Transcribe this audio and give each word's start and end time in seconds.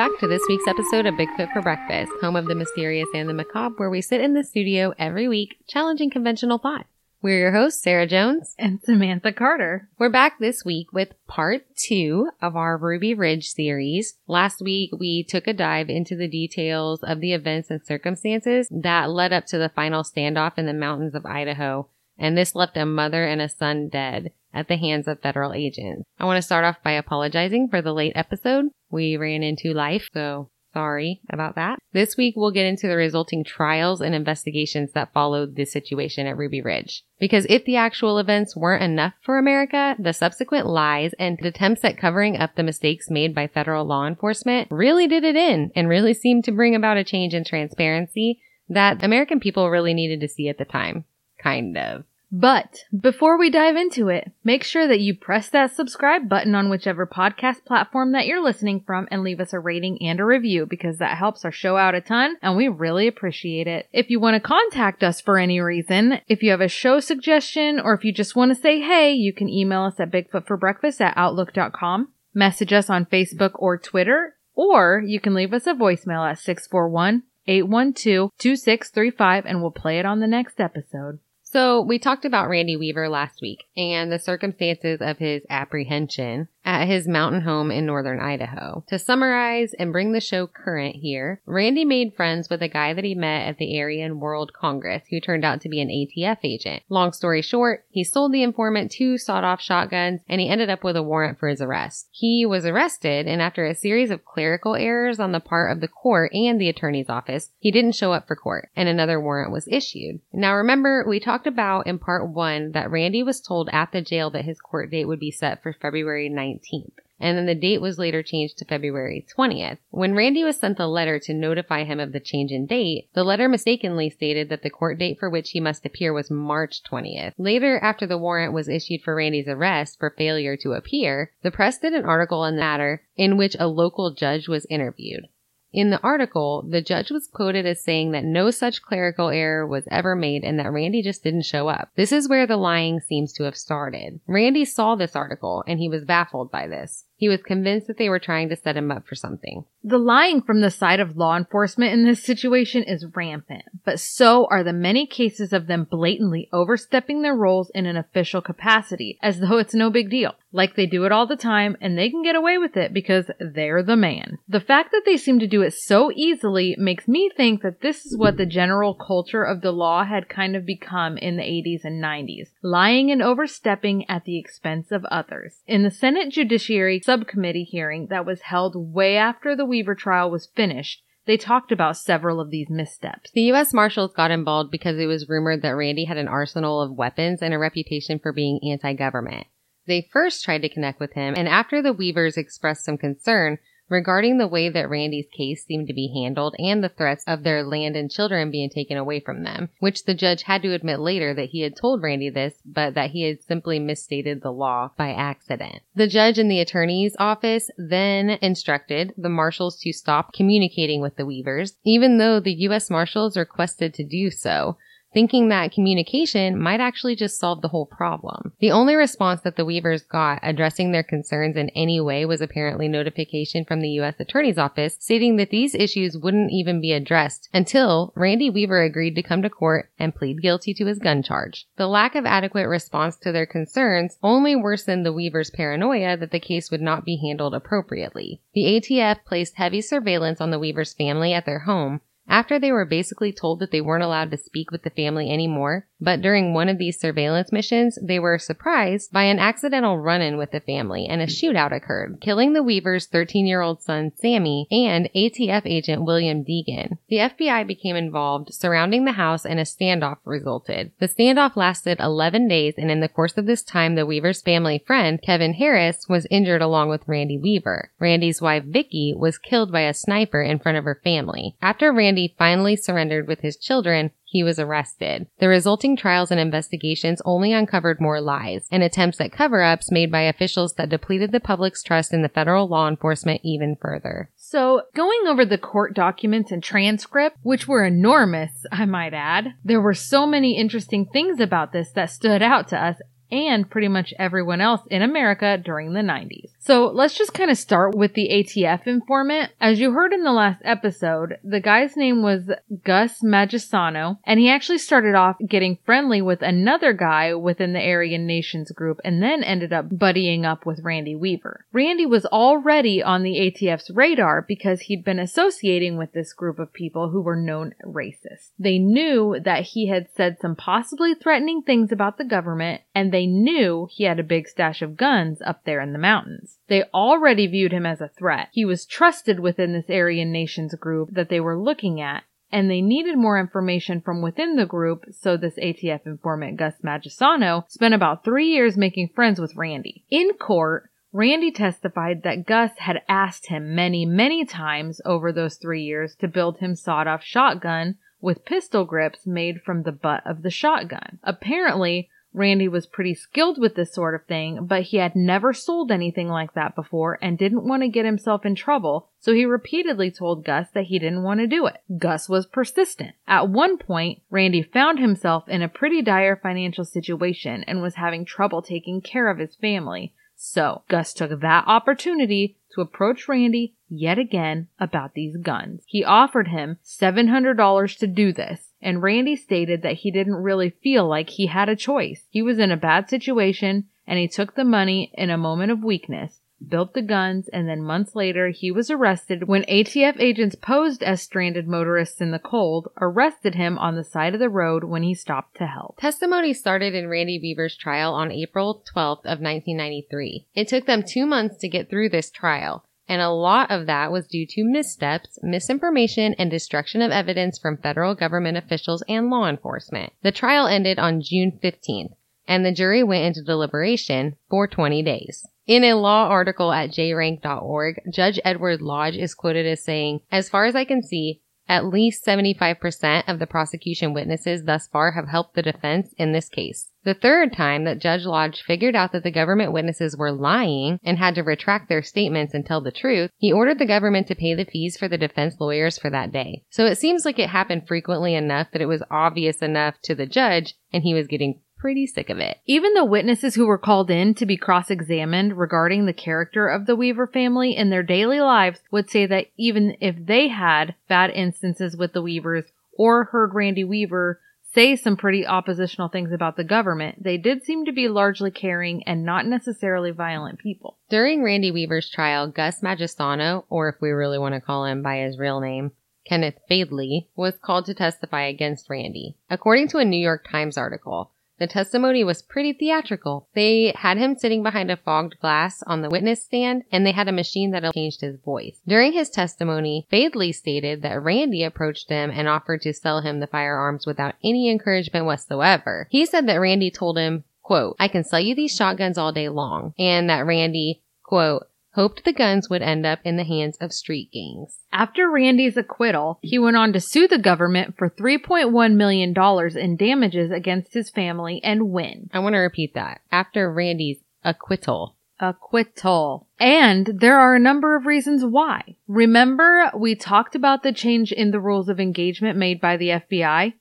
back 0.00 0.18
to 0.18 0.26
this 0.26 0.40
week's 0.48 0.66
episode 0.66 1.04
of 1.04 1.12
Bigfoot 1.12 1.52
for 1.52 1.60
Breakfast, 1.60 2.10
home 2.22 2.34
of 2.34 2.46
the 2.46 2.54
mysterious 2.54 3.10
and 3.14 3.28
the 3.28 3.34
macabre, 3.34 3.74
where 3.76 3.90
we 3.90 4.00
sit 4.00 4.22
in 4.22 4.32
the 4.32 4.42
studio 4.42 4.94
every 4.98 5.28
week 5.28 5.58
challenging 5.68 6.08
conventional 6.08 6.56
thought. 6.56 6.86
We're 7.20 7.38
your 7.38 7.52
hosts, 7.52 7.82
Sarah 7.82 8.06
Jones. 8.06 8.54
And 8.58 8.80
Samantha 8.82 9.30
Carter. 9.30 9.90
We're 9.98 10.08
back 10.08 10.38
this 10.38 10.64
week 10.64 10.90
with 10.90 11.12
part 11.26 11.66
two 11.76 12.30
of 12.40 12.56
our 12.56 12.78
Ruby 12.78 13.12
Ridge 13.12 13.50
series. 13.50 14.14
Last 14.26 14.62
week, 14.62 14.90
we 14.98 15.22
took 15.22 15.46
a 15.46 15.52
dive 15.52 15.90
into 15.90 16.16
the 16.16 16.28
details 16.28 17.02
of 17.02 17.20
the 17.20 17.34
events 17.34 17.68
and 17.68 17.84
circumstances 17.84 18.68
that 18.70 19.10
led 19.10 19.34
up 19.34 19.44
to 19.48 19.58
the 19.58 19.68
final 19.68 20.02
standoff 20.02 20.56
in 20.56 20.64
the 20.64 20.72
mountains 20.72 21.14
of 21.14 21.26
Idaho. 21.26 21.90
And 22.16 22.38
this 22.38 22.54
left 22.54 22.78
a 22.78 22.86
mother 22.86 23.26
and 23.26 23.42
a 23.42 23.50
son 23.50 23.90
dead 23.90 24.32
at 24.54 24.68
the 24.68 24.78
hands 24.78 25.06
of 25.06 25.20
federal 25.20 25.52
agents. 25.52 26.04
I 26.18 26.24
want 26.24 26.38
to 26.38 26.42
start 26.42 26.64
off 26.64 26.82
by 26.82 26.92
apologizing 26.92 27.68
for 27.68 27.82
the 27.82 27.92
late 27.92 28.14
episode. 28.14 28.70
We 28.90 29.16
ran 29.16 29.42
into 29.42 29.72
life, 29.72 30.08
so 30.12 30.50
sorry 30.72 31.20
about 31.30 31.56
that. 31.56 31.78
This 31.92 32.16
week 32.16 32.34
we'll 32.36 32.50
get 32.50 32.66
into 32.66 32.86
the 32.86 32.96
resulting 32.96 33.44
trials 33.44 34.00
and 34.00 34.14
investigations 34.14 34.92
that 34.92 35.12
followed 35.12 35.56
the 35.56 35.64
situation 35.64 36.26
at 36.26 36.36
Ruby 36.36 36.60
Ridge. 36.60 37.02
Because 37.18 37.46
if 37.48 37.64
the 37.64 37.76
actual 37.76 38.18
events 38.18 38.56
weren't 38.56 38.82
enough 38.82 39.14
for 39.22 39.38
America, 39.38 39.96
the 39.98 40.12
subsequent 40.12 40.66
lies 40.66 41.12
and 41.18 41.38
attempts 41.44 41.84
at 41.84 41.98
covering 41.98 42.36
up 42.36 42.54
the 42.54 42.62
mistakes 42.62 43.10
made 43.10 43.34
by 43.34 43.46
federal 43.46 43.84
law 43.84 44.06
enforcement 44.06 44.68
really 44.70 45.06
did 45.06 45.24
it 45.24 45.36
in 45.36 45.70
and 45.74 45.88
really 45.88 46.14
seemed 46.14 46.44
to 46.44 46.52
bring 46.52 46.74
about 46.74 46.96
a 46.96 47.04
change 47.04 47.34
in 47.34 47.44
transparency 47.44 48.40
that 48.68 49.02
American 49.02 49.40
people 49.40 49.70
really 49.70 49.94
needed 49.94 50.20
to 50.20 50.28
see 50.28 50.48
at 50.48 50.58
the 50.58 50.64
time. 50.64 51.04
Kind 51.42 51.76
of. 51.76 52.04
But 52.32 52.84
before 52.96 53.36
we 53.36 53.50
dive 53.50 53.74
into 53.74 54.08
it, 54.08 54.30
make 54.44 54.62
sure 54.62 54.86
that 54.86 55.00
you 55.00 55.16
press 55.16 55.48
that 55.50 55.74
subscribe 55.74 56.28
button 56.28 56.54
on 56.54 56.70
whichever 56.70 57.04
podcast 57.04 57.64
platform 57.64 58.12
that 58.12 58.26
you're 58.26 58.42
listening 58.42 58.84
from 58.86 59.08
and 59.10 59.24
leave 59.24 59.40
us 59.40 59.52
a 59.52 59.58
rating 59.58 60.00
and 60.00 60.20
a 60.20 60.24
review 60.24 60.64
because 60.64 60.98
that 60.98 61.18
helps 61.18 61.44
our 61.44 61.50
show 61.50 61.76
out 61.76 61.96
a 61.96 62.00
ton 62.00 62.36
and 62.40 62.56
we 62.56 62.68
really 62.68 63.08
appreciate 63.08 63.66
it. 63.66 63.88
If 63.92 64.10
you 64.10 64.20
want 64.20 64.34
to 64.34 64.40
contact 64.40 65.02
us 65.02 65.20
for 65.20 65.38
any 65.38 65.60
reason, 65.60 66.20
if 66.28 66.40
you 66.42 66.52
have 66.52 66.60
a 66.60 66.68
show 66.68 67.00
suggestion 67.00 67.80
or 67.80 67.94
if 67.94 68.04
you 68.04 68.12
just 68.12 68.36
want 68.36 68.54
to 68.54 68.60
say 68.60 68.80
hey, 68.80 69.12
you 69.12 69.32
can 69.32 69.48
email 69.48 69.82
us 69.82 69.98
at 69.98 70.12
bigfootforbreakfast 70.12 71.00
at 71.00 71.16
outlook.com, 71.16 72.12
message 72.32 72.72
us 72.72 72.88
on 72.88 73.06
Facebook 73.06 73.52
or 73.56 73.76
Twitter, 73.76 74.36
or 74.54 75.02
you 75.04 75.20
can 75.20 75.34
leave 75.34 75.52
us 75.52 75.66
a 75.66 75.74
voicemail 75.74 76.30
at 76.30 76.38
641 76.38 77.24
812 77.48 78.30
2635 78.38 79.46
and 79.46 79.60
we'll 79.60 79.72
play 79.72 79.98
it 79.98 80.06
on 80.06 80.20
the 80.20 80.28
next 80.28 80.60
episode. 80.60 81.18
So 81.52 81.80
we 81.80 81.98
talked 81.98 82.24
about 82.24 82.48
Randy 82.48 82.76
Weaver 82.76 83.08
last 83.08 83.40
week 83.42 83.64
and 83.76 84.12
the 84.12 84.20
circumstances 84.20 85.00
of 85.00 85.18
his 85.18 85.42
apprehension 85.50 86.46
at 86.64 86.86
his 86.86 87.08
mountain 87.08 87.40
home 87.42 87.70
in 87.70 87.86
northern 87.86 88.20
Idaho. 88.20 88.84
To 88.88 88.98
summarize 88.98 89.72
and 89.74 89.92
bring 89.92 90.12
the 90.12 90.20
show 90.20 90.46
current 90.46 90.96
here, 90.96 91.40
Randy 91.46 91.84
made 91.84 92.14
friends 92.14 92.48
with 92.48 92.62
a 92.62 92.68
guy 92.68 92.92
that 92.92 93.04
he 93.04 93.14
met 93.14 93.48
at 93.48 93.58
the 93.58 93.80
Aryan 93.80 94.20
World 94.20 94.52
Congress 94.52 95.04
who 95.10 95.20
turned 95.20 95.44
out 95.44 95.60
to 95.62 95.68
be 95.68 95.80
an 95.80 95.88
ATF 95.88 96.38
agent. 96.44 96.82
Long 96.88 97.12
story 97.12 97.42
short, 97.42 97.84
he 97.90 98.04
sold 98.04 98.32
the 98.32 98.42
informant 98.42 98.90
two 98.90 99.18
sawed-off 99.18 99.60
shotguns 99.60 100.20
and 100.28 100.40
he 100.40 100.48
ended 100.48 100.70
up 100.70 100.84
with 100.84 100.96
a 100.96 101.02
warrant 101.02 101.38
for 101.38 101.48
his 101.48 101.60
arrest. 101.60 102.08
He 102.12 102.44
was 102.46 102.66
arrested 102.66 103.26
and 103.26 103.40
after 103.40 103.64
a 103.64 103.74
series 103.74 104.10
of 104.10 104.24
clerical 104.24 104.74
errors 104.74 105.18
on 105.18 105.32
the 105.32 105.40
part 105.40 105.72
of 105.72 105.80
the 105.80 105.88
court 105.88 106.32
and 106.32 106.60
the 106.60 106.68
attorney's 106.68 107.08
office, 107.08 107.50
he 107.58 107.70
didn't 107.70 107.92
show 107.92 108.12
up 108.12 108.26
for 108.26 108.36
court 108.36 108.68
and 108.76 108.88
another 108.88 109.20
warrant 109.20 109.52
was 109.52 109.68
issued. 109.68 110.20
Now 110.32 110.54
remember, 110.54 111.04
we 111.08 111.20
talked 111.20 111.46
about 111.46 111.86
in 111.86 111.98
part 111.98 112.28
one 112.28 112.72
that 112.72 112.90
Randy 112.90 113.22
was 113.22 113.40
told 113.40 113.68
at 113.72 113.92
the 113.92 114.02
jail 114.02 114.30
that 114.30 114.44
his 114.44 114.60
court 114.60 114.90
date 114.90 115.06
would 115.06 115.20
be 115.20 115.30
set 115.30 115.62
for 115.62 115.72
February 115.72 116.28
19th. 116.50 116.92
And 117.22 117.36
then 117.36 117.44
the 117.44 117.54
date 117.54 117.82
was 117.82 117.98
later 117.98 118.22
changed 118.22 118.56
to 118.58 118.64
February 118.64 119.26
20th. 119.36 119.76
When 119.90 120.14
Randy 120.14 120.42
was 120.42 120.56
sent 120.56 120.78
the 120.78 120.88
letter 120.88 121.18
to 121.18 121.34
notify 121.34 121.84
him 121.84 122.00
of 122.00 122.12
the 122.12 122.20
change 122.20 122.50
in 122.50 122.64
date, 122.64 123.08
the 123.12 123.24
letter 123.24 123.46
mistakenly 123.46 124.08
stated 124.08 124.48
that 124.48 124.62
the 124.62 124.70
court 124.70 124.98
date 124.98 125.18
for 125.18 125.28
which 125.28 125.50
he 125.50 125.60
must 125.60 125.84
appear 125.84 126.14
was 126.14 126.30
March 126.30 126.82
20th. 126.82 127.34
Later, 127.36 127.78
after 127.82 128.06
the 128.06 128.16
warrant 128.16 128.54
was 128.54 128.70
issued 128.70 129.02
for 129.02 129.14
Randy's 129.14 129.48
arrest 129.48 129.98
for 129.98 130.14
failure 130.16 130.56
to 130.56 130.72
appear, 130.72 131.32
the 131.42 131.50
press 131.50 131.78
did 131.78 131.92
an 131.92 132.06
article 132.06 132.40
on 132.40 132.54
the 132.54 132.60
matter 132.60 133.02
in 133.16 133.36
which 133.36 133.54
a 133.58 133.68
local 133.68 134.14
judge 134.14 134.48
was 134.48 134.66
interviewed. 134.70 135.28
In 135.72 135.90
the 135.90 136.02
article, 136.02 136.64
the 136.68 136.82
judge 136.82 137.10
was 137.10 137.28
quoted 137.28 137.64
as 137.64 137.82
saying 137.82 138.10
that 138.10 138.24
no 138.24 138.50
such 138.50 138.82
clerical 138.82 139.28
error 139.28 139.64
was 139.66 139.86
ever 139.90 140.16
made 140.16 140.42
and 140.42 140.58
that 140.58 140.72
Randy 140.72 141.00
just 141.00 141.22
didn't 141.22 141.42
show 141.42 141.68
up. 141.68 141.90
This 141.94 142.10
is 142.10 142.28
where 142.28 142.46
the 142.46 142.56
lying 142.56 142.98
seems 142.98 143.32
to 143.34 143.44
have 143.44 143.56
started. 143.56 144.20
Randy 144.26 144.64
saw 144.64 144.96
this 144.96 145.14
article 145.14 145.62
and 145.68 145.78
he 145.78 145.88
was 145.88 146.04
baffled 146.04 146.50
by 146.50 146.66
this. 146.66 147.04
He 147.20 147.28
was 147.28 147.42
convinced 147.42 147.86
that 147.86 147.98
they 147.98 148.08
were 148.08 148.18
trying 148.18 148.48
to 148.48 148.56
set 148.56 148.78
him 148.78 148.90
up 148.90 149.06
for 149.06 149.14
something. 149.14 149.66
The 149.84 149.98
lying 149.98 150.40
from 150.40 150.62
the 150.62 150.70
side 150.70 151.00
of 151.00 151.18
law 151.18 151.36
enforcement 151.36 151.92
in 151.92 152.04
this 152.04 152.22
situation 152.22 152.82
is 152.82 153.14
rampant, 153.14 153.64
but 153.84 154.00
so 154.00 154.46
are 154.50 154.64
the 154.64 154.72
many 154.72 155.06
cases 155.06 155.52
of 155.52 155.66
them 155.66 155.84
blatantly 155.84 156.48
overstepping 156.50 157.20
their 157.20 157.36
roles 157.36 157.68
in 157.74 157.84
an 157.84 157.98
official 157.98 158.40
capacity 158.40 159.18
as 159.22 159.40
though 159.40 159.58
it's 159.58 159.74
no 159.74 159.90
big 159.90 160.08
deal. 160.08 160.34
Like 160.52 160.74
they 160.74 160.86
do 160.86 161.04
it 161.04 161.12
all 161.12 161.26
the 161.26 161.36
time 161.36 161.76
and 161.80 161.96
they 161.96 162.10
can 162.10 162.22
get 162.22 162.34
away 162.34 162.58
with 162.58 162.76
it 162.76 162.92
because 162.92 163.30
they're 163.38 163.82
the 163.82 163.96
man. 163.96 164.38
The 164.48 164.60
fact 164.60 164.90
that 164.92 165.02
they 165.04 165.16
seem 165.16 165.38
to 165.40 165.46
do 165.46 165.62
it 165.62 165.74
so 165.74 166.10
easily 166.12 166.74
makes 166.78 167.06
me 167.06 167.30
think 167.36 167.62
that 167.62 167.82
this 167.82 168.04
is 168.04 168.16
what 168.16 168.36
the 168.36 168.46
general 168.46 168.94
culture 168.94 169.44
of 169.44 169.60
the 169.60 169.72
law 169.72 170.04
had 170.04 170.28
kind 170.28 170.56
of 170.56 170.66
become 170.66 171.16
in 171.18 171.36
the 171.36 171.42
80s 171.42 171.84
and 171.84 172.02
90s. 172.02 172.48
Lying 172.62 173.10
and 173.10 173.22
overstepping 173.22 174.08
at 174.10 174.24
the 174.24 174.38
expense 174.38 174.90
of 174.90 175.04
others. 175.04 175.60
In 175.66 175.84
the 175.84 175.90
Senate 175.90 176.30
Judiciary 176.32 177.00
subcommittee 177.10 177.64
hearing 177.64 178.06
that 178.06 178.24
was 178.24 178.42
held 178.42 178.74
way 178.76 179.16
after 179.16 179.56
the 179.56 179.64
Weaver 179.64 179.96
trial 179.96 180.30
was 180.30 180.48
finished, 180.54 181.02
they 181.26 181.36
talked 181.36 181.72
about 181.72 181.96
several 181.96 182.38
of 182.38 182.50
these 182.50 182.70
missteps. 182.70 183.32
The 183.32 183.42
U.S. 183.42 183.74
Marshals 183.74 184.12
got 184.12 184.30
involved 184.30 184.70
because 184.70 184.96
it 184.96 185.06
was 185.06 185.28
rumored 185.28 185.62
that 185.62 185.74
Randy 185.74 186.04
had 186.04 186.18
an 186.18 186.28
arsenal 186.28 186.80
of 186.80 186.96
weapons 186.96 187.42
and 187.42 187.52
a 187.52 187.58
reputation 187.58 188.20
for 188.20 188.32
being 188.32 188.60
anti-government. 188.62 189.48
They 189.88 190.08
first 190.12 190.44
tried 190.44 190.62
to 190.62 190.68
connect 190.68 191.00
with 191.00 191.14
him, 191.14 191.34
and 191.36 191.48
after 191.48 191.82
the 191.82 191.92
Weavers 191.92 192.36
expressed 192.36 192.84
some 192.84 192.96
concern 192.96 193.58
regarding 193.90 194.38
the 194.38 194.48
way 194.48 194.70
that 194.70 194.88
Randy's 194.88 195.26
case 195.36 195.66
seemed 195.66 195.88
to 195.88 195.92
be 195.92 196.12
handled 196.14 196.54
and 196.58 196.82
the 196.82 196.88
threats 196.88 197.24
of 197.26 197.42
their 197.42 197.62
land 197.62 197.96
and 197.96 198.10
children 198.10 198.50
being 198.50 198.70
taken 198.70 198.96
away 198.96 199.20
from 199.20 199.42
them, 199.42 199.68
which 199.80 200.04
the 200.04 200.14
judge 200.14 200.44
had 200.44 200.62
to 200.62 200.72
admit 200.72 201.00
later 201.00 201.34
that 201.34 201.50
he 201.50 201.60
had 201.60 201.76
told 201.76 202.02
Randy 202.02 202.30
this, 202.30 202.54
but 202.64 202.94
that 202.94 203.10
he 203.10 203.22
had 203.22 203.42
simply 203.42 203.78
misstated 203.78 204.40
the 204.40 204.52
law 204.52 204.92
by 204.96 205.10
accident. 205.10 205.82
The 205.94 206.06
judge 206.06 206.38
in 206.38 206.48
the 206.48 206.60
attorney's 206.60 207.16
office 207.18 207.68
then 207.76 208.30
instructed 208.40 209.12
the 209.18 209.28
marshals 209.28 209.78
to 209.80 209.92
stop 209.92 210.32
communicating 210.32 211.02
with 211.02 211.16
the 211.16 211.26
Weavers, 211.26 211.76
even 211.84 212.18
though 212.18 212.40
the 212.40 212.52
U.S. 212.52 212.88
Marshals 212.88 213.36
requested 213.36 213.92
to 213.94 214.04
do 214.04 214.30
so 214.30 214.76
thinking 215.12 215.48
that 215.48 215.72
communication 215.72 216.60
might 216.60 216.80
actually 216.80 217.16
just 217.16 217.38
solve 217.38 217.62
the 217.62 217.68
whole 217.68 217.86
problem. 217.86 218.52
The 218.60 218.70
only 218.70 218.94
response 218.94 219.40
that 219.42 219.56
the 219.56 219.64
Weavers 219.64 220.02
got 220.02 220.40
addressing 220.42 220.92
their 220.92 221.02
concerns 221.02 221.56
in 221.56 221.70
any 221.70 222.00
way 222.00 222.24
was 222.24 222.40
apparently 222.40 222.88
notification 222.88 223.64
from 223.64 223.80
the 223.80 223.88
U.S. 223.90 224.14
Attorney's 224.18 224.58
Office 224.58 224.96
stating 225.00 225.36
that 225.36 225.50
these 225.50 225.74
issues 225.74 226.16
wouldn't 226.16 226.52
even 226.52 226.80
be 226.80 226.92
addressed 226.92 227.48
until 227.52 228.12
Randy 228.14 228.50
Weaver 228.50 228.82
agreed 228.82 229.14
to 229.16 229.22
come 229.22 229.42
to 229.42 229.50
court 229.50 229.90
and 229.98 230.14
plead 230.14 230.42
guilty 230.42 230.74
to 230.74 230.86
his 230.86 230.98
gun 230.98 231.22
charge. 231.22 231.66
The 231.76 231.86
lack 231.86 232.14
of 232.14 232.26
adequate 232.26 232.68
response 232.68 233.16
to 233.18 233.32
their 233.32 233.46
concerns 233.46 234.16
only 234.22 234.54
worsened 234.54 235.04
the 235.04 235.12
Weavers' 235.12 235.50
paranoia 235.50 236.16
that 236.16 236.30
the 236.30 236.40
case 236.40 236.70
would 236.70 236.80
not 236.80 237.04
be 237.04 237.16
handled 237.16 237.54
appropriately. 237.54 238.40
The 238.54 238.64
ATF 238.64 239.24
placed 239.24 239.56
heavy 239.56 239.80
surveillance 239.80 240.40
on 240.40 240.50
the 240.50 240.58
Weavers' 240.58 240.94
family 240.94 241.32
at 241.32 241.46
their 241.46 241.60
home 241.60 242.00
after 242.30 242.58
they 242.58 242.72
were 242.72 242.86
basically 242.86 243.32
told 243.32 243.58
that 243.60 243.72
they 243.72 243.80
weren't 243.80 244.04
allowed 244.04 244.30
to 244.30 244.36
speak 244.38 244.70
with 244.70 244.82
the 244.84 244.90
family 244.90 245.30
anymore, 245.30 245.86
but 246.00 246.20
during 246.20 246.54
one 246.54 246.68
of 246.68 246.78
these 246.78 246.98
surveillance 246.98 247.52
missions, 247.52 247.98
they 248.02 248.18
were 248.18 248.38
surprised 248.38 249.12
by 249.12 249.24
an 249.24 249.38
accidental 249.38 249.98
run-in 249.98 250.36
with 250.36 250.50
the 250.50 250.60
family 250.60 251.06
and 251.06 251.20
a 251.20 251.26
shootout 251.26 251.74
occurred, 251.74 252.18
killing 252.20 252.52
the 252.52 252.62
Weaver's 252.62 253.08
13-year-old 253.08 253.82
son 253.82 254.12
Sammy 254.16 254.66
and 254.70 255.08
ATF 255.14 255.62
agent 255.64 256.04
William 256.04 256.44
Deegan. 256.44 256.98
The 257.08 257.16
FBI 257.16 257.66
became 257.66 257.96
involved 257.96 258.54
surrounding 258.54 259.04
the 259.04 259.12
house 259.12 259.44
and 259.44 259.60
a 259.60 259.64
standoff 259.64 260.18
resulted. 260.24 260.92
The 260.98 261.08
standoff 261.08 261.56
lasted 261.56 262.00
11 262.00 262.48
days 262.48 262.74
and 262.76 262.90
in 262.90 263.00
the 263.00 263.08
course 263.08 263.36
of 263.36 263.46
this 263.46 263.62
time, 263.62 263.94
the 263.94 264.06
Weaver's 264.06 264.42
family 264.42 264.82
friend, 264.86 265.20
Kevin 265.22 265.54
Harris, 265.54 266.06
was 266.08 266.26
injured 266.30 266.62
along 266.62 266.88
with 266.88 267.06
Randy 267.06 267.38
Weaver. 267.38 267.90
Randy's 267.98 268.40
wife 268.40 268.64
Vicki 268.64 269.14
was 269.16 269.38
killed 269.38 269.70
by 269.72 269.82
a 269.82 269.94
sniper 269.94 270.42
in 270.42 270.58
front 270.58 270.78
of 270.78 270.84
her 270.84 271.00
family. 271.02 271.56
After 271.60 271.92
Randy 271.92 272.34
finally 272.38 272.76
surrendered 272.76 273.26
with 273.28 273.40
his 273.40 273.56
children, 273.56 274.12
he 274.30 274.44
was 274.44 274.60
arrested. 274.60 275.26
The 275.40 275.48
resulting 275.48 275.96
trials 275.96 276.30
and 276.30 276.38
investigations 276.38 277.20
only 277.24 277.52
uncovered 277.52 278.00
more 278.00 278.20
lies 278.20 278.68
and 278.70 278.82
attempts 278.82 279.20
at 279.20 279.32
cover 279.32 279.60
ups 279.60 279.90
made 279.90 280.12
by 280.12 280.22
officials 280.22 280.74
that 280.74 280.88
depleted 280.88 281.32
the 281.32 281.40
public's 281.40 281.82
trust 281.82 282.14
in 282.14 282.22
the 282.22 282.28
federal 282.28 282.68
law 282.68 282.86
enforcement 282.86 283.40
even 283.42 283.76
further. 283.80 284.30
So, 284.36 284.82
going 284.94 285.26
over 285.26 285.44
the 285.44 285.58
court 285.58 285.94
documents 285.94 286.52
and 286.52 286.62
transcript, 286.62 287.38
which 287.42 287.66
were 287.66 287.84
enormous, 287.84 288.64
I 288.70 288.86
might 288.86 289.14
add, 289.14 289.54
there 289.64 289.80
were 289.80 289.94
so 289.94 290.26
many 290.26 290.56
interesting 290.56 291.06
things 291.06 291.40
about 291.40 291.72
this 291.72 291.90
that 291.92 292.10
stood 292.10 292.40
out 292.40 292.68
to 292.68 292.80
us 292.80 292.96
and 293.30 293.68
pretty 293.68 293.88
much 293.88 294.14
everyone 294.18 294.60
else 294.60 294.82
in 294.90 295.02
America 295.02 295.58
during 295.58 295.92
the 295.92 296.00
90s. 296.00 296.50
So 296.58 296.86
let's 296.86 297.16
just 297.16 297.34
kind 297.34 297.50
of 297.50 297.58
start 297.58 297.94
with 297.94 298.14
the 298.14 298.28
ATF 298.28 298.86
informant. 298.86 299.52
As 299.60 299.80
you 299.80 299.92
heard 299.92 300.12
in 300.12 300.24
the 300.24 300.32
last 300.32 300.60
episode, 300.64 301.38
the 301.42 301.60
guy's 301.60 301.96
name 301.96 302.22
was 302.22 302.50
Gus 302.84 303.22
Magisano, 303.22 304.18
and 304.24 304.38
he 304.38 304.50
actually 304.50 304.78
started 304.78 305.14
off 305.14 305.36
getting 305.48 305.78
friendly 305.84 306.20
with 306.20 306.42
another 306.42 306.92
guy 306.92 307.34
within 307.34 307.72
the 307.72 307.80
Aryan 307.80 308.26
Nations 308.26 308.70
group 308.72 309.00
and 309.04 309.22
then 309.22 309.42
ended 309.42 309.72
up 309.72 309.88
buddying 309.88 310.44
up 310.44 310.66
with 310.66 310.80
Randy 310.84 311.16
Weaver. 311.16 311.64
Randy 311.72 312.06
was 312.06 312.26
already 312.26 313.02
on 313.02 313.22
the 313.22 313.36
ATF's 313.38 313.90
radar 313.90 314.44
because 314.46 314.82
he'd 314.82 315.04
been 315.04 315.18
associating 315.18 315.96
with 315.96 316.12
this 316.12 316.32
group 316.32 316.58
of 316.58 316.72
people 316.72 317.10
who 317.10 317.22
were 317.22 317.36
known 317.36 317.74
racists. 317.84 318.50
They 318.58 318.78
knew 318.78 319.38
that 319.44 319.62
he 319.62 319.88
had 319.88 320.08
said 320.14 320.38
some 320.40 320.56
possibly 320.56 321.14
threatening 321.14 321.62
things 321.62 321.90
about 321.92 322.18
the 322.18 322.24
government 322.24 322.82
and 322.94 323.12
they 323.12 323.19
they 323.20 323.26
knew 323.26 323.86
he 323.90 324.04
had 324.04 324.18
a 324.18 324.22
big 324.22 324.48
stash 324.48 324.80
of 324.80 324.96
guns 324.96 325.42
up 325.42 325.64
there 325.64 325.82
in 325.82 325.92
the 325.92 325.98
mountains. 325.98 326.56
They 326.68 326.84
already 326.84 327.46
viewed 327.46 327.70
him 327.70 327.84
as 327.84 328.00
a 328.00 328.08
threat. 328.08 328.48
He 328.50 328.64
was 328.64 328.86
trusted 328.86 329.40
within 329.40 329.74
this 329.74 329.90
Aryan 329.90 330.32
Nations 330.32 330.74
group 330.76 331.10
that 331.12 331.28
they 331.28 331.38
were 331.38 331.58
looking 331.58 332.00
at, 332.00 332.22
and 332.50 332.70
they 332.70 332.80
needed 332.80 333.18
more 333.18 333.38
information 333.38 334.00
from 334.00 334.22
within 334.22 334.56
the 334.56 334.64
group, 334.64 335.04
so 335.10 335.36
this 335.36 335.56
ATF 335.56 336.06
informant 336.06 336.56
Gus 336.56 336.76
Magisano 336.82 337.70
spent 337.70 337.92
about 337.92 338.24
three 338.24 338.48
years 338.48 338.78
making 338.78 339.10
friends 339.14 339.38
with 339.38 339.54
Randy. 339.54 340.02
In 340.10 340.32
court, 340.32 340.88
Randy 341.12 341.50
testified 341.50 342.22
that 342.22 342.46
Gus 342.46 342.70
had 342.78 343.02
asked 343.06 343.48
him 343.48 343.74
many, 343.74 344.06
many 344.06 344.46
times 344.46 345.02
over 345.04 345.30
those 345.30 345.56
three 345.56 345.82
years 345.82 346.14
to 346.20 346.26
build 346.26 346.60
him 346.60 346.74
sawed-off 346.74 347.22
shotgun 347.22 347.98
with 348.22 348.46
pistol 348.46 348.86
grips 348.86 349.26
made 349.26 349.60
from 349.60 349.82
the 349.82 349.92
butt 349.92 350.22
of 350.26 350.40
the 350.40 350.50
shotgun. 350.50 351.18
Apparently, 351.22 352.08
Randy 352.32 352.68
was 352.68 352.86
pretty 352.86 353.14
skilled 353.14 353.58
with 353.58 353.74
this 353.74 353.92
sort 353.92 354.14
of 354.14 354.24
thing, 354.24 354.64
but 354.66 354.82
he 354.82 354.98
had 354.98 355.16
never 355.16 355.52
sold 355.52 355.90
anything 355.90 356.28
like 356.28 356.54
that 356.54 356.76
before 356.76 357.18
and 357.20 357.36
didn't 357.36 357.66
want 357.66 357.82
to 357.82 357.88
get 357.88 358.04
himself 358.04 358.46
in 358.46 358.54
trouble, 358.54 359.08
so 359.18 359.34
he 359.34 359.44
repeatedly 359.44 360.10
told 360.10 360.44
Gus 360.44 360.68
that 360.70 360.84
he 360.84 360.98
didn't 360.98 361.24
want 361.24 361.40
to 361.40 361.46
do 361.48 361.66
it. 361.66 361.82
Gus 361.98 362.28
was 362.28 362.46
persistent. 362.46 363.14
At 363.26 363.48
one 363.48 363.78
point, 363.78 364.22
Randy 364.30 364.62
found 364.62 365.00
himself 365.00 365.48
in 365.48 365.60
a 365.60 365.68
pretty 365.68 366.02
dire 366.02 366.36
financial 366.36 366.84
situation 366.84 367.64
and 367.64 367.82
was 367.82 367.96
having 367.96 368.24
trouble 368.24 368.62
taking 368.62 369.00
care 369.00 369.28
of 369.28 369.38
his 369.38 369.56
family. 369.56 370.14
So, 370.36 370.84
Gus 370.88 371.12
took 371.12 371.40
that 371.40 371.64
opportunity 371.66 372.56
to 372.74 372.80
approach 372.80 373.28
Randy 373.28 373.74
yet 373.88 374.18
again 374.18 374.68
about 374.78 375.14
these 375.14 375.36
guns. 375.36 375.82
He 375.86 376.04
offered 376.04 376.48
him 376.48 376.78
$700 376.84 377.98
to 377.98 378.06
do 378.06 378.32
this 378.32 378.69
and 378.82 379.02
Randy 379.02 379.36
stated 379.36 379.82
that 379.82 379.98
he 379.98 380.10
didn't 380.10 380.34
really 380.34 380.70
feel 380.70 381.06
like 381.06 381.30
he 381.30 381.46
had 381.46 381.68
a 381.68 381.76
choice. 381.76 382.26
He 382.30 382.42
was 382.42 382.58
in 382.58 382.70
a 382.70 382.76
bad 382.76 383.08
situation 383.08 383.86
and 384.06 384.18
he 384.18 384.28
took 384.28 384.54
the 384.54 384.64
money 384.64 385.12
in 385.14 385.30
a 385.30 385.38
moment 385.38 385.70
of 385.70 385.84
weakness, 385.84 386.40
built 386.66 386.94
the 386.94 387.02
guns, 387.02 387.48
and 387.48 387.68
then 387.68 387.82
months 387.82 388.16
later 388.16 388.48
he 388.48 388.70
was 388.70 388.90
arrested 388.90 389.46
when 389.46 389.62
ATF 389.64 390.18
agents 390.18 390.56
posed 390.56 391.02
as 391.02 391.22
stranded 391.22 391.68
motorists 391.68 392.20
in 392.20 392.32
the 392.32 392.38
cold, 392.38 392.88
arrested 393.00 393.54
him 393.54 393.78
on 393.78 393.94
the 393.94 394.04
side 394.04 394.34
of 394.34 394.40
the 394.40 394.48
road 394.48 394.84
when 394.84 395.02
he 395.02 395.14
stopped 395.14 395.56
to 395.56 395.66
help. 395.66 395.96
Testimony 395.98 396.52
started 396.52 396.94
in 396.94 397.08
Randy 397.08 397.38
Weaver's 397.40 397.76
trial 397.76 398.14
on 398.14 398.32
April 398.32 398.82
12th 398.92 399.24
of 399.24 399.40
1993. 399.40 400.46
It 400.54 400.68
took 400.68 400.86
them 400.86 401.04
two 401.06 401.24
months 401.24 401.56
to 401.58 401.68
get 401.68 401.88
through 401.88 402.08
this 402.08 402.30
trial 402.30 402.84
and 403.10 403.20
a 403.20 403.28
lot 403.28 403.72
of 403.72 403.86
that 403.86 404.12
was 404.12 404.28
due 404.28 404.46
to 404.46 404.62
missteps, 404.62 405.36
misinformation, 405.42 406.32
and 406.38 406.48
destruction 406.48 407.02
of 407.02 407.10
evidence 407.10 407.58
from 407.58 407.76
federal 407.76 408.14
government 408.14 408.56
officials 408.56 409.02
and 409.08 409.28
law 409.28 409.48
enforcement. 409.48 410.12
The 410.22 410.30
trial 410.30 410.68
ended 410.68 411.00
on 411.00 411.20
June 411.20 411.58
15th, 411.60 412.14
and 412.46 412.64
the 412.64 412.70
jury 412.70 413.02
went 413.02 413.24
into 413.24 413.42
deliberation 413.42 414.36
for 414.48 414.68
20 414.68 415.02
days. 415.02 415.44
In 415.66 415.82
a 415.82 415.94
law 415.94 416.28
article 416.28 416.72
at 416.72 416.90
jrank.org, 416.90 418.00
Judge 418.08 418.38
Edward 418.44 418.80
Lodge 418.80 419.16
is 419.16 419.34
quoted 419.34 419.66
as 419.66 419.82
saying, 419.82 420.20
As 420.30 420.48
far 420.48 420.66
as 420.66 420.76
I 420.76 420.84
can 420.84 421.02
see, 421.02 421.40
at 421.68 421.86
least 421.86 422.24
75% 422.24 423.28
of 423.28 423.38
the 423.38 423.46
prosecution 423.46 424.12
witnesses 424.12 424.64
thus 424.64 424.88
far 424.88 425.12
have 425.12 425.28
helped 425.28 425.54
the 425.54 425.62
defense 425.62 426.12
in 426.18 426.32
this 426.32 426.48
case. 426.48 426.90
The 427.02 427.14
third 427.14 427.52
time 427.52 427.84
that 427.84 427.98
Judge 427.98 428.26
Lodge 428.26 428.60
figured 428.60 428.94
out 428.94 429.12
that 429.12 429.22
the 429.22 429.30
government 429.30 429.72
witnesses 429.72 430.16
were 430.16 430.32
lying 430.32 430.98
and 431.02 431.16
had 431.16 431.34
to 431.36 431.42
retract 431.42 431.88
their 431.88 432.02
statements 432.02 432.52
and 432.52 432.66
tell 432.66 432.82
the 432.82 432.90
truth, 432.90 433.30
he 433.38 433.52
ordered 433.52 433.78
the 433.78 433.86
government 433.86 434.26
to 434.26 434.34
pay 434.34 434.54
the 434.54 434.66
fees 434.66 434.98
for 434.98 435.08
the 435.08 435.16
defense 435.16 435.56
lawyers 435.58 435.96
for 435.96 436.10
that 436.10 436.32
day. 436.32 436.62
So 436.68 436.84
it 436.84 436.98
seems 436.98 437.24
like 437.24 437.38
it 437.38 437.48
happened 437.48 437.88
frequently 437.88 438.34
enough 438.34 438.68
that 438.72 438.82
it 438.82 438.86
was 438.86 439.02
obvious 439.10 439.62
enough 439.62 439.94
to 440.02 440.14
the 440.14 440.26
judge 440.26 440.74
and 440.92 441.02
he 441.02 441.14
was 441.14 441.26
getting 441.26 441.60
pretty 441.80 442.06
sick 442.06 442.28
of 442.28 442.38
it. 442.38 442.58
Even 442.66 442.92
the 442.92 443.04
witnesses 443.04 443.54
who 443.54 443.66
were 443.66 443.78
called 443.78 444.10
in 444.10 444.34
to 444.34 444.44
be 444.44 444.56
cross-examined 444.56 445.56
regarding 445.56 446.04
the 446.04 446.12
character 446.12 446.68
of 446.68 446.84
the 446.84 446.94
Weaver 446.94 447.26
family 447.26 447.74
in 447.74 447.88
their 447.88 448.02
daily 448.02 448.40
lives 448.40 448.80
would 448.90 449.08
say 449.08 449.24
that 449.26 449.46
even 449.56 449.96
if 450.00 450.14
they 450.26 450.48
had 450.48 450.94
bad 451.08 451.30
instances 451.30 451.96
with 451.96 452.12
the 452.12 452.22
Weavers 452.22 452.66
or 452.92 453.24
heard 453.24 453.54
Randy 453.54 453.84
Weaver 453.84 454.40
say 454.72 454.94
some 454.94 455.16
pretty 455.16 455.46
oppositional 455.46 456.08
things 456.08 456.30
about 456.32 456.56
the 456.56 456.64
government, 456.64 457.24
they 457.24 457.38
did 457.38 457.64
seem 457.64 457.86
to 457.86 457.92
be 457.92 458.08
largely 458.08 458.50
caring 458.50 459.02
and 459.04 459.24
not 459.24 459.46
necessarily 459.46 460.10
violent 460.10 460.58
people. 460.58 460.98
During 461.08 461.42
Randy 461.42 461.72
Weaver's 461.72 462.10
trial, 462.10 462.46
Gus 462.46 462.80
Magistano, 462.80 463.64
or 463.68 463.88
if 463.88 463.96
we 464.00 464.10
really 464.10 464.38
want 464.38 464.54
to 464.54 464.60
call 464.60 464.84
him 464.84 465.02
by 465.02 465.20
his 465.20 465.38
real 465.38 465.60
name, 465.60 465.92
Kenneth 466.26 466.58
Fadeley, 466.70 467.26
was 467.34 467.56
called 467.56 467.86
to 467.86 467.94
testify 467.94 468.42
against 468.42 468.90
Randy. 468.90 469.34
According 469.48 469.88
to 469.88 469.98
a 469.98 470.04
New 470.04 470.20
York 470.20 470.46
Times 470.48 470.76
article, 470.76 471.32
the 471.60 471.66
testimony 471.66 472.24
was 472.24 472.42
pretty 472.42 472.72
theatrical. 472.72 473.46
They 473.54 473.92
had 473.94 474.16
him 474.16 474.34
sitting 474.34 474.62
behind 474.62 474.90
a 474.90 474.96
fogged 474.96 475.38
glass 475.40 475.82
on 475.86 476.00
the 476.00 476.08
witness 476.08 476.42
stand, 476.42 476.84
and 476.90 477.06
they 477.06 477.12
had 477.12 477.28
a 477.28 477.32
machine 477.32 477.70
that 477.70 477.92
changed 477.92 478.22
his 478.22 478.40
voice. 478.40 478.80
During 478.88 479.12
his 479.12 479.28
testimony, 479.28 480.06
Fadeley 480.10 480.52
stated 480.54 481.02
that 481.02 481.22
Randy 481.22 481.62
approached 481.62 482.08
him 482.08 482.30
and 482.30 482.48
offered 482.48 482.80
to 482.82 482.94
sell 482.94 483.20
him 483.20 483.38
the 483.40 483.46
firearms 483.46 484.06
without 484.06 484.34
any 484.42 484.70
encouragement 484.70 485.26
whatsoever. 485.26 486.08
He 486.10 486.24
said 486.24 486.48
that 486.48 486.60
Randy 486.60 486.90
told 486.90 487.18
him, 487.18 487.44
quote, 487.62 487.94
I 488.00 488.08
can 488.08 488.24
sell 488.24 488.40
you 488.40 488.54
these 488.54 488.74
shotguns 488.74 489.18
all 489.18 489.30
day 489.30 489.50
long, 489.50 489.92
and 489.98 490.30
that 490.30 490.46
Randy, 490.46 491.02
quote, 491.22 491.68
hoped 491.92 492.24
the 492.24 492.32
guns 492.32 492.68
would 492.70 492.82
end 492.82 493.04
up 493.04 493.18
in 493.24 493.36
the 493.36 493.44
hands 493.44 493.76
of 493.80 493.92
street 493.92 494.30
gangs. 494.32 494.78
After 494.92 495.30
Randy's 495.30 495.76
acquittal, 495.76 496.38
he 496.42 496.58
went 496.58 496.76
on 496.76 496.92
to 496.92 497.00
sue 497.00 497.26
the 497.28 497.38
government 497.38 497.96
for 497.96 498.08
$3.1 498.08 498.94
million 498.94 499.34
in 499.76 499.96
damages 499.96 500.50
against 500.50 500.94
his 500.94 501.10
family 501.10 501.60
and 501.62 501.90
win. 501.90 502.30
I 502.32 502.38
want 502.38 502.54
to 502.54 502.58
repeat 502.58 502.94
that. 502.94 503.20
After 503.30 503.72
Randy's 503.72 504.18
acquittal. 504.44 505.16
Acquittal. 505.40 506.46
And 506.58 507.06
there 507.06 507.38
are 507.38 507.54
a 507.54 507.60
number 507.60 507.96
of 507.96 508.04
reasons 508.04 508.44
why. 508.44 508.96
Remember, 509.08 509.90
we 509.96 510.14
talked 510.14 510.54
about 510.54 510.82
the 510.82 510.92
change 510.92 511.32
in 511.32 511.50
the 511.50 511.60
rules 511.60 511.88
of 511.88 511.98
engagement 511.98 512.58
made 512.58 512.80
by 512.80 512.98
the 512.98 513.08
FBI? 513.08 513.72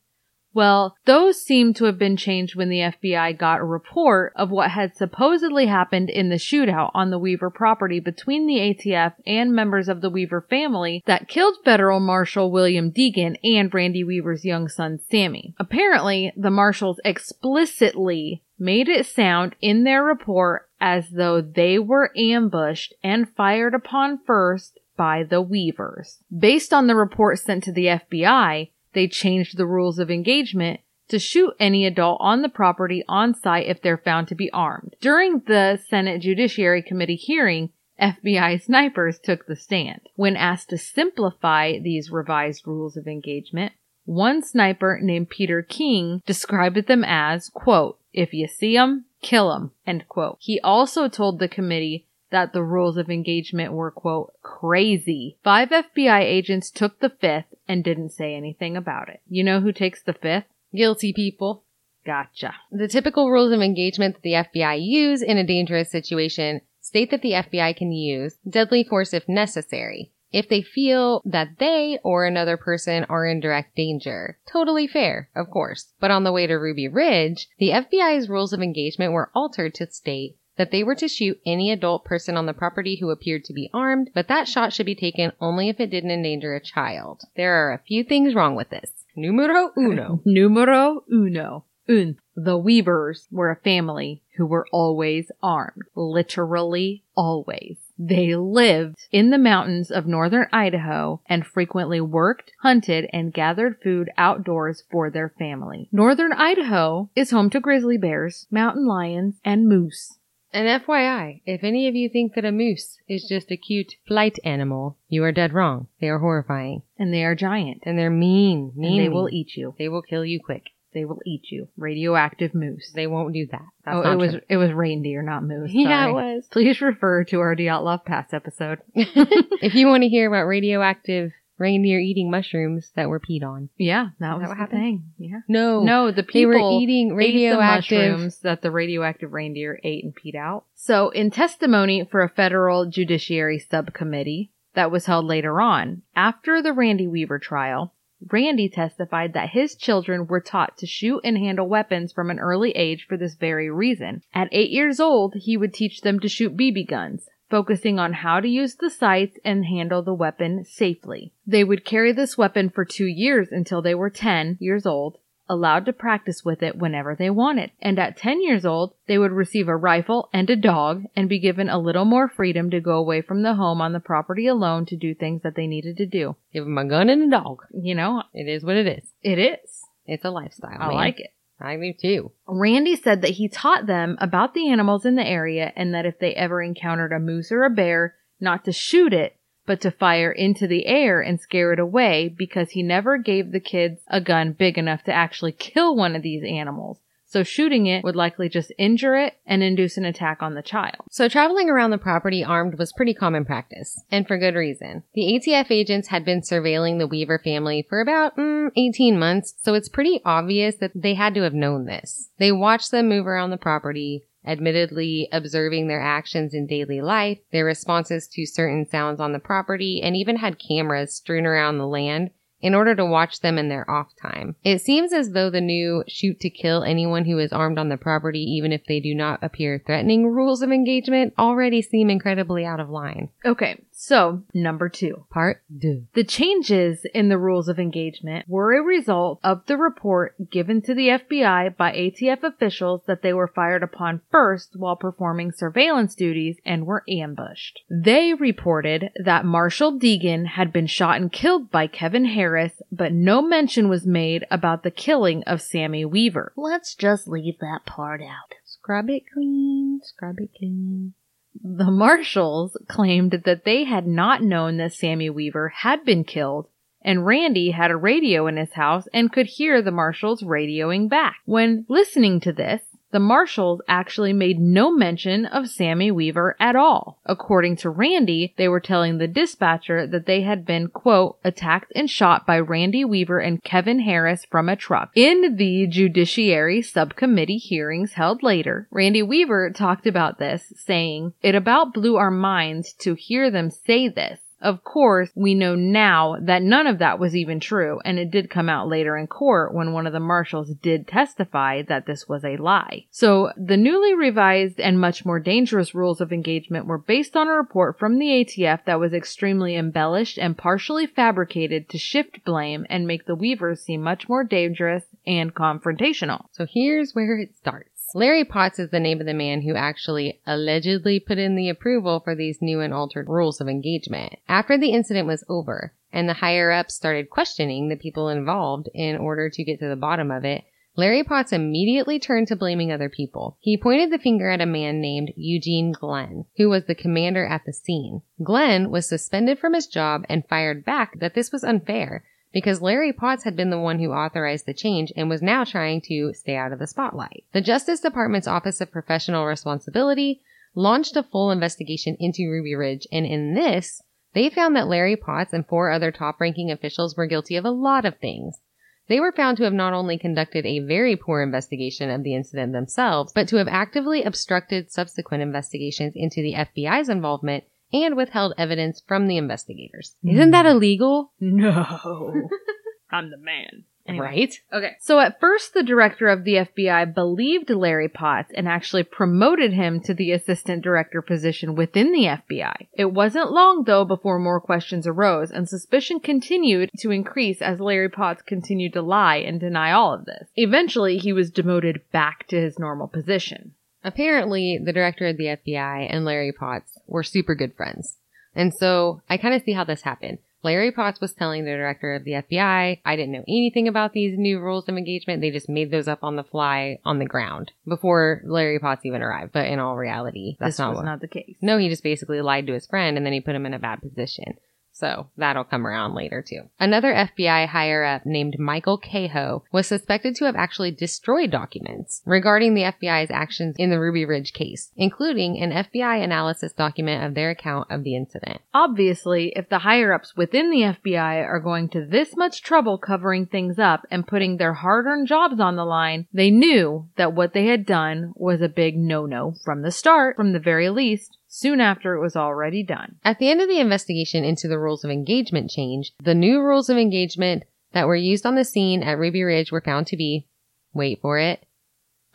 Well, 0.59 0.97
those 1.05 1.41
seem 1.41 1.73
to 1.75 1.85
have 1.85 1.97
been 1.97 2.17
changed 2.17 2.53
when 2.53 2.67
the 2.67 2.79
FBI 2.81 3.37
got 3.37 3.61
a 3.61 3.63
report 3.63 4.33
of 4.35 4.51
what 4.51 4.71
had 4.71 4.93
supposedly 4.93 5.67
happened 5.67 6.09
in 6.09 6.27
the 6.27 6.35
shootout 6.35 6.91
on 6.93 7.11
the 7.11 7.17
Weaver 7.17 7.49
property 7.49 8.01
between 8.01 8.45
the 8.45 8.57
ATF 8.57 9.13
and 9.25 9.53
members 9.53 9.87
of 9.87 10.01
the 10.01 10.09
Weaver 10.09 10.45
family 10.49 11.01
that 11.05 11.29
killed 11.29 11.55
Federal 11.63 12.01
Marshal 12.01 12.51
William 12.51 12.91
Deegan 12.91 13.37
and 13.41 13.73
Randy 13.73 14.03
Weaver's 14.03 14.43
young 14.43 14.67
son 14.67 14.99
Sammy. 15.09 15.55
Apparently, 15.57 16.33
the 16.35 16.51
marshals 16.51 16.99
explicitly 17.05 18.43
made 18.59 18.89
it 18.89 19.05
sound 19.05 19.55
in 19.61 19.85
their 19.85 20.03
report 20.03 20.67
as 20.81 21.11
though 21.11 21.39
they 21.39 21.79
were 21.79 22.11
ambushed 22.17 22.93
and 23.01 23.33
fired 23.33 23.73
upon 23.73 24.19
first 24.27 24.77
by 24.97 25.23
the 25.23 25.41
Weavers. 25.41 26.17
Based 26.37 26.73
on 26.73 26.87
the 26.87 26.95
report 26.97 27.39
sent 27.39 27.63
to 27.63 27.71
the 27.71 27.85
FBI, 27.85 28.71
they 28.93 29.07
changed 29.07 29.57
the 29.57 29.67
rules 29.67 29.99
of 29.99 30.09
engagement 30.09 30.81
to 31.09 31.19
shoot 31.19 31.53
any 31.59 31.85
adult 31.85 32.17
on 32.21 32.41
the 32.41 32.49
property 32.49 33.03
on 33.07 33.33
site 33.33 33.67
if 33.67 33.81
they're 33.81 33.97
found 33.97 34.27
to 34.27 34.35
be 34.35 34.51
armed. 34.51 34.95
During 35.01 35.39
the 35.47 35.79
Senate 35.89 36.21
Judiciary 36.21 36.81
Committee 36.81 37.15
hearing, 37.15 37.71
FBI 37.99 38.61
snipers 38.61 39.19
took 39.19 39.45
the 39.45 39.55
stand. 39.55 40.01
When 40.15 40.37
asked 40.37 40.69
to 40.69 40.77
simplify 40.77 41.79
these 41.79 42.11
revised 42.11 42.65
rules 42.65 42.95
of 42.95 43.07
engagement, 43.07 43.73
one 44.05 44.41
sniper 44.41 44.99
named 45.01 45.29
Peter 45.29 45.61
King 45.61 46.21
described 46.25 46.87
them 46.87 47.03
as, 47.05 47.49
quote, 47.49 47.99
if 48.13 48.33
you 48.33 48.47
see 48.47 48.77
'em, 48.77 49.05
kill 49.21 49.51
'em, 49.51 49.71
end 49.85 50.07
quote. 50.07 50.37
He 50.39 50.59
also 50.61 51.07
told 51.07 51.39
the 51.39 51.47
committee 51.47 52.07
that 52.31 52.53
the 52.53 52.63
rules 52.63 52.97
of 52.97 53.09
engagement 53.09 53.73
were, 53.73 53.91
quote, 53.91 54.33
crazy. 54.41 55.37
Five 55.43 55.69
FBI 55.69 56.21
agents 56.21 56.69
took 56.69 56.99
the 56.99 57.09
fifth 57.09 57.53
and 57.67 57.83
didn't 57.83 58.11
say 58.11 58.35
anything 58.35 58.77
about 58.77 59.09
it. 59.09 59.21
You 59.27 59.43
know 59.43 59.61
who 59.61 59.71
takes 59.71 60.01
the 60.01 60.13
fifth? 60.13 60.45
Guilty 60.73 61.13
people. 61.13 61.63
Gotcha. 62.05 62.55
The 62.71 62.87
typical 62.87 63.29
rules 63.29 63.51
of 63.51 63.61
engagement 63.61 64.15
that 64.15 64.21
the 64.21 64.61
FBI 64.61 64.81
use 64.81 65.21
in 65.21 65.37
a 65.37 65.45
dangerous 65.45 65.91
situation 65.91 66.61
state 66.81 67.11
that 67.11 67.21
the 67.21 67.33
FBI 67.33 67.75
can 67.75 67.91
use 67.91 68.37
deadly 68.47 68.83
force 68.83 69.13
if 69.13 69.27
necessary, 69.27 70.11
if 70.31 70.47
they 70.49 70.61
feel 70.61 71.21
that 71.25 71.59
they 71.59 71.99
or 72.03 72.25
another 72.25 72.57
person 72.57 73.05
are 73.09 73.25
in 73.25 73.39
direct 73.39 73.75
danger. 73.75 74.39
Totally 74.51 74.87
fair, 74.87 75.29
of 75.35 75.49
course. 75.49 75.93
But 75.99 76.11
on 76.11 76.23
the 76.23 76.31
way 76.31 76.47
to 76.47 76.55
Ruby 76.55 76.87
Ridge, 76.87 77.47
the 77.59 77.69
FBI's 77.69 78.29
rules 78.29 78.53
of 78.53 78.61
engagement 78.61 79.13
were 79.13 79.31
altered 79.35 79.73
to 79.75 79.91
state 79.91 80.37
that 80.59 80.71
they 80.71 80.83
were 80.83 80.93
to 80.93 81.07
shoot 81.07 81.39
any 81.45 81.71
adult 81.71 82.03
person 82.03 82.35
on 82.35 82.45
the 82.45 82.53
property 82.53 82.97
who 82.97 83.09
appeared 83.09 83.45
to 83.45 83.53
be 83.53 83.69
armed, 83.73 84.11
but 84.13 84.27
that 84.27 84.45
shot 84.45 84.73
should 84.73 84.85
be 84.85 84.93
taken 84.93 85.31
only 85.39 85.69
if 85.69 85.79
it 85.79 85.89
didn't 85.89 86.11
endanger 86.11 86.53
a 86.53 86.61
child. 86.61 87.21
There 87.37 87.53
are 87.53 87.71
a 87.71 87.81
few 87.87 88.03
things 88.03 88.35
wrong 88.35 88.55
with 88.55 88.69
this. 88.69 88.91
Numero 89.15 89.71
uno. 89.77 90.21
Numero 90.25 91.05
uno. 91.11 91.63
Un. 91.87 92.17
The 92.35 92.57
Weavers 92.57 93.27
were 93.31 93.49
a 93.49 93.55
family 93.55 94.21
who 94.35 94.45
were 94.45 94.67
always 94.71 95.31
armed. 95.41 95.83
Literally 95.95 97.03
always. 97.15 97.77
They 97.97 98.35
lived 98.35 98.97
in 99.11 99.29
the 99.29 99.37
mountains 99.37 99.91
of 99.91 100.05
northern 100.05 100.47
Idaho 100.53 101.21
and 101.27 101.45
frequently 101.45 101.99
worked, 101.99 102.51
hunted, 102.61 103.09
and 103.11 103.33
gathered 103.33 103.81
food 103.81 104.09
outdoors 104.17 104.83
for 104.91 105.09
their 105.09 105.33
family. 105.39 105.89
Northern 105.91 106.31
Idaho 106.31 107.09
is 107.15 107.31
home 107.31 107.49
to 107.49 107.59
grizzly 107.59 107.97
bears, 107.97 108.45
mountain 108.51 108.85
lions, 108.85 109.35
and 109.43 109.67
moose. 109.67 110.18
And 110.51 110.83
FYI, 110.83 111.41
if 111.45 111.63
any 111.63 111.87
of 111.87 111.95
you 111.95 112.09
think 112.09 112.33
that 112.33 112.45
a 112.45 112.51
moose 112.51 112.97
is 113.07 113.27
just 113.27 113.51
a 113.51 113.57
cute 113.57 113.95
flight 114.07 114.39
animal, 114.43 114.97
you 115.07 115.23
are 115.23 115.31
dead 115.31 115.53
wrong. 115.53 115.87
They 116.01 116.09
are 116.09 116.19
horrifying. 116.19 116.81
And 116.97 117.13
they 117.13 117.23
are 117.23 117.35
giant. 117.35 117.83
And 117.83 117.97
they're 117.97 118.09
mean. 118.09 118.73
Mean. 118.75 118.93
And 118.93 119.05
they 119.05 119.09
will 119.09 119.29
eat 119.29 119.55
you. 119.55 119.75
They 119.77 119.89
will 119.89 120.01
kill 120.01 120.25
you 120.25 120.39
quick. 120.39 120.63
They 120.91 121.05
will 121.05 121.21
eat 121.23 121.51
you. 121.51 121.67
Radioactive 121.77 122.55
moose. 122.55 122.91
They 122.93 123.05
won't 123.05 123.33
do 123.33 123.45
that. 123.51 123.65
That's 123.85 123.97
oh, 123.97 124.11
it 124.11 124.15
was 124.15 124.31
true. 124.31 124.41
it 124.49 124.57
was 124.57 124.71
reindeer, 124.71 125.21
not 125.21 125.43
moose. 125.43 125.69
Yeah, 125.71 126.07
it 126.07 126.13
was. 126.13 126.47
Please 126.49 126.81
refer 126.81 127.23
to 127.25 127.39
our 127.41 127.55
Dyatlov 127.55 128.05
Pass 128.05 128.33
episode. 128.33 128.79
if 128.95 129.75
you 129.75 129.85
want 129.85 130.01
to 130.01 130.09
hear 130.09 130.27
about 130.27 130.47
radioactive 130.47 131.31
reindeer 131.59 131.99
eating 131.99 132.31
mushrooms 132.31 132.91
that 132.95 133.09
were 133.09 133.19
peed 133.19 133.43
on. 133.43 133.69
Yeah, 133.77 134.09
that 134.19 134.33
was 134.33 134.41
that 134.43 134.49
what 134.49 134.57
happened? 134.57 134.81
thing. 134.81 135.03
Yeah. 135.17 135.39
No. 135.47 135.83
No, 135.83 136.07
the 136.11 136.21
They 136.21 136.27
people 136.27 136.75
were 136.75 136.81
eating 136.81 137.11
ate 137.11 137.15
radioactive. 137.15 137.97
mushrooms 138.17 138.39
that 138.39 138.61
the 138.61 138.71
radioactive 138.71 139.33
reindeer 139.33 139.79
ate 139.83 140.03
and 140.03 140.15
peed 140.15 140.35
out. 140.35 140.65
So, 140.75 141.09
in 141.09 141.31
testimony 141.31 142.05
for 142.09 142.21
a 142.23 142.29
federal 142.29 142.85
judiciary 142.89 143.59
subcommittee 143.59 144.51
that 144.73 144.91
was 144.91 145.05
held 145.05 145.25
later 145.25 145.59
on, 145.61 146.03
after 146.15 146.61
the 146.61 146.73
Randy 146.73 147.07
Weaver 147.07 147.39
trial, 147.39 147.93
Randy 148.31 148.67
testified 148.69 149.33
that 149.33 149.49
his 149.51 149.75
children 149.75 150.27
were 150.27 150.41
taught 150.41 150.77
to 150.79 150.85
shoot 150.85 151.21
and 151.23 151.37
handle 151.37 151.67
weapons 151.69 152.11
from 152.11 152.29
an 152.29 152.39
early 152.39 152.71
age 152.71 153.05
for 153.07 153.15
this 153.17 153.35
very 153.35 153.69
reason. 153.69 154.21
At 154.33 154.49
eight 154.51 154.71
years 154.71 154.99
old, 154.99 155.35
he 155.35 155.55
would 155.55 155.73
teach 155.73 156.01
them 156.01 156.19
to 156.19 156.27
shoot 156.27 156.57
BB 156.57 156.87
guns, 156.89 157.29
focusing 157.49 157.99
on 157.99 158.13
how 158.13 158.39
to 158.39 158.47
use 158.47 158.75
the 158.75 158.89
sights 158.89 159.37
and 159.43 159.65
handle 159.65 160.01
the 160.01 160.13
weapon 160.13 160.63
safely. 160.65 161.33
They 161.47 161.63
would 161.63 161.85
carry 161.85 162.11
this 162.11 162.37
weapon 162.37 162.69
for 162.69 162.85
two 162.85 163.05
years 163.07 163.49
until 163.51 163.81
they 163.81 163.95
were 163.95 164.09
10 164.09 164.57
years 164.59 164.85
old, 164.85 165.17
allowed 165.49 165.85
to 165.85 165.93
practice 165.93 166.45
with 166.45 166.61
it 166.61 166.75
whenever 166.77 167.15
they 167.15 167.29
wanted. 167.31 167.71
And 167.81 167.97
at 167.97 168.17
10 168.17 168.43
years 168.43 168.65
old, 168.65 168.93
they 169.07 169.17
would 169.17 169.31
receive 169.31 169.67
a 169.67 169.75
rifle 169.75 170.29
and 170.31 170.47
a 170.49 170.55
dog 170.55 171.05
and 171.15 171.27
be 171.27 171.39
given 171.39 171.69
a 171.69 171.79
little 171.79 172.05
more 172.05 172.29
freedom 172.29 172.69
to 172.69 172.79
go 172.79 172.97
away 172.97 173.21
from 173.21 173.41
the 173.41 173.55
home 173.55 173.81
on 173.81 173.93
the 173.93 173.99
property 173.99 174.45
alone 174.45 174.85
to 174.85 174.95
do 174.95 175.15
things 175.15 175.41
that 175.41 175.55
they 175.55 175.65
needed 175.65 175.97
to 175.97 176.05
do. 176.05 176.35
Give 176.53 176.65
them 176.65 176.77
a 176.77 176.85
gun 176.87 177.09
and 177.09 177.33
a 177.33 177.37
dog. 177.37 177.63
You 177.73 177.95
know, 177.95 178.21
It 178.33 178.47
is 178.47 178.63
what 178.63 178.75
it 178.75 178.85
is. 178.85 179.09
it 179.23 179.39
is. 179.39 179.81
It's 180.05 180.25
a 180.25 180.29
lifestyle. 180.31 180.77
I 180.79 180.87
man. 180.87 180.95
like 180.95 181.19
it. 181.19 181.31
I 181.61 181.75
do 181.75 181.93
too. 181.93 182.31
Randy 182.47 182.95
said 182.95 183.21
that 183.21 183.31
he 183.31 183.49
taught 183.49 183.85
them 183.85 184.17
about 184.19 184.53
the 184.53 184.69
animals 184.69 185.05
in 185.05 185.15
the 185.15 185.27
area 185.27 185.73
and 185.75 185.93
that 185.93 186.05
if 186.05 186.19
they 186.19 186.33
ever 186.33 186.61
encountered 186.61 187.11
a 187.11 187.19
moose 187.19 187.51
or 187.51 187.63
a 187.63 187.69
bear, 187.69 188.15
not 188.39 188.65
to 188.65 188.71
shoot 188.71 189.13
it, 189.13 189.35
but 189.65 189.81
to 189.81 189.91
fire 189.91 190.31
into 190.31 190.67
the 190.67 190.85
air 190.87 191.21
and 191.21 191.39
scare 191.39 191.73
it 191.73 191.79
away 191.79 192.33
because 192.35 192.71
he 192.71 192.81
never 192.81 193.17
gave 193.17 193.51
the 193.51 193.59
kids 193.59 194.01
a 194.07 194.21
gun 194.21 194.53
big 194.53 194.77
enough 194.77 195.03
to 195.03 195.13
actually 195.13 195.51
kill 195.51 195.95
one 195.95 196.15
of 196.15 196.23
these 196.23 196.43
animals. 196.43 196.97
So 197.29 197.43
shooting 197.43 197.85
it 197.85 198.03
would 198.03 198.15
likely 198.15 198.49
just 198.49 198.71
injure 198.79 199.15
it 199.15 199.35
and 199.45 199.61
induce 199.61 199.97
an 199.97 200.05
attack 200.05 200.41
on 200.41 200.55
the 200.55 200.63
child. 200.63 200.95
So 201.11 201.29
traveling 201.29 201.69
around 201.69 201.91
the 201.91 201.99
property 201.99 202.43
armed 202.43 202.79
was 202.79 202.91
pretty 202.91 203.13
common 203.13 203.45
practice, 203.45 204.03
and 204.11 204.27
for 204.27 204.39
good 204.39 204.55
reason. 204.55 205.03
The 205.13 205.33
ATF 205.33 205.69
agents 205.69 206.07
had 206.07 206.25
been 206.25 206.41
surveilling 206.41 206.97
the 206.97 207.07
Weaver 207.07 207.37
family 207.37 207.85
for 207.87 208.01
about 208.01 208.35
mm, 208.35 208.71
18 208.75 209.19
months, 209.19 209.53
so 209.61 209.75
it's 209.75 209.89
pretty 209.89 210.21
obvious 210.25 210.77
that 210.77 210.91
they 210.95 211.13
had 211.13 211.35
to 211.35 211.43
have 211.43 211.53
known 211.53 211.85
this. 211.85 212.29
They 212.39 212.51
watched 212.51 212.89
them 212.89 213.09
move 213.09 213.27
around 213.27 213.51
the 213.51 213.57
property, 213.57 214.25
admittedly 214.43 215.27
observing 215.31 215.87
their 215.87 216.01
actions 216.01 216.55
in 216.55 216.65
daily 216.65 216.99
life, 216.99 217.37
their 217.51 217.65
responses 217.65 218.27
to 218.29 218.47
certain 218.47 218.87
sounds 218.89 219.19
on 219.19 219.33
the 219.33 219.39
property, 219.39 220.01
and 220.01 220.15
even 220.15 220.37
had 220.37 220.57
cameras 220.57 221.13
strewn 221.13 221.45
around 221.45 221.77
the 221.77 221.85
land 221.85 222.31
in 222.61 222.75
order 222.75 222.95
to 222.95 223.05
watch 223.05 223.41
them 223.41 223.57
in 223.57 223.69
their 223.69 223.89
off 223.89 224.09
time. 224.21 224.55
It 224.63 224.81
seems 224.81 225.13
as 225.13 225.31
though 225.31 225.49
the 225.49 225.61
new 225.61 226.03
shoot 226.07 226.39
to 226.41 226.49
kill 226.49 226.83
anyone 226.83 227.25
who 227.25 227.39
is 227.39 227.53
armed 227.53 227.77
on 227.77 227.89
the 227.89 227.97
property, 227.97 228.39
even 228.39 228.71
if 228.71 228.85
they 228.85 228.99
do 228.99 229.15
not 229.15 229.43
appear 229.43 229.81
threatening 229.85 230.27
rules 230.27 230.61
of 230.61 230.71
engagement, 230.71 231.33
already 231.37 231.81
seem 231.81 232.09
incredibly 232.09 232.65
out 232.65 232.79
of 232.79 232.89
line. 232.89 233.29
Okay, 233.45 233.81
so 233.91 234.43
number 234.53 234.89
two. 234.89 235.25
Part 235.29 235.61
two. 235.81 236.05
The 236.13 236.23
changes 236.23 237.05
in 237.13 237.29
the 237.29 237.37
rules 237.37 237.67
of 237.67 237.79
engagement 237.79 238.45
were 238.47 238.73
a 238.73 238.81
result 238.81 239.39
of 239.43 239.65
the 239.65 239.77
report 239.77 240.35
given 240.49 240.81
to 240.83 240.93
the 240.93 241.09
FBI 241.09 241.75
by 241.77 241.91
ATF 241.91 242.43
officials 242.43 243.01
that 243.07 243.21
they 243.21 243.33
were 243.33 243.47
fired 243.47 243.83
upon 243.83 244.21
first 244.31 244.75
while 244.75 244.95
performing 244.95 245.51
surveillance 245.51 246.15
duties 246.15 246.57
and 246.65 246.85
were 246.85 247.03
ambushed. 247.09 247.81
They 247.89 248.33
reported 248.33 249.11
that 249.23 249.45
Marshall 249.45 249.99
Deegan 249.99 250.47
had 250.47 250.73
been 250.73 250.87
shot 250.87 251.17
and 251.17 251.31
killed 251.31 251.71
by 251.71 251.87
Kevin 251.87 252.25
Harris, 252.25 252.48
but 252.91 253.13
no 253.13 253.41
mention 253.41 253.89
was 253.89 254.05
made 254.05 254.45
about 254.49 254.83
the 254.83 254.91
killing 254.91 255.43
of 255.43 255.61
Sammy 255.61 256.05
Weaver. 256.05 256.53
Let's 256.55 256.95
just 256.95 257.27
leave 257.27 257.59
that 257.59 257.85
part 257.85 258.21
out. 258.21 258.55
Scrub 258.65 259.09
it 259.09 259.23
clean, 259.33 260.01
scrub 260.03 260.35
it 260.39 260.51
clean. 260.57 261.13
The 261.61 261.91
Marshalls 261.91 262.77
claimed 262.87 263.41
that 263.43 263.65
they 263.65 263.83
had 263.83 264.07
not 264.07 264.41
known 264.43 264.77
that 264.77 264.93
Sammy 264.93 265.29
Weaver 265.29 265.69
had 265.69 266.05
been 266.05 266.23
killed, 266.23 266.67
and 267.01 267.25
Randy 267.25 267.71
had 267.71 267.91
a 267.91 267.97
radio 267.97 268.47
in 268.47 268.57
his 268.57 268.73
house 268.73 269.07
and 269.13 269.31
could 269.31 269.47
hear 269.47 269.81
the 269.81 269.91
Marshalls 269.91 270.43
radioing 270.43 271.09
back. 271.09 271.37
When 271.45 271.85
listening 271.89 272.39
to 272.41 272.53
this, 272.53 272.81
the 273.11 273.19
Marshalls 273.19 273.81
actually 273.87 274.33
made 274.33 274.59
no 274.59 274.91
mention 274.91 275.45
of 275.45 275.69
Sammy 275.69 276.11
Weaver 276.11 276.55
at 276.59 276.75
all. 276.75 277.19
According 277.25 277.77
to 277.77 277.89
Randy, 277.89 278.53
they 278.57 278.67
were 278.67 278.79
telling 278.79 279.17
the 279.17 279.27
dispatcher 279.27 280.05
that 280.07 280.25
they 280.25 280.41
had 280.41 280.65
been, 280.65 280.87
quote, 280.89 281.37
attacked 281.43 281.91
and 281.95 282.09
shot 282.09 282.45
by 282.45 282.59
Randy 282.59 283.03
Weaver 283.03 283.39
and 283.39 283.63
Kevin 283.63 283.99
Harris 283.99 284.45
from 284.49 284.69
a 284.69 284.75
truck. 284.75 285.11
In 285.15 285.55
the 285.55 285.87
Judiciary 285.87 286.81
Subcommittee 286.81 287.57
hearings 287.57 288.13
held 288.13 288.43
later, 288.43 288.87
Randy 288.91 289.23
Weaver 289.23 289.71
talked 289.71 290.05
about 290.05 290.39
this, 290.39 290.71
saying, 290.75 291.33
It 291.41 291.55
about 291.55 291.93
blew 291.93 292.17
our 292.17 292.31
minds 292.31 292.93
to 292.99 293.15
hear 293.15 293.49
them 293.49 293.71
say 293.71 294.07
this. 294.07 294.39
Of 294.61 294.83
course, 294.83 295.29
we 295.35 295.55
know 295.55 295.75
now 295.75 296.35
that 296.41 296.61
none 296.61 296.85
of 296.85 296.99
that 296.99 297.17
was 297.17 297.35
even 297.35 297.59
true, 297.59 297.99
and 298.03 298.19
it 298.19 298.29
did 298.29 298.49
come 298.49 298.67
out 298.67 298.89
later 298.89 299.15
in 299.15 299.27
court 299.27 299.73
when 299.73 299.93
one 299.93 300.05
of 300.05 300.13
the 300.13 300.19
marshals 300.19 300.73
did 300.81 301.07
testify 301.07 301.81
that 301.83 302.05
this 302.05 302.27
was 302.27 302.43
a 302.43 302.57
lie. 302.57 303.05
So, 303.09 303.51
the 303.55 303.77
newly 303.77 304.15
revised 304.15 304.79
and 304.79 304.99
much 304.99 305.25
more 305.25 305.39
dangerous 305.39 305.95
rules 305.95 306.19
of 306.19 306.33
engagement 306.33 306.87
were 306.87 306.97
based 306.97 307.37
on 307.37 307.47
a 307.47 307.53
report 307.53 307.97
from 307.97 308.19
the 308.19 308.27
ATF 308.27 308.83
that 308.85 308.99
was 308.99 309.13
extremely 309.13 309.75
embellished 309.75 310.37
and 310.37 310.57
partially 310.57 311.07
fabricated 311.07 311.87
to 311.89 311.97
shift 311.97 312.43
blame 312.43 312.85
and 312.89 313.07
make 313.07 313.25
the 313.25 313.35
Weavers 313.35 313.81
seem 313.81 314.01
much 314.01 314.27
more 314.27 314.43
dangerous 314.43 315.05
and 315.25 315.53
confrontational. 315.53 316.45
So 316.51 316.65
here's 316.69 317.13
where 317.13 317.37
it 317.37 317.55
starts. 317.55 317.98
Larry 318.15 318.43
Potts 318.43 318.79
is 318.79 318.89
the 318.89 318.99
name 318.99 319.19
of 319.19 319.27
the 319.27 319.33
man 319.33 319.61
who 319.61 319.75
actually 319.75 320.41
allegedly 320.47 321.19
put 321.19 321.37
in 321.37 321.55
the 321.55 321.69
approval 321.69 322.19
for 322.19 322.35
these 322.35 322.61
new 322.61 322.81
and 322.81 322.93
altered 322.93 323.29
rules 323.29 323.61
of 323.61 323.67
engagement. 323.67 324.35
After 324.47 324.77
the 324.77 324.91
incident 324.91 325.27
was 325.27 325.43
over 325.47 325.93
and 326.11 326.27
the 326.27 326.33
higher 326.33 326.71
ups 326.71 326.95
started 326.95 327.29
questioning 327.29 327.87
the 327.87 327.95
people 327.95 328.29
involved 328.29 328.89
in 328.93 329.17
order 329.17 329.49
to 329.49 329.63
get 329.63 329.79
to 329.79 329.87
the 329.87 329.95
bottom 329.95 330.31
of 330.31 330.43
it, 330.43 330.63
Larry 330.95 331.23
Potts 331.23 331.53
immediately 331.53 332.19
turned 332.19 332.47
to 332.47 332.55
blaming 332.55 332.91
other 332.91 333.09
people. 333.09 333.57
He 333.61 333.77
pointed 333.77 334.11
the 334.11 334.17
finger 334.17 334.49
at 334.49 334.59
a 334.59 334.65
man 334.65 334.99
named 334.99 335.31
Eugene 335.37 335.93
Glenn, 335.93 336.45
who 336.57 336.67
was 336.67 336.85
the 336.85 336.95
commander 336.95 337.45
at 337.45 337.63
the 337.65 337.71
scene. 337.71 338.21
Glenn 338.43 338.89
was 338.89 339.07
suspended 339.07 339.59
from 339.59 339.73
his 339.73 339.87
job 339.87 340.25
and 340.27 340.47
fired 340.47 340.83
back 340.83 341.19
that 341.19 341.35
this 341.35 341.51
was 341.51 341.63
unfair 341.63 342.25
because 342.51 342.81
Larry 342.81 343.13
Potts 343.13 343.43
had 343.43 343.55
been 343.55 343.69
the 343.69 343.79
one 343.79 343.99
who 343.99 344.11
authorized 344.11 344.65
the 344.65 344.73
change 344.73 345.11
and 345.15 345.29
was 345.29 345.41
now 345.41 345.63
trying 345.63 346.01
to 346.01 346.33
stay 346.33 346.55
out 346.55 346.71
of 346.71 346.79
the 346.79 346.87
spotlight. 346.87 347.43
The 347.53 347.61
Justice 347.61 347.99
Department's 347.99 348.47
Office 348.47 348.81
of 348.81 348.91
Professional 348.91 349.45
Responsibility 349.45 350.41
launched 350.75 351.15
a 351.15 351.23
full 351.23 351.51
investigation 351.51 352.15
into 352.19 352.49
Ruby 352.49 352.75
Ridge, 352.75 353.07
and 353.11 353.25
in 353.25 353.53
this, 353.53 354.01
They 354.33 354.49
found 354.49 354.75
that 354.75 354.87
Larry 354.87 355.15
Potts 355.15 355.53
and 355.53 355.65
four 355.65 355.89
other 355.91 356.11
top 356.11 356.39
ranking 356.39 356.69
officials 356.71 357.17
were 357.17 357.25
guilty 357.25 357.55
of 357.55 357.65
a 357.65 357.71
lot 357.71 358.05
of 358.05 358.17
things. 358.17 358.61
They 359.07 359.19
were 359.19 359.31
found 359.31 359.57
to 359.57 359.63
have 359.63 359.73
not 359.73 359.93
only 359.93 360.19
conducted 360.19 360.67
a 360.67 360.79
very 360.79 361.15
poor 361.15 361.41
investigation 361.41 362.11
of 362.11 362.21
the 362.21 362.35
incident 362.35 362.73
themselves, 362.73 363.33
but 363.33 363.47
to 363.47 363.55
have 363.55 363.67
actively 363.67 364.21
obstructed 364.21 364.91
subsequent 364.91 365.41
investigations 365.41 366.13
into 366.15 366.43
the 366.43 366.53
FBI's 366.53 367.09
involvement 367.09 367.63
and 367.91 368.15
withheld 368.15 368.53
evidence 368.57 369.01
from 369.07 369.27
the 369.27 369.37
investigators. 369.37 370.15
Mm. 370.23 370.33
Isn't 370.33 370.51
that 370.51 370.65
illegal? 370.65 371.31
No. 371.39 372.49
I'm 373.11 373.31
the 373.31 373.37
man. 373.37 373.85
Anyway. 374.09 374.25
Right? 374.25 374.55
Okay. 374.73 374.91
So 374.99 375.19
at 375.19 375.39
first, 375.39 375.73
the 375.73 375.83
director 375.83 376.29
of 376.29 376.43
the 376.43 376.55
FBI 376.55 377.13
believed 377.13 377.69
Larry 377.69 378.09
Potts 378.09 378.51
and 378.55 378.67
actually 378.67 379.03
promoted 379.03 379.71
him 379.71 379.99
to 380.01 380.15
the 380.15 380.31
assistant 380.31 380.83
director 380.83 381.21
position 381.21 381.75
within 381.75 382.11
the 382.11 382.23
FBI. 382.25 382.87
It 382.93 383.13
wasn't 383.13 383.51
long, 383.51 383.83
though, 383.83 384.05
before 384.05 384.39
more 384.39 384.59
questions 384.59 385.05
arose, 385.05 385.51
and 385.51 385.69
suspicion 385.69 386.19
continued 386.19 386.89
to 386.99 387.11
increase 387.11 387.61
as 387.61 387.79
Larry 387.79 388.09
Potts 388.09 388.41
continued 388.41 388.93
to 388.93 389.03
lie 389.03 389.37
and 389.37 389.59
deny 389.59 389.91
all 389.91 390.13
of 390.13 390.25
this. 390.25 390.47
Eventually, 390.55 391.19
he 391.19 391.31
was 391.31 391.51
demoted 391.51 392.01
back 392.11 392.47
to 392.47 392.59
his 392.59 392.79
normal 392.79 393.07
position. 393.07 393.73
Apparently, 394.03 394.79
the 394.81 394.93
director 394.93 395.27
of 395.27 395.37
the 395.37 395.57
FBI 395.57 396.07
and 396.09 396.25
Larry 396.25 396.51
Potts 396.51 396.97
were 397.07 397.23
super 397.23 397.55
good 397.55 397.75
friends. 397.75 398.17
And 398.55 398.73
so 398.73 399.21
I 399.29 399.37
kind 399.37 399.53
of 399.53 399.63
see 399.63 399.73
how 399.73 399.83
this 399.83 400.01
happened. 400.01 400.39
Larry 400.61 400.91
Potts 400.91 401.21
was 401.21 401.33
telling 401.33 401.63
the 401.63 401.71
director 401.71 402.13
of 402.13 402.25
the 402.25 402.31
FBI, 402.31 402.99
I 403.05 403.15
didn't 403.15 403.31
know 403.31 403.45
anything 403.47 403.87
about 403.87 404.11
these 404.11 404.37
new 404.37 404.59
rules 404.59 404.89
of 404.89 404.97
engagement. 404.97 405.41
They 405.41 405.51
just 405.51 405.69
made 405.69 405.89
those 405.89 406.07
up 406.07 406.19
on 406.21 406.35
the 406.35 406.43
fly 406.43 406.99
on 407.05 407.19
the 407.19 407.25
ground 407.25 407.71
before 407.87 408.41
Larry 408.43 408.77
Potts 408.79 409.05
even 409.05 409.21
arrived. 409.21 409.53
But 409.53 409.67
in 409.67 409.79
all 409.79 409.95
reality, 409.95 410.57
that's 410.59 410.73
this 410.73 410.79
not 410.79 410.89
was 410.89 410.97
what. 410.97 411.05
not 411.05 411.21
the 411.21 411.29
case. 411.29 411.55
no, 411.61 411.77
he 411.77 411.87
just 411.87 412.03
basically 412.03 412.41
lied 412.41 412.67
to 412.67 412.73
his 412.73 412.87
friend 412.87 413.15
and 413.15 413.25
then 413.25 413.33
he 413.33 413.39
put 413.39 413.55
him 413.55 413.65
in 413.65 413.73
a 413.73 413.79
bad 413.79 414.01
position. 414.01 414.55
So 414.99 415.29
that'll 415.37 415.63
come 415.63 415.87
around 415.87 416.13
later 416.13 416.43
too. 416.45 416.63
Another 416.77 417.13
FBI 417.13 417.67
higher 417.67 418.03
up 418.03 418.25
named 418.25 418.59
Michael 418.59 418.99
Kahoe 418.99 419.61
was 419.71 419.87
suspected 419.87 420.35
to 420.35 420.45
have 420.45 420.57
actually 420.57 420.91
destroyed 420.91 421.51
documents 421.51 422.21
regarding 422.25 422.73
the 422.73 422.81
FBI's 422.81 423.31
actions 423.31 423.77
in 423.79 423.91
the 423.91 423.99
Ruby 423.99 424.25
Ridge 424.25 424.51
case, 424.51 424.91
including 424.97 425.57
an 425.57 425.71
FBI 425.71 426.21
analysis 426.21 426.73
document 426.73 427.23
of 427.23 427.33
their 427.33 427.49
account 427.49 427.89
of 427.89 428.03
the 428.03 428.13
incident. 428.13 428.59
Obviously, 428.73 429.53
if 429.55 429.69
the 429.69 429.79
higher 429.79 430.11
ups 430.11 430.35
within 430.35 430.69
the 430.69 430.81
FBI 430.81 431.45
are 431.45 431.61
going 431.61 431.87
to 431.89 432.05
this 432.05 432.35
much 432.35 432.61
trouble 432.61 432.97
covering 432.97 433.45
things 433.45 433.79
up 433.79 434.05
and 434.11 434.27
putting 434.27 434.57
their 434.57 434.73
hard 434.73 435.05
earned 435.05 435.29
jobs 435.29 435.61
on 435.61 435.77
the 435.77 435.85
line, 435.85 436.27
they 436.33 436.51
knew 436.51 437.07
that 437.15 437.33
what 437.33 437.53
they 437.53 437.67
had 437.67 437.85
done 437.85 438.33
was 438.35 438.61
a 438.61 438.67
big 438.67 438.97
no 438.97 439.25
no 439.25 439.55
from 439.63 439.81
the 439.81 439.91
start, 439.91 440.35
from 440.35 440.51
the 440.51 440.59
very 440.59 440.89
least, 440.89 441.37
soon 441.49 441.81
after 441.81 442.13
it 442.13 442.21
was 442.21 442.37
already 442.37 442.83
done. 442.83 443.15
At 443.25 443.39
the 443.39 443.49
end 443.49 443.59
of 443.59 443.67
the 443.67 443.79
investigation 443.79 444.45
into 444.45 444.67
the 444.67 444.79
rules 444.79 445.03
of 445.03 445.11
engagement 445.11 445.69
change, 445.69 446.13
the 446.23 446.35
new 446.35 446.61
rules 446.61 446.89
of 446.89 446.97
engagement 446.97 447.63
that 447.91 448.07
were 448.07 448.15
used 448.15 448.45
on 448.45 448.55
the 448.55 448.63
scene 448.63 449.03
at 449.03 449.17
Ruby 449.17 449.43
Ridge 449.43 449.71
were 449.71 449.81
found 449.81 450.07
to 450.07 450.17
be, 450.17 450.47
wait 450.93 451.19
for 451.21 451.37
it, 451.39 451.65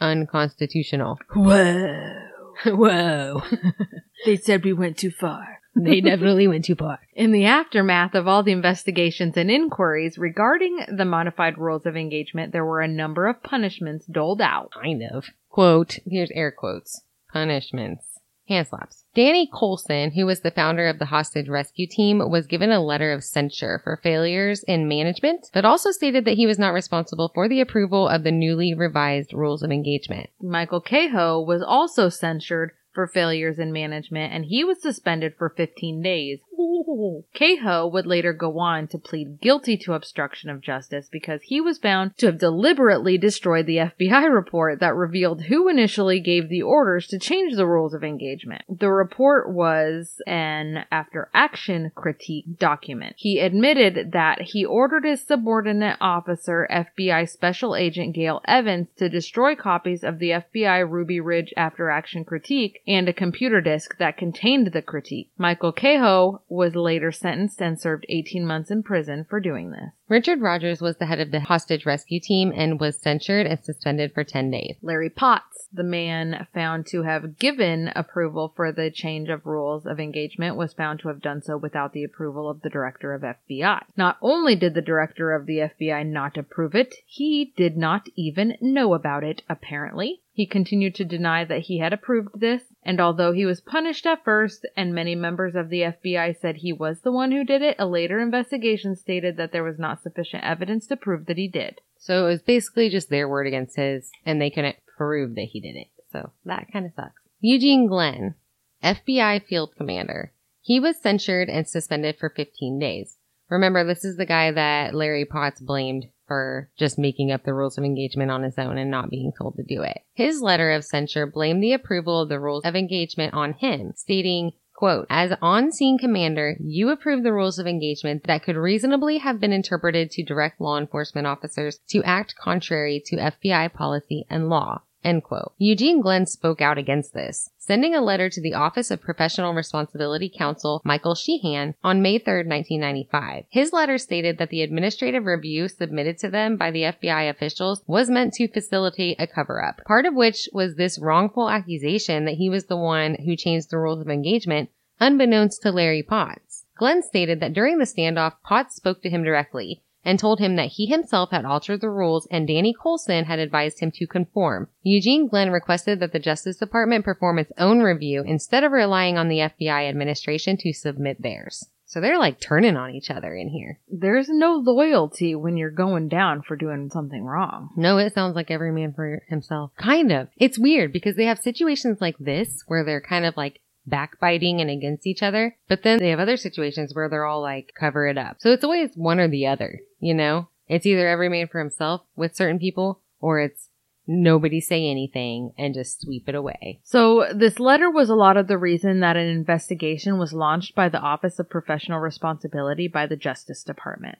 unconstitutional. 0.00 1.18
Whoa. 1.34 2.20
Whoa. 2.66 3.42
they 4.26 4.36
said 4.36 4.64
we 4.64 4.72
went 4.72 4.98
too 4.98 5.10
far. 5.10 5.60
They 5.76 6.00
definitely 6.02 6.46
went 6.48 6.64
too 6.64 6.74
far. 6.74 6.98
In 7.14 7.32
the 7.32 7.46
aftermath 7.46 8.14
of 8.14 8.28
all 8.28 8.42
the 8.42 8.52
investigations 8.52 9.36
and 9.36 9.50
inquiries 9.50 10.18
regarding 10.18 10.78
the 10.96 11.04
modified 11.04 11.58
rules 11.58 11.86
of 11.86 11.96
engagement, 11.96 12.52
there 12.52 12.64
were 12.64 12.80
a 12.80 12.88
number 12.88 13.26
of 13.26 13.42
punishments 13.42 14.06
doled 14.06 14.40
out. 14.40 14.70
Kind 14.72 15.02
of. 15.02 15.26
Quote, 15.50 15.98
here's 16.06 16.30
air 16.32 16.52
quotes. 16.52 17.02
Punishments. 17.32 18.04
Hand 18.48 18.68
slaps. 18.68 19.03
Danny 19.14 19.48
Coulson, 19.52 20.10
who 20.10 20.26
was 20.26 20.40
the 20.40 20.50
founder 20.50 20.88
of 20.88 20.98
the 20.98 21.06
hostage 21.06 21.48
rescue 21.48 21.86
team, 21.86 22.18
was 22.28 22.48
given 22.48 22.72
a 22.72 22.84
letter 22.84 23.12
of 23.12 23.22
censure 23.22 23.80
for 23.84 24.00
failures 24.02 24.64
in 24.64 24.88
management, 24.88 25.50
but 25.54 25.64
also 25.64 25.92
stated 25.92 26.24
that 26.24 26.36
he 26.36 26.46
was 26.46 26.58
not 26.58 26.74
responsible 26.74 27.30
for 27.32 27.48
the 27.48 27.60
approval 27.60 28.08
of 28.08 28.24
the 28.24 28.32
newly 28.32 28.74
revised 28.74 29.32
rules 29.32 29.62
of 29.62 29.70
engagement. 29.70 30.30
Michael 30.42 30.82
Kahoe 30.82 31.46
was 31.46 31.62
also 31.62 32.08
censured 32.08 32.72
for 32.92 33.06
failures 33.06 33.58
in 33.58 33.72
management 33.72 34.32
and 34.32 34.46
he 34.46 34.64
was 34.64 34.80
suspended 34.80 35.34
for 35.36 35.50
15 35.50 36.02
days. 36.02 36.38
Kahoe 37.34 37.90
would 37.90 38.06
later 38.06 38.32
go 38.32 38.58
on 38.58 38.88
to 38.88 38.98
plead 38.98 39.40
guilty 39.40 39.76
to 39.78 39.94
obstruction 39.94 40.50
of 40.50 40.60
justice 40.60 41.08
because 41.10 41.42
he 41.42 41.60
was 41.60 41.78
found 41.78 42.16
to 42.18 42.26
have 42.26 42.38
deliberately 42.38 43.18
destroyed 43.18 43.66
the 43.66 43.76
FBI 43.76 44.32
report 44.32 44.80
that 44.80 44.94
revealed 44.94 45.42
who 45.42 45.68
initially 45.68 46.20
gave 46.20 46.48
the 46.48 46.62
orders 46.62 47.06
to 47.08 47.18
change 47.18 47.56
the 47.56 47.66
rules 47.66 47.94
of 47.94 48.04
engagement. 48.04 48.62
The 48.68 48.90
report 48.90 49.52
was 49.52 50.20
an 50.26 50.84
after 50.90 51.30
action 51.34 51.92
critique 51.94 52.58
document. 52.58 53.14
He 53.18 53.38
admitted 53.38 54.12
that 54.12 54.42
he 54.42 54.64
ordered 54.64 55.04
his 55.04 55.26
subordinate 55.26 55.96
officer, 56.00 56.68
FBI 56.70 57.28
Special 57.28 57.74
Agent 57.74 58.14
Gail 58.14 58.40
Evans, 58.46 58.88
to 58.96 59.08
destroy 59.08 59.54
copies 59.54 60.04
of 60.04 60.18
the 60.18 60.30
FBI 60.30 60.88
Ruby 60.88 61.20
Ridge 61.20 61.52
after 61.56 61.90
action 61.90 62.24
critique 62.24 62.80
and 62.86 63.08
a 63.08 63.12
computer 63.12 63.60
disk 63.60 63.96
that 63.98 64.16
contained 64.16 64.68
the 64.68 64.82
critique. 64.82 65.30
Michael 65.38 65.72
Kahoe 65.72 66.40
was 66.54 66.74
later 66.74 67.12
sentenced 67.12 67.60
and 67.60 67.80
served 67.80 68.06
18 68.08 68.46
months 68.46 68.70
in 68.70 68.82
prison 68.82 69.26
for 69.28 69.40
doing 69.40 69.70
this. 69.70 69.90
Richard 70.08 70.40
Rogers 70.40 70.80
was 70.80 70.96
the 70.96 71.06
head 71.06 71.20
of 71.20 71.30
the 71.30 71.40
hostage 71.40 71.84
rescue 71.84 72.20
team 72.20 72.52
and 72.54 72.80
was 72.80 72.98
censured 72.98 73.46
and 73.46 73.58
suspended 73.62 74.12
for 74.12 74.24
10 74.24 74.50
days. 74.50 74.76
Larry 74.82 75.10
Potts, 75.10 75.53
the 75.74 75.82
man 75.82 76.46
found 76.54 76.86
to 76.86 77.02
have 77.02 77.38
given 77.38 77.90
approval 77.96 78.52
for 78.54 78.72
the 78.72 78.90
change 78.90 79.28
of 79.28 79.44
rules 79.44 79.86
of 79.86 79.98
engagement, 79.98 80.56
was 80.56 80.72
found 80.72 81.00
to 81.00 81.08
have 81.08 81.20
done 81.20 81.42
so 81.42 81.56
without 81.56 81.92
the 81.92 82.04
approval 82.04 82.48
of 82.48 82.62
the 82.62 82.70
director 82.70 83.12
of 83.12 83.22
FBI. 83.22 83.82
Not 83.96 84.16
only 84.22 84.54
did 84.54 84.74
the 84.74 84.82
director 84.82 85.32
of 85.32 85.46
the 85.46 85.58
FBI 85.58 86.06
not 86.06 86.36
approve 86.36 86.74
it, 86.74 86.94
he 87.06 87.52
did 87.56 87.76
not 87.76 88.08
even 88.16 88.56
know 88.60 88.94
about 88.94 89.24
it, 89.24 89.42
apparently. 89.48 90.20
He 90.32 90.46
continued 90.46 90.96
to 90.96 91.04
deny 91.04 91.44
that 91.44 91.62
he 91.62 91.78
had 91.78 91.92
approved 91.92 92.40
this, 92.40 92.62
and 92.82 93.00
although 93.00 93.32
he 93.32 93.46
was 93.46 93.60
punished 93.60 94.04
at 94.04 94.24
first 94.24 94.66
and 94.76 94.92
many 94.92 95.14
members 95.14 95.54
of 95.54 95.68
the 95.68 95.82
FBI 95.82 96.36
said 96.36 96.56
he 96.56 96.72
was 96.72 97.00
the 97.00 97.12
one 97.12 97.30
who 97.30 97.44
did 97.44 97.62
it, 97.62 97.76
a 97.78 97.86
later 97.86 98.18
investigation 98.20 98.96
stated 98.96 99.36
that 99.36 99.52
there 99.52 99.62
was 99.62 99.78
not 99.78 100.02
sufficient 100.02 100.42
evidence 100.42 100.88
to 100.88 100.96
prove 100.96 101.26
that 101.26 101.38
he 101.38 101.46
did. 101.46 101.80
So 101.98 102.26
it 102.26 102.30
was 102.30 102.42
basically 102.42 102.90
just 102.90 103.08
their 103.08 103.28
word 103.28 103.46
against 103.46 103.76
his, 103.76 104.10
and 104.26 104.40
they 104.40 104.50
couldn't 104.50 104.76
prove 104.96 105.34
that 105.34 105.48
he 105.52 105.60
did 105.60 105.76
it. 105.76 105.88
So 106.10 106.30
that 106.44 106.72
kind 106.72 106.86
of 106.86 106.92
sucks. 106.94 107.22
Eugene 107.40 107.86
Glenn, 107.86 108.34
FBI 108.82 109.44
field 109.44 109.74
commander. 109.76 110.32
He 110.60 110.80
was 110.80 110.98
censured 110.98 111.48
and 111.48 111.68
suspended 111.68 112.16
for 112.18 112.30
15 112.30 112.78
days. 112.78 113.18
Remember, 113.50 113.84
this 113.84 114.04
is 114.04 114.16
the 114.16 114.24
guy 114.24 114.50
that 114.50 114.94
Larry 114.94 115.24
Potts 115.24 115.60
blamed 115.60 116.06
for 116.26 116.70
just 116.78 116.98
making 116.98 117.30
up 117.30 117.44
the 117.44 117.52
rules 117.52 117.76
of 117.76 117.84
engagement 117.84 118.30
on 118.30 118.42
his 118.42 118.58
own 118.58 118.78
and 118.78 118.90
not 118.90 119.10
being 119.10 119.32
told 119.36 119.56
to 119.56 119.62
do 119.62 119.82
it. 119.82 119.98
His 120.14 120.40
letter 120.40 120.70
of 120.70 120.84
censure 120.84 121.26
blamed 121.26 121.62
the 121.62 121.74
approval 121.74 122.22
of 122.22 122.30
the 122.30 122.40
rules 122.40 122.64
of 122.64 122.74
engagement 122.74 123.34
on 123.34 123.52
him, 123.52 123.92
stating, 123.94 124.52
Quote, 124.84 125.06
as 125.08 125.32
on-scene 125.40 125.96
commander, 125.96 126.58
you 126.60 126.90
approved 126.90 127.24
the 127.24 127.32
rules 127.32 127.58
of 127.58 127.66
engagement 127.66 128.24
that 128.24 128.42
could 128.42 128.54
reasonably 128.54 129.16
have 129.16 129.40
been 129.40 129.50
interpreted 129.50 130.10
to 130.10 130.22
direct 130.22 130.60
law 130.60 130.76
enforcement 130.76 131.26
officers 131.26 131.80
to 131.88 132.02
act 132.02 132.34
contrary 132.36 133.02
to 133.06 133.16
FBI 133.16 133.72
policy 133.72 134.26
and 134.28 134.50
law. 134.50 134.82
End 135.02 135.22
quote. 135.22 135.52
Eugene 135.58 136.00
Glenn 136.00 136.24
spoke 136.24 136.62
out 136.62 136.78
against 136.78 137.12
this, 137.12 137.50
sending 137.58 137.94
a 137.94 138.00
letter 138.00 138.30
to 138.30 138.40
the 138.40 138.54
Office 138.54 138.90
of 138.90 139.02
Professional 139.02 139.52
Responsibility 139.52 140.32
Counsel 140.34 140.80
Michael 140.82 141.14
Sheehan 141.14 141.74
on 141.84 142.00
May 142.00 142.18
3, 142.18 142.46
1995. 142.46 143.44
His 143.50 143.72
letter 143.72 143.98
stated 143.98 144.38
that 144.38 144.48
the 144.48 144.62
administrative 144.62 145.26
review 145.26 145.68
submitted 145.68 146.16
to 146.18 146.30
them 146.30 146.56
by 146.56 146.70
the 146.70 146.84
FBI 146.84 147.28
officials 147.28 147.82
was 147.86 148.08
meant 148.08 148.32
to 148.34 148.48
facilitate 148.48 149.20
a 149.20 149.26
cover-up, 149.26 149.82
part 149.86 150.06
of 150.06 150.14
which 150.14 150.48
was 150.54 150.76
this 150.76 150.98
wrongful 150.98 151.50
accusation 151.50 152.24
that 152.24 152.36
he 152.36 152.48
was 152.48 152.64
the 152.64 152.76
one 152.76 153.16
who 153.26 153.36
changed 153.36 153.70
the 153.70 153.78
rules 153.78 154.00
of 154.00 154.08
engagement 154.08 154.70
unbeknownst 155.00 155.62
to 155.62 155.72
Larry 155.72 156.02
Potts. 156.02 156.64
Glenn 156.76 157.02
stated 157.02 157.40
that 157.40 157.52
during 157.52 157.78
the 157.78 157.84
standoff, 157.84 158.34
Potts 158.42 158.74
spoke 158.74 159.02
to 159.02 159.10
him 159.10 159.22
directly 159.22 159.82
and 160.04 160.18
told 160.18 160.38
him 160.38 160.56
that 160.56 160.72
he 160.72 160.86
himself 160.86 161.30
had 161.30 161.44
altered 161.44 161.80
the 161.80 161.90
rules 161.90 162.28
and 162.30 162.46
Danny 162.46 162.74
Coulson 162.80 163.24
had 163.24 163.38
advised 163.38 163.80
him 163.80 163.90
to 163.92 164.06
conform. 164.06 164.68
Eugene 164.82 165.26
Glenn 165.26 165.50
requested 165.50 166.00
that 166.00 166.12
the 166.12 166.18
Justice 166.18 166.58
Department 166.58 167.04
perform 167.04 167.38
its 167.38 167.52
own 167.58 167.80
review 167.80 168.22
instead 168.26 168.64
of 168.64 168.72
relying 168.72 169.16
on 169.16 169.28
the 169.28 169.38
FBI 169.38 169.88
administration 169.88 170.56
to 170.58 170.72
submit 170.72 171.22
theirs. 171.22 171.68
So 171.86 172.00
they're 172.00 172.18
like 172.18 172.40
turning 172.40 172.76
on 172.76 172.90
each 172.90 173.08
other 173.08 173.34
in 173.36 173.48
here. 173.48 173.78
There's 173.88 174.28
no 174.28 174.54
loyalty 174.54 175.36
when 175.36 175.56
you're 175.56 175.70
going 175.70 176.08
down 176.08 176.42
for 176.42 176.56
doing 176.56 176.90
something 176.90 177.24
wrong. 177.24 177.70
No, 177.76 177.98
it 177.98 178.12
sounds 178.14 178.34
like 178.34 178.50
every 178.50 178.72
man 178.72 178.92
for 178.94 179.22
himself. 179.28 179.70
Kind 179.76 180.10
of. 180.10 180.28
It's 180.36 180.58
weird 180.58 180.92
because 180.92 181.14
they 181.14 181.26
have 181.26 181.38
situations 181.38 182.00
like 182.00 182.16
this 182.18 182.64
where 182.66 182.84
they're 182.84 183.00
kind 183.00 183.24
of 183.24 183.36
like 183.36 183.60
backbiting 183.86 184.60
and 184.60 184.70
against 184.70 185.06
each 185.06 185.22
other. 185.22 185.56
But 185.68 185.82
then 185.82 185.98
they 185.98 186.10
have 186.10 186.20
other 186.20 186.36
situations 186.36 186.94
where 186.94 187.08
they're 187.08 187.26
all 187.26 187.42
like 187.42 187.72
cover 187.78 188.06
it 188.06 188.18
up. 188.18 188.36
So 188.40 188.50
it's 188.50 188.64
always 188.64 188.96
one 188.96 189.20
or 189.20 189.28
the 189.28 189.46
other, 189.46 189.80
you 190.00 190.14
know? 190.14 190.48
It's 190.68 190.86
either 190.86 191.08
every 191.08 191.28
man 191.28 191.48
for 191.48 191.58
himself 191.58 192.02
with 192.16 192.36
certain 192.36 192.58
people 192.58 193.00
or 193.20 193.40
it's 193.40 193.68
nobody 194.06 194.60
say 194.60 194.88
anything 194.88 195.52
and 195.56 195.74
just 195.74 196.00
sweep 196.00 196.28
it 196.28 196.34
away. 196.34 196.80
So, 196.82 197.26
this 197.34 197.58
letter 197.58 197.90
was 197.90 198.10
a 198.10 198.14
lot 198.14 198.36
of 198.36 198.48
the 198.48 198.58
reason 198.58 199.00
that 199.00 199.16
an 199.16 199.26
investigation 199.26 200.18
was 200.18 200.32
launched 200.32 200.74
by 200.74 200.88
the 200.88 201.00
Office 201.00 201.38
of 201.38 201.50
Professional 201.50 202.00
Responsibility 202.00 202.88
by 202.88 203.06
the 203.06 203.16
Justice 203.16 203.62
Department. 203.62 204.18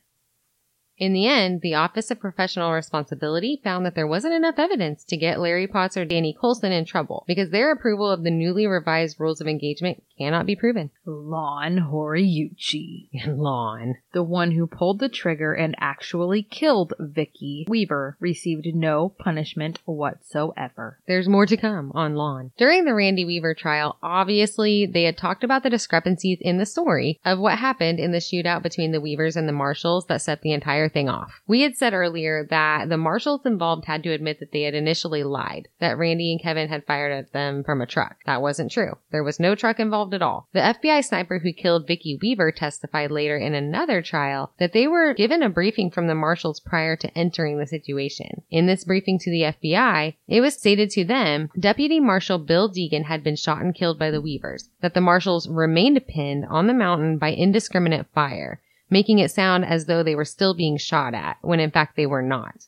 In 0.96 1.12
the 1.12 1.26
end, 1.26 1.60
the 1.60 1.74
Office 1.74 2.10
of 2.10 2.20
Professional 2.20 2.72
Responsibility 2.72 3.60
found 3.64 3.84
that 3.84 3.96
there 3.96 4.06
wasn't 4.06 4.34
enough 4.34 4.58
evidence 4.58 5.02
to 5.04 5.16
get 5.16 5.40
Larry 5.40 5.66
Potts 5.66 5.96
or 5.96 6.04
Danny 6.04 6.36
Coulson 6.40 6.70
in 6.70 6.84
trouble 6.84 7.24
because 7.26 7.50
their 7.50 7.72
approval 7.72 8.08
of 8.10 8.22
the 8.22 8.30
newly 8.30 8.66
revised 8.66 9.18
rules 9.18 9.40
of 9.40 9.48
engagement 9.48 10.02
cannot 10.16 10.46
be 10.46 10.54
proven. 10.54 10.90
Lon 11.04 11.78
Horiuchi, 11.90 13.08
and 13.12 13.38
Lawn. 13.42 13.96
the 14.12 14.22
one 14.22 14.52
who 14.52 14.66
pulled 14.68 15.00
the 15.00 15.08
trigger 15.08 15.52
and 15.52 15.74
actually 15.80 16.42
killed 16.42 16.94
Vicki 17.00 17.66
Weaver, 17.68 18.16
received 18.20 18.66
no 18.74 19.08
punishment 19.08 19.80
whatsoever. 19.84 21.00
There's 21.06 21.28
more 21.28 21.46
to 21.46 21.56
come 21.56 21.90
on 21.94 22.14
Lawn. 22.14 22.52
During 22.56 22.84
the 22.84 22.94
Randy 22.94 23.24
Weaver 23.24 23.54
trial, 23.54 23.98
obviously 24.02 24.86
they 24.86 25.02
had 25.02 25.18
talked 25.18 25.42
about 25.42 25.62
the 25.64 25.70
discrepancies 25.70 26.38
in 26.40 26.58
the 26.58 26.66
story 26.66 27.20
of 27.24 27.38
what 27.38 27.58
happened 27.58 27.98
in 27.98 28.12
the 28.12 28.18
shootout 28.18 28.62
between 28.62 28.92
the 28.92 29.00
Weavers 29.00 29.36
and 29.36 29.48
the 29.48 29.52
Marshals 29.52 30.06
that 30.06 30.22
set 30.22 30.42
the 30.42 30.52
entire 30.52 30.83
thing 30.88 31.08
off. 31.08 31.40
We 31.46 31.62
had 31.62 31.76
said 31.76 31.94
earlier 31.94 32.46
that 32.50 32.88
the 32.88 32.96
Marshals 32.96 33.44
involved 33.44 33.84
had 33.86 34.02
to 34.02 34.12
admit 34.12 34.40
that 34.40 34.52
they 34.52 34.62
had 34.62 34.74
initially 34.74 35.22
lied, 35.22 35.68
that 35.80 35.98
Randy 35.98 36.32
and 36.32 36.42
Kevin 36.42 36.68
had 36.68 36.84
fired 36.84 37.12
at 37.12 37.32
them 37.32 37.64
from 37.64 37.80
a 37.80 37.86
truck. 37.86 38.16
That 38.26 38.42
wasn't 38.42 38.72
true. 38.72 38.98
There 39.10 39.24
was 39.24 39.40
no 39.40 39.54
truck 39.54 39.80
involved 39.80 40.14
at 40.14 40.22
all. 40.22 40.48
The 40.52 40.60
FBI 40.60 41.04
sniper 41.04 41.38
who 41.38 41.52
killed 41.52 41.86
Vicky 41.86 42.18
Weaver 42.20 42.52
testified 42.52 43.10
later 43.10 43.36
in 43.36 43.54
another 43.54 44.02
trial 44.02 44.52
that 44.58 44.72
they 44.72 44.86
were 44.86 45.14
given 45.14 45.42
a 45.42 45.48
briefing 45.48 45.90
from 45.90 46.06
the 46.06 46.14
marshals 46.14 46.60
prior 46.60 46.96
to 46.96 47.18
entering 47.18 47.58
the 47.58 47.66
situation. 47.66 48.42
In 48.50 48.66
this 48.66 48.84
briefing 48.84 49.18
to 49.20 49.30
the 49.30 49.42
FBI, 49.42 50.14
it 50.28 50.40
was 50.40 50.54
stated 50.54 50.90
to 50.90 51.04
them 51.04 51.50
Deputy 51.58 52.00
Marshal 52.00 52.38
Bill 52.38 52.70
Deegan 52.70 53.04
had 53.04 53.22
been 53.22 53.36
shot 53.36 53.62
and 53.62 53.74
killed 53.74 53.98
by 53.98 54.10
the 54.10 54.20
Weavers, 54.20 54.68
that 54.80 54.94
the 54.94 55.00
marshals 55.00 55.48
remained 55.48 56.06
pinned 56.06 56.44
on 56.46 56.66
the 56.66 56.74
mountain 56.74 57.18
by 57.18 57.32
indiscriminate 57.32 58.06
fire, 58.14 58.60
making 58.90 59.18
it 59.18 59.30
sound 59.30 59.64
as 59.64 59.86
though 59.86 60.02
they 60.02 60.14
were 60.14 60.24
still 60.24 60.54
being 60.54 60.76
shot 60.76 61.14
at, 61.14 61.38
when 61.42 61.60
in 61.60 61.70
fact 61.70 61.96
they 61.96 62.06
were 62.06 62.22
not. 62.22 62.66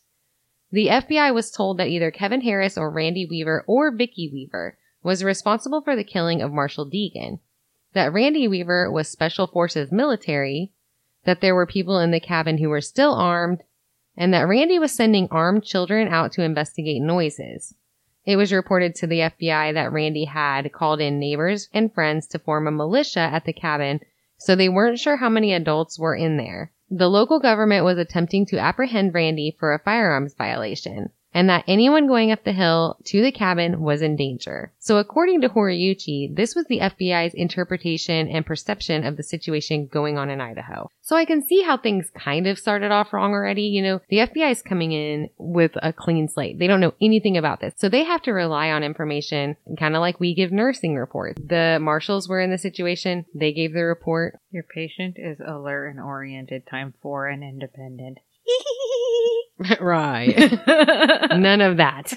The 0.73 0.89
FBI 0.89 1.33
was 1.33 1.51
told 1.51 1.79
that 1.79 1.89
either 1.89 2.11
Kevin 2.11 2.41
Harris 2.41 2.77
or 2.77 2.91
Randy 2.91 3.27
Weaver 3.27 3.65
or 3.67 3.91
Vicki 3.91 4.29
Weaver 4.33 4.77
was 5.03 5.23
responsible 5.23 5.81
for 5.81 5.95
the 5.95 6.05
killing 6.05 6.43
of 6.43 6.53
Marshall 6.53 6.91
Deegan, 6.91 7.39
that 7.93 8.13
Randy 8.13 8.49
Weaver 8.49 8.91
was 8.91 9.09
Special 9.09 9.47
Forces 9.47 9.93
military, 9.93 10.73
that 11.25 11.41
there 11.41 11.55
were 11.55 11.67
people 11.67 11.99
in 11.99 12.11
the 12.11 12.21
cabin 12.21 12.59
who 12.59 12.69
were 12.69 12.81
still 12.81 13.15
armed, 13.15 13.63
and 14.17 14.35
that 14.35 14.49
Randy 14.49 14.79
was 14.79 14.93
sending 14.93 15.29
armed 15.31 15.65
children 15.65 16.09
out 16.09 16.33
to 16.33 16.43
investigate 16.43 17.01
noises. 17.01 17.75
It 18.25 18.37
was 18.37 18.53
reported 18.53 18.97
to 18.97 19.07
the 19.07 19.21
FBI 19.21 19.73
that 19.75 19.93
Randy 19.93 20.25
had 20.25 20.73
called 20.73 21.01
in 21.01 21.21
neighbors 21.21 21.69
and 21.73 21.95
friends 21.95 22.27
to 22.29 22.41
form 22.41 22.67
a 22.67 22.73
militia 22.73 23.21
at 23.21 23.45
the 23.45 23.53
cabin, 23.53 24.01
so 24.39 24.55
they 24.55 24.69
weren't 24.69 24.99
sure 24.99 25.17
how 25.17 25.29
many 25.29 25.53
adults 25.53 25.99
were 25.99 26.15
in 26.15 26.37
there. 26.37 26.73
The 26.91 27.09
local 27.09 27.41
government 27.41 27.85
was 27.85 27.99
attempting 27.99 28.47
to 28.47 28.59
apprehend 28.59 29.13
Randy 29.13 29.57
for 29.59 29.75
a 29.75 29.79
firearms 29.79 30.35
violation, 30.35 31.11
and 31.37 31.51
that 31.51 31.65
anyone 31.69 32.07
going 32.07 32.33
up 32.33 32.45
the 32.45 32.53
hill 32.53 32.97
to 33.05 33.21
the 33.21 33.31
cabin 33.31 33.83
was 33.83 34.01
in 34.01 34.17
danger. 34.17 34.73
So 34.79 34.97
according 34.97 35.43
to 35.43 35.51
Horiuchi, 35.51 36.35
this 36.35 36.55
was 36.55 36.65
the 36.65 36.79
FBI's 36.79 37.35
interpretation 37.35 38.27
and 38.29 38.47
perception 38.47 39.05
of 39.05 39.19
the 39.19 39.23
situation 39.23 39.87
going 39.87 40.17
on 40.17 40.31
in 40.31 40.41
Idaho. 40.41 40.91
So 41.03 41.15
I 41.15 41.27
can 41.27 41.47
see 41.47 41.61
how 41.61 41.77
things 41.77 42.11
kind 42.17 42.47
of 42.47 42.59
started 42.59 42.91
off 42.91 43.13
wrong 43.13 43.33
already. 43.33 43.65
You 43.65 43.83
know, 43.83 44.01
the 44.09 44.21
FBI 44.21 44.51
is 44.51 44.63
coming 44.63 44.93
in 44.93 45.29
with 45.37 45.73
a 45.83 45.93
clean 45.93 46.27
slate. 46.27 46.59
They 46.59 46.67
don't 46.67 46.81
know 46.81 46.95
anything 47.03 47.37
about 47.37 47.61
this. 47.61 47.75
So 47.77 47.91
they 47.91 48.05
have 48.05 48.23
to 48.23 48.33
rely 48.33 48.71
on 48.71 48.83
information, 48.83 49.59
kind 49.79 49.95
of 49.95 50.01
like 50.01 50.19
we 50.19 50.35
give 50.35 50.53
nursing 50.53 50.97
reports. 50.97 51.39
The 51.47 51.77
marshals 51.83 52.31
were 52.31 52.41
in 52.41 52.51
the 52.51 52.57
situation. 52.57 53.27
They 53.35 53.53
gave 53.53 53.75
the 53.75 53.83
report. 53.83 54.41
Your 54.51 54.63
patient 54.63 55.17
is 55.19 55.39
alert 55.47 55.89
and 55.89 56.01
oriented, 56.01 56.67
time 56.67 56.95
four 57.03 57.29
and 57.29 57.45
independent. 57.45 58.21
right. 59.81 60.37
None 61.39 61.61
of 61.61 61.79
that. 61.79 62.13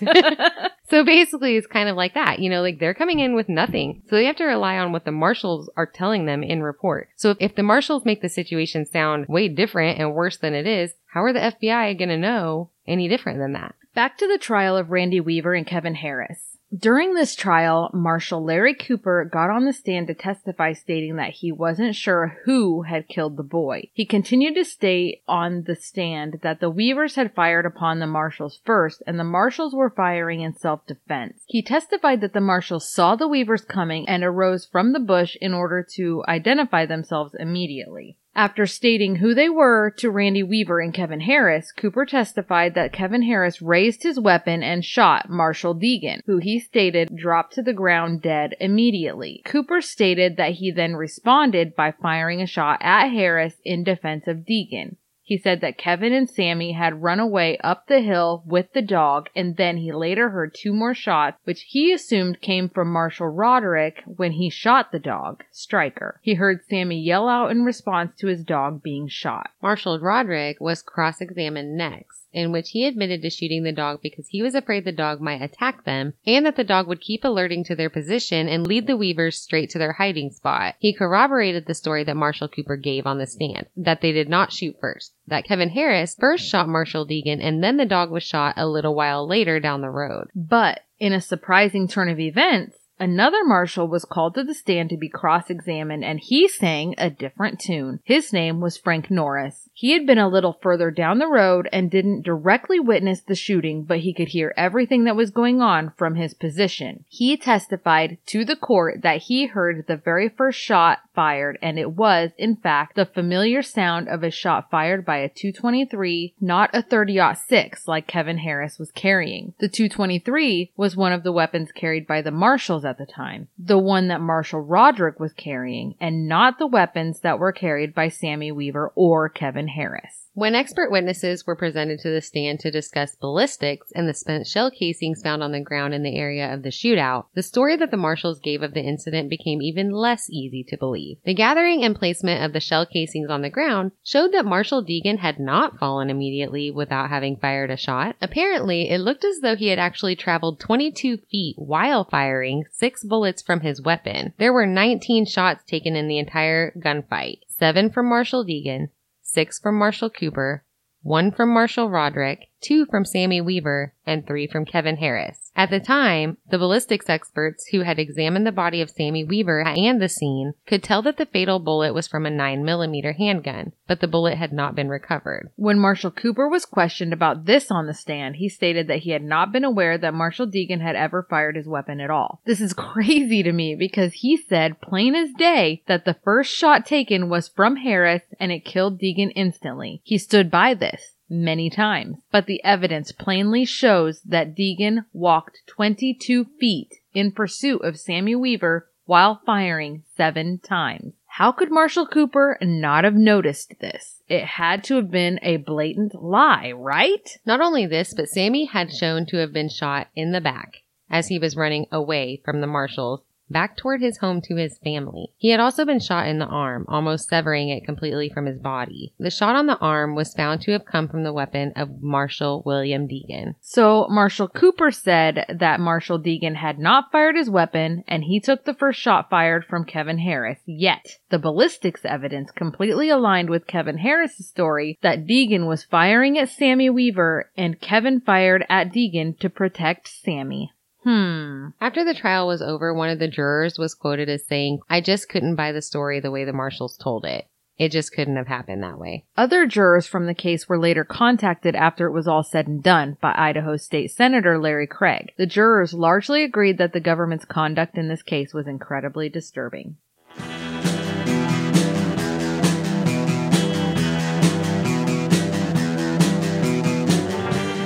so 0.90 1.06
basically, 1.06 1.56
it's 1.56 1.68
kind 1.68 1.88
of 1.88 1.96
like 1.96 2.14
that. 2.16 2.40
You 2.40 2.50
know, 2.50 2.62
like 2.62 2.80
they're 2.80 2.94
coming 2.94 3.20
in 3.20 3.36
with 3.36 3.48
nothing. 3.48 4.04
So 4.10 4.16
they 4.16 4.26
have 4.26 4.36
to 4.38 4.46
rely 4.46 4.78
on 4.78 4.92
what 4.92 5.06
the 5.06 5.12
marshals 5.12 5.70
are 5.78 5.86
telling 5.86 6.26
them 6.26 6.44
in 6.44 6.62
report. 6.62 7.10
So 7.16 7.32
if, 7.32 7.38
if 7.40 7.56
the 7.56 7.64
marshals 7.64 8.06
make 8.06 8.22
the 8.22 8.30
situation 8.30 8.86
sound 8.86 9.28
way 9.28 9.48
different 9.48 10.00
and 10.00 10.14
worse 10.14 10.38
than 10.38 10.54
it 10.54 10.68
is, 10.68 10.92
how 11.14 11.24
are 11.24 11.34
the 11.34 11.40
FBI 11.40 11.98
going 11.98 12.10
to 12.10 12.18
know 12.18 12.72
any 12.88 13.08
different 13.08 13.40
than 13.40 13.54
that? 13.54 13.76
Back 13.96 14.18
to 14.18 14.28
the 14.28 14.38
trial 14.38 14.76
of 14.76 14.92
Randy 14.92 15.20
Weaver 15.20 15.54
and 15.54 15.66
Kevin 15.66 15.96
Harris. 15.96 16.58
During 16.78 17.16
this 17.16 17.36
trial, 17.36 17.90
Marshal 17.94 18.44
Larry 18.44 18.76
Cooper 18.76 19.26
got 19.26 19.50
on 19.50 19.66
the 19.66 19.74
stand 19.74 20.06
to 20.08 20.14
testify 20.14 20.74
stating 20.74 21.16
that 21.16 21.32
he 21.32 21.52
wasn't 21.52 21.96
sure 21.96 22.38
who 22.46 22.84
had 22.84 23.08
killed 23.08 23.38
the 23.38 23.44
boy. 23.44 23.90
He 23.92 24.06
continued 24.06 24.54
to 24.54 24.64
state 24.64 25.24
on 25.28 25.64
the 25.64 25.76
stand 25.76 26.42
that 26.44 26.60
the 26.60 26.70
Weavers 26.70 27.16
had 27.16 27.34
fired 27.34 27.66
upon 27.66 27.98
the 27.98 28.06
Marshals 28.06 28.60
first 28.66 29.02
and 29.08 29.20
the 29.20 29.24
Marshals 29.24 29.74
were 29.74 29.90
firing 29.90 30.42
in 30.42 30.54
self-defense. 30.54 31.42
He 31.48 31.64
testified 31.64 32.22
that 32.22 32.34
the 32.34 32.40
Marshals 32.40 32.88
saw 32.88 33.16
the 33.16 33.28
Weavers 33.28 33.66
coming 33.66 34.08
and 34.08 34.24
arose 34.24 34.66
from 34.66 34.94
the 34.94 35.00
bush 35.00 35.36
in 35.42 35.56
order 35.56 35.86
to 35.96 36.24
identify 36.28 36.86
themselves 36.86 37.34
immediately. 37.40 38.16
After 38.40 38.66
stating 38.66 39.18
who 39.18 39.34
they 39.34 39.50
were 39.50 39.92
to 39.98 40.10
Randy 40.10 40.44
Weaver 40.44 40.80
and 40.80 40.94
Kevin 40.94 41.20
Harris, 41.20 41.74
Cooper 41.74 42.06
testified 42.06 42.74
that 42.74 42.94
Kevin 42.94 43.24
Harris 43.24 43.62
raised 43.62 44.04
his 44.04 44.18
weapon 44.18 44.64
and 44.64 44.86
shot 44.86 45.30
Marshall 45.30 45.76
Deegan, 45.76 46.22
who 46.26 46.38
he 46.38 46.58
stated 46.58 47.14
dropped 47.14 47.52
to 47.56 47.62
the 47.62 47.74
ground 47.74 48.22
dead 48.22 48.56
immediately. 48.62 49.42
Cooper 49.44 49.82
stated 49.82 50.38
that 50.38 50.54
he 50.54 50.72
then 50.72 50.96
responded 50.96 51.76
by 51.76 51.92
firing 51.92 52.42
a 52.42 52.48
shot 52.48 52.78
at 52.80 53.10
Harris 53.10 53.56
in 53.66 53.84
defense 53.84 54.26
of 54.26 54.46
Deegan. 54.46 54.96
He 55.30 55.38
said 55.38 55.62
that 55.62 55.78
Kevin 55.78 56.12
and 56.12 56.28
Sammy 56.28 56.72
had 56.72 57.04
run 57.04 57.20
away 57.20 57.60
up 57.60 57.86
the 57.86 58.02
hill 58.02 58.42
with 58.48 58.74
the 58.74 58.82
dog, 58.82 59.30
and 59.36 59.58
then 59.58 59.78
he 59.78 59.92
later 59.92 60.32
heard 60.32 60.56
two 60.56 60.74
more 60.74 60.96
shots, 60.96 61.38
which 61.44 61.68
he 61.68 61.94
assumed 61.94 62.42
came 62.42 62.68
from 62.68 62.92
Marshall 62.92 63.28
Roderick 63.28 64.02
when 64.08 64.32
he 64.32 64.50
shot 64.50 64.92
the 64.92 64.98
dog, 64.98 65.44
Stryker. 65.52 66.20
He 66.24 66.34
heard 66.34 66.66
Sammy 66.68 67.00
yell 67.00 67.30
out 67.30 67.52
in 67.52 67.64
response 67.64 68.16
to 68.18 68.26
his 68.26 68.44
dog 68.44 68.82
being 68.82 69.08
shot. 69.08 69.52
Marshall 69.62 70.00
Roderick 70.00 70.58
was 70.60 70.82
cross-examined 70.82 71.78
next, 71.78 72.19
in 72.32 72.52
which 72.52 72.72
he 72.72 72.86
admitted 72.86 73.22
to 73.22 73.30
shooting 73.30 73.64
the 73.64 73.72
dog 73.72 74.02
because 74.02 74.28
he 74.30 74.42
was 74.42 74.56
afraid 74.56 74.86
the 74.86 74.92
dog 74.92 75.22
might 75.22 75.42
attack 75.42 75.84
them 75.84 76.14
and 76.26 76.46
that 76.46 76.56
the 76.56 76.64
dog 76.64 76.88
would 76.88 77.02
keep 77.02 77.24
alerting 77.24 77.64
to 77.64 77.76
their 77.76 77.90
position 77.90 78.48
and 78.48 78.68
lead 78.68 78.88
the 78.88 78.98
Weavers 78.98 79.40
straight 79.40 79.70
to 79.70 79.80
their 79.80 79.94
hiding 79.94 80.30
spot. 80.30 80.76
He 80.80 80.94
corroborated 80.94 81.66
the 81.66 81.74
story 81.74 82.04
that 82.04 82.16
Marshall 82.16 82.48
Cooper 82.48 82.78
gave 82.78 83.06
on 83.06 83.18
the 83.18 83.28
stand, 83.28 83.68
that 83.78 84.02
they 84.02 84.12
did 84.12 84.30
not 84.30 84.52
shoot 84.52 84.76
first, 84.80 85.14
that 85.28 85.46
Kevin 85.46 85.70
Harris 85.70 86.16
first 86.20 86.46
shot 86.46 86.68
Marshall 86.68 87.08
Deegan 87.08 87.42
and 87.42 87.64
then 87.64 87.78
the 87.78 87.86
dog 87.86 88.12
was 88.12 88.24
shot 88.24 88.56
a 88.58 88.68
little 88.68 88.96
while 88.96 89.28
later 89.28 89.60
down 89.60 89.82
the 89.82 89.90
road. 89.90 90.28
But 90.36 90.82
in 91.00 91.14
a 91.14 91.22
surprising 91.22 91.88
turn 91.88 92.10
of 92.10 92.20
events, 92.20 92.78
Another 93.00 93.46
marshal 93.46 93.88
was 93.88 94.04
called 94.04 94.36
to 94.36 94.44
the 94.44 94.54
stand 94.54 94.90
to 94.90 94.98
be 94.98 95.08
cross-examined 95.08 96.04
and 96.04 96.20
he 96.20 96.50
sang 96.50 96.96
a 96.98 97.10
different 97.10 97.58
tune. 97.60 98.02
His 98.04 98.34
name 98.34 98.60
was 98.60 98.78
Frank 98.78 99.10
Norris. 99.10 99.70
He 99.74 99.94
had 99.94 100.06
been 100.06 100.18
a 100.18 100.28
little 100.28 100.60
further 100.62 100.92
down 100.92 101.20
the 101.20 101.28
road 101.28 101.70
and 101.72 101.90
didn't 101.90 102.24
directly 102.24 102.78
witness 102.78 103.22
the 103.22 103.36
shooting, 103.36 103.84
but 103.86 104.00
he 104.00 104.14
could 104.14 104.28
hear 104.28 104.54
everything 104.58 105.06
that 105.06 105.16
was 105.16 105.30
going 105.30 105.62
on 105.62 105.94
from 105.98 106.16
his 106.16 106.34
position. 106.34 107.06
He 107.08 107.38
testified 107.38 108.18
to 108.28 108.44
the 108.44 108.58
court 108.58 109.02
that 109.04 109.24
he 109.24 109.46
heard 109.48 109.86
the 109.88 109.96
very 109.96 110.28
first 110.28 110.60
shot 110.60 111.00
fired 111.16 111.58
and 111.62 111.80
it 111.80 111.92
was, 111.92 112.32
in 112.38 112.58
fact, 112.58 112.96
the 112.96 113.06
familiar 113.06 113.62
sound 113.62 114.10
of 114.10 114.24
a 114.24 114.32
shot 114.32 114.70
fired 114.70 115.06
by 115.06 115.18
a 115.18 115.30
223, 115.30 116.36
not 116.42 116.70
a 116.74 116.84
30-06 116.84 117.88
like 117.88 118.08
Kevin 118.08 118.40
Harris 118.40 118.78
was 118.78 118.92
carrying. 118.92 119.54
The 119.60 119.70
223 119.70 120.74
was 120.76 120.98
one 120.98 121.14
of 121.14 121.24
the 121.24 121.32
weapons 121.32 121.72
carried 121.72 122.06
by 122.06 122.22
the 122.22 122.32
marshals 122.32 122.84
at 122.90 122.98
the 122.98 123.06
time, 123.06 123.48
the 123.58 123.78
one 123.78 124.10
that 124.10 124.20
Marshall 124.20 124.62
Roderick 124.62 125.20
was 125.20 125.34
carrying, 125.34 125.96
and 126.02 126.28
not 126.28 126.60
the 126.60 126.68
weapons 126.68 127.22
that 127.22 127.40
were 127.40 127.54
carried 127.54 127.94
by 127.94 128.10
Sammy 128.10 128.52
Weaver 128.52 128.92
or 128.96 129.30
Kevin 129.30 129.68
Harris. 129.70 130.29
When 130.40 130.56
expert 130.56 130.90
witnesses 130.90 131.46
were 131.46 131.58
presented 131.58 132.00
to 132.00 132.10
the 132.10 132.22
stand 132.22 132.62
to 132.62 132.72
discuss 132.72 133.14
ballistics 133.14 133.92
and 133.94 134.08
the 134.08 134.14
spent 134.14 134.48
shell 134.48 134.72
casings 134.72 135.22
found 135.22 135.44
on 135.44 135.52
the 135.52 135.60
ground 135.60 135.94
in 135.94 136.02
the 136.02 136.16
area 136.16 136.54
of 136.54 136.64
the 136.64 136.70
shootout, 136.70 137.26
the 137.36 137.44
story 137.44 137.76
that 137.76 137.92
the 137.92 137.98
marshals 137.98 138.40
gave 138.40 138.64
of 138.64 138.74
the 138.74 138.80
incident 138.80 139.30
became 139.30 139.62
even 139.62 139.92
less 139.92 140.30
easy 140.30 140.64
to 140.70 140.78
believe. 140.78 141.18
The 141.26 141.34
gathering 141.34 141.84
and 141.84 141.94
placement 141.94 142.42
of 142.42 142.54
the 142.54 142.62
shell 142.62 142.86
casings 142.86 143.30
on 143.30 143.42
the 143.42 143.50
ground 143.50 143.92
showed 144.02 144.32
that 144.32 144.46
Marshall 144.46 144.82
Deegan 144.82 145.18
had 145.18 145.42
not 145.42 145.78
fallen 145.78 146.10
immediately 146.10 146.72
without 146.72 147.10
having 147.10 147.36
fired 147.36 147.70
a 147.70 147.76
shot. 147.76 148.16
Apparently, 148.22 148.90
it 148.90 149.00
looked 149.00 149.26
as 149.26 149.42
though 149.42 149.58
he 149.58 149.68
had 149.68 149.78
actually 149.78 150.16
traveled 150.16 150.62
22 150.62 151.18
feet 151.30 151.56
while 151.58 152.06
firing 152.06 152.64
six 152.72 153.04
bullets 153.04 153.42
from 153.42 153.60
his 153.60 153.82
weapon. 153.82 154.34
There 154.38 154.54
were 154.54 154.66
19 154.66 155.26
shots 155.26 155.66
taken 155.66 155.98
in 155.98 156.08
the 156.08 156.18
entire 156.18 156.72
gunfight, 156.80 157.40
seven 157.50 157.90
from 157.90 158.08
Marshall 158.08 158.46
Deegan, 158.46 158.88
six 159.32 159.60
from 159.60 159.78
Marshall 159.78 160.10
Cooper, 160.10 160.64
one 161.04 161.32
from 161.32 161.54
Marshall 161.54 161.90
Roderick, 161.90 162.49
two 162.62 162.86
from 162.86 163.06
Sammy 163.06 163.42
Weaver, 163.42 163.94
and 164.06 164.26
three 164.26 164.48
from 164.48 164.66
Kevin 164.66 164.98
Harris. 164.98 165.52
At 165.56 165.70
the 165.70 165.80
time, 165.80 166.38
the 166.50 166.58
ballistics 166.58 167.10
experts 167.10 167.68
who 167.68 167.82
had 167.82 168.00
examined 168.00 168.48
the 168.48 168.52
body 168.52 168.82
of 168.82 168.90
Sammy 168.90 169.24
Weaver 169.24 169.62
and 169.62 170.02
the 170.02 170.10
scene 170.10 170.54
could 170.66 170.82
tell 170.82 171.02
that 171.04 171.18
the 171.18 171.26
fatal 171.28 171.60
bullet 171.60 171.94
was 171.94 172.08
from 172.08 172.26
a 172.26 172.32
9mm 172.32 173.16
handgun, 173.18 173.74
but 173.88 174.00
the 174.00 174.08
bullet 174.08 174.36
had 174.36 174.52
not 174.52 174.74
been 174.74 174.90
recovered. 174.90 175.52
When 175.58 175.80
Marshall 175.80 176.12
Cooper 176.12 176.48
was 176.48 176.66
questioned 176.66 177.14
about 177.14 177.46
this 177.46 177.70
on 177.70 177.86
the 177.86 177.94
stand, 177.94 178.38
he 178.38 178.50
stated 178.50 178.88
that 178.88 179.00
he 179.00 179.12
had 179.12 179.24
not 179.24 179.52
been 179.52 179.64
aware 179.64 179.98
that 179.98 180.14
Marshall 180.14 180.48
Deegan 180.48 180.82
had 180.82 180.96
ever 180.96 181.28
fired 181.30 181.56
his 181.56 181.68
weapon 181.68 182.00
at 182.00 182.10
all. 182.10 182.42
This 182.46 182.62
is 182.62 182.74
crazy 182.78 183.44
to 183.44 183.52
me 183.52 183.76
because 183.76 184.14
he 184.14 184.38
said 184.38 184.82
plain 184.82 185.14
as 185.14 185.30
day 185.34 185.84
that 185.88 186.06
the 186.06 186.18
first 186.24 186.52
shot 186.52 186.86
taken 186.86 187.30
was 187.30 187.48
from 187.48 187.76
Harris 187.76 188.24
and 188.40 188.52
it 188.52 188.66
killed 188.66 189.00
Deegan 189.00 189.32
instantly. 189.36 190.02
He 190.04 190.18
stood 190.18 190.50
by 190.50 190.74
this 190.74 191.16
many 191.30 191.70
times, 191.70 192.18
but 192.32 192.46
the 192.46 192.64
evidence 192.64 193.12
plainly 193.12 193.66
shows 193.66 194.22
that 194.22 194.56
Deegan 194.56 195.06
walked 195.14 195.62
22 195.68 196.46
feet 196.60 196.96
in 197.14 197.32
pursuit 197.32 197.82
of 197.82 198.00
Sammy 198.00 198.36
Weaver 198.36 198.90
while 199.06 199.42
firing 199.46 200.04
seven 200.16 200.60
times. 200.60 201.14
How 201.28 201.52
could 201.52 201.72
Marshall 201.72 202.08
Cooper 202.08 202.58
not 202.62 203.04
have 203.04 203.16
noticed 203.16 203.76
this? 203.80 204.22
It 204.28 204.44
had 204.44 204.84
to 204.86 204.96
have 204.96 205.10
been 205.10 205.40
a 205.42 205.58
blatant 205.58 206.16
lie, 206.16 206.72
right? 206.72 207.38
Not 207.46 207.62
only 207.62 207.86
this, 207.86 208.14
but 208.14 208.30
Sammy 208.30 208.66
had 208.66 208.94
shown 208.94 209.26
to 209.28 209.38
have 209.38 209.54
been 209.54 209.70
shot 209.70 210.08
in 210.16 210.32
the 210.32 210.42
back 210.42 210.84
as 211.10 211.28
he 211.28 211.40
was 211.40 211.56
running 211.56 211.88
away 211.92 212.42
from 212.44 212.62
the 212.62 212.68
marshals 212.68 213.22
back 213.50 213.78
toward 213.78 214.02
his 214.02 214.18
home 214.18 214.42
to 214.42 214.56
his 214.56 214.78
family. 214.80 215.34
He 215.38 215.50
had 215.50 215.60
also 215.60 215.86
been 215.86 216.00
shot 216.00 216.28
in 216.28 216.40
the 216.40 216.46
arm, 216.46 216.86
almost 216.88 217.30
severing 217.30 217.70
it 217.70 217.86
completely 217.86 218.30
from 218.30 218.46
his 218.46 218.60
body. 218.60 219.14
The 219.20 219.30
shot 219.30 219.56
on 219.56 219.68
the 219.68 219.78
arm 219.80 220.16
was 220.16 220.34
found 220.34 220.62
to 220.62 220.72
have 220.72 220.86
come 220.86 221.08
from 221.08 221.24
the 221.24 221.34
weapon 221.34 221.74
of 221.76 222.02
Marshall 222.02 222.64
William 222.66 223.08
Deegan. 223.08 223.56
So 223.62 224.08
Marshall 224.10 224.48
Cooper 224.48 224.92
said 224.92 225.46
that 225.60 225.80
Marshall 225.80 226.20
Deegan 226.20 226.56
had 226.56 226.80
not 226.80 227.12
fired 227.12 227.36
his 227.36 227.50
weapon 227.50 228.04
and 228.08 228.24
he 228.24 228.40
took 228.40 228.66
the 228.66 228.74
first 228.74 229.00
shot 229.00 229.30
fired 229.30 229.66
from 229.66 229.86
Kevin 229.86 230.20
Harris. 230.20 230.60
Yet, 230.66 231.20
the 231.30 231.40
ballistics 231.40 232.06
evidence 232.06 232.52
completely 232.52 233.10
aligned 233.10 233.50
with 233.50 233.68
Kevin 233.68 233.98
Harris's 233.98 234.48
story 234.48 234.98
that 235.02 235.26
Deegan 235.26 235.68
was 235.68 235.84
firing 235.84 236.38
at 236.38 236.50
Sammy 236.50 236.90
Weaver 236.90 237.52
and 237.58 237.80
Kevin 237.80 238.22
fired 238.22 238.66
at 238.70 238.92
Deegan 238.92 239.38
to 239.40 239.50
protect 239.50 240.08
Sammy. 240.08 240.72
Hmm. 241.04 241.68
After 241.80 242.04
the 242.04 242.14
trial 242.14 242.48
was 242.48 242.62
over, 242.62 242.94
one 242.94 243.10
of 243.10 243.20
the 243.20 243.28
jurors 243.28 243.80
was 243.80 243.96
quoted 243.96 244.30
as 244.30 244.46
saying, 244.46 244.80
I 244.90 245.00
just 245.02 245.30
couldn't 245.30 245.56
buy 245.56 245.72
the 245.72 245.82
story 245.82 246.20
the 246.20 246.32
way 246.32 246.44
the 246.44 246.54
marshals 246.54 246.98
told 246.98 247.26
it. 247.26 247.46
It 247.78 247.94
just 247.94 248.12
couldn't 248.12 248.36
have 248.36 248.48
happened 248.48 248.84
that 248.84 249.00
way. 249.00 249.24
Other 249.38 249.66
jurors 249.66 250.06
from 250.06 250.26
the 250.26 250.34
case 250.34 250.68
were 250.68 250.78
later 250.78 251.06
contacted 251.06 251.76
after 251.76 252.08
it 252.08 252.12
was 252.12 252.28
all 252.28 252.44
said 252.44 252.68
and 252.68 252.84
done 252.84 253.16
by 253.22 253.34
Idaho 253.38 253.78
State 253.78 254.12
Senator 254.12 254.60
Larry 254.60 254.86
Craig. 254.86 255.32
The 255.38 255.46
jurors 255.46 255.94
largely 255.94 256.44
agreed 256.44 256.78
that 256.78 256.92
the 256.92 257.00
government's 257.00 257.46
conduct 257.46 257.98
in 257.98 258.10
this 258.10 258.22
case 258.22 258.54
was 258.54 258.68
incredibly 258.68 259.30
disturbing. 259.30 259.96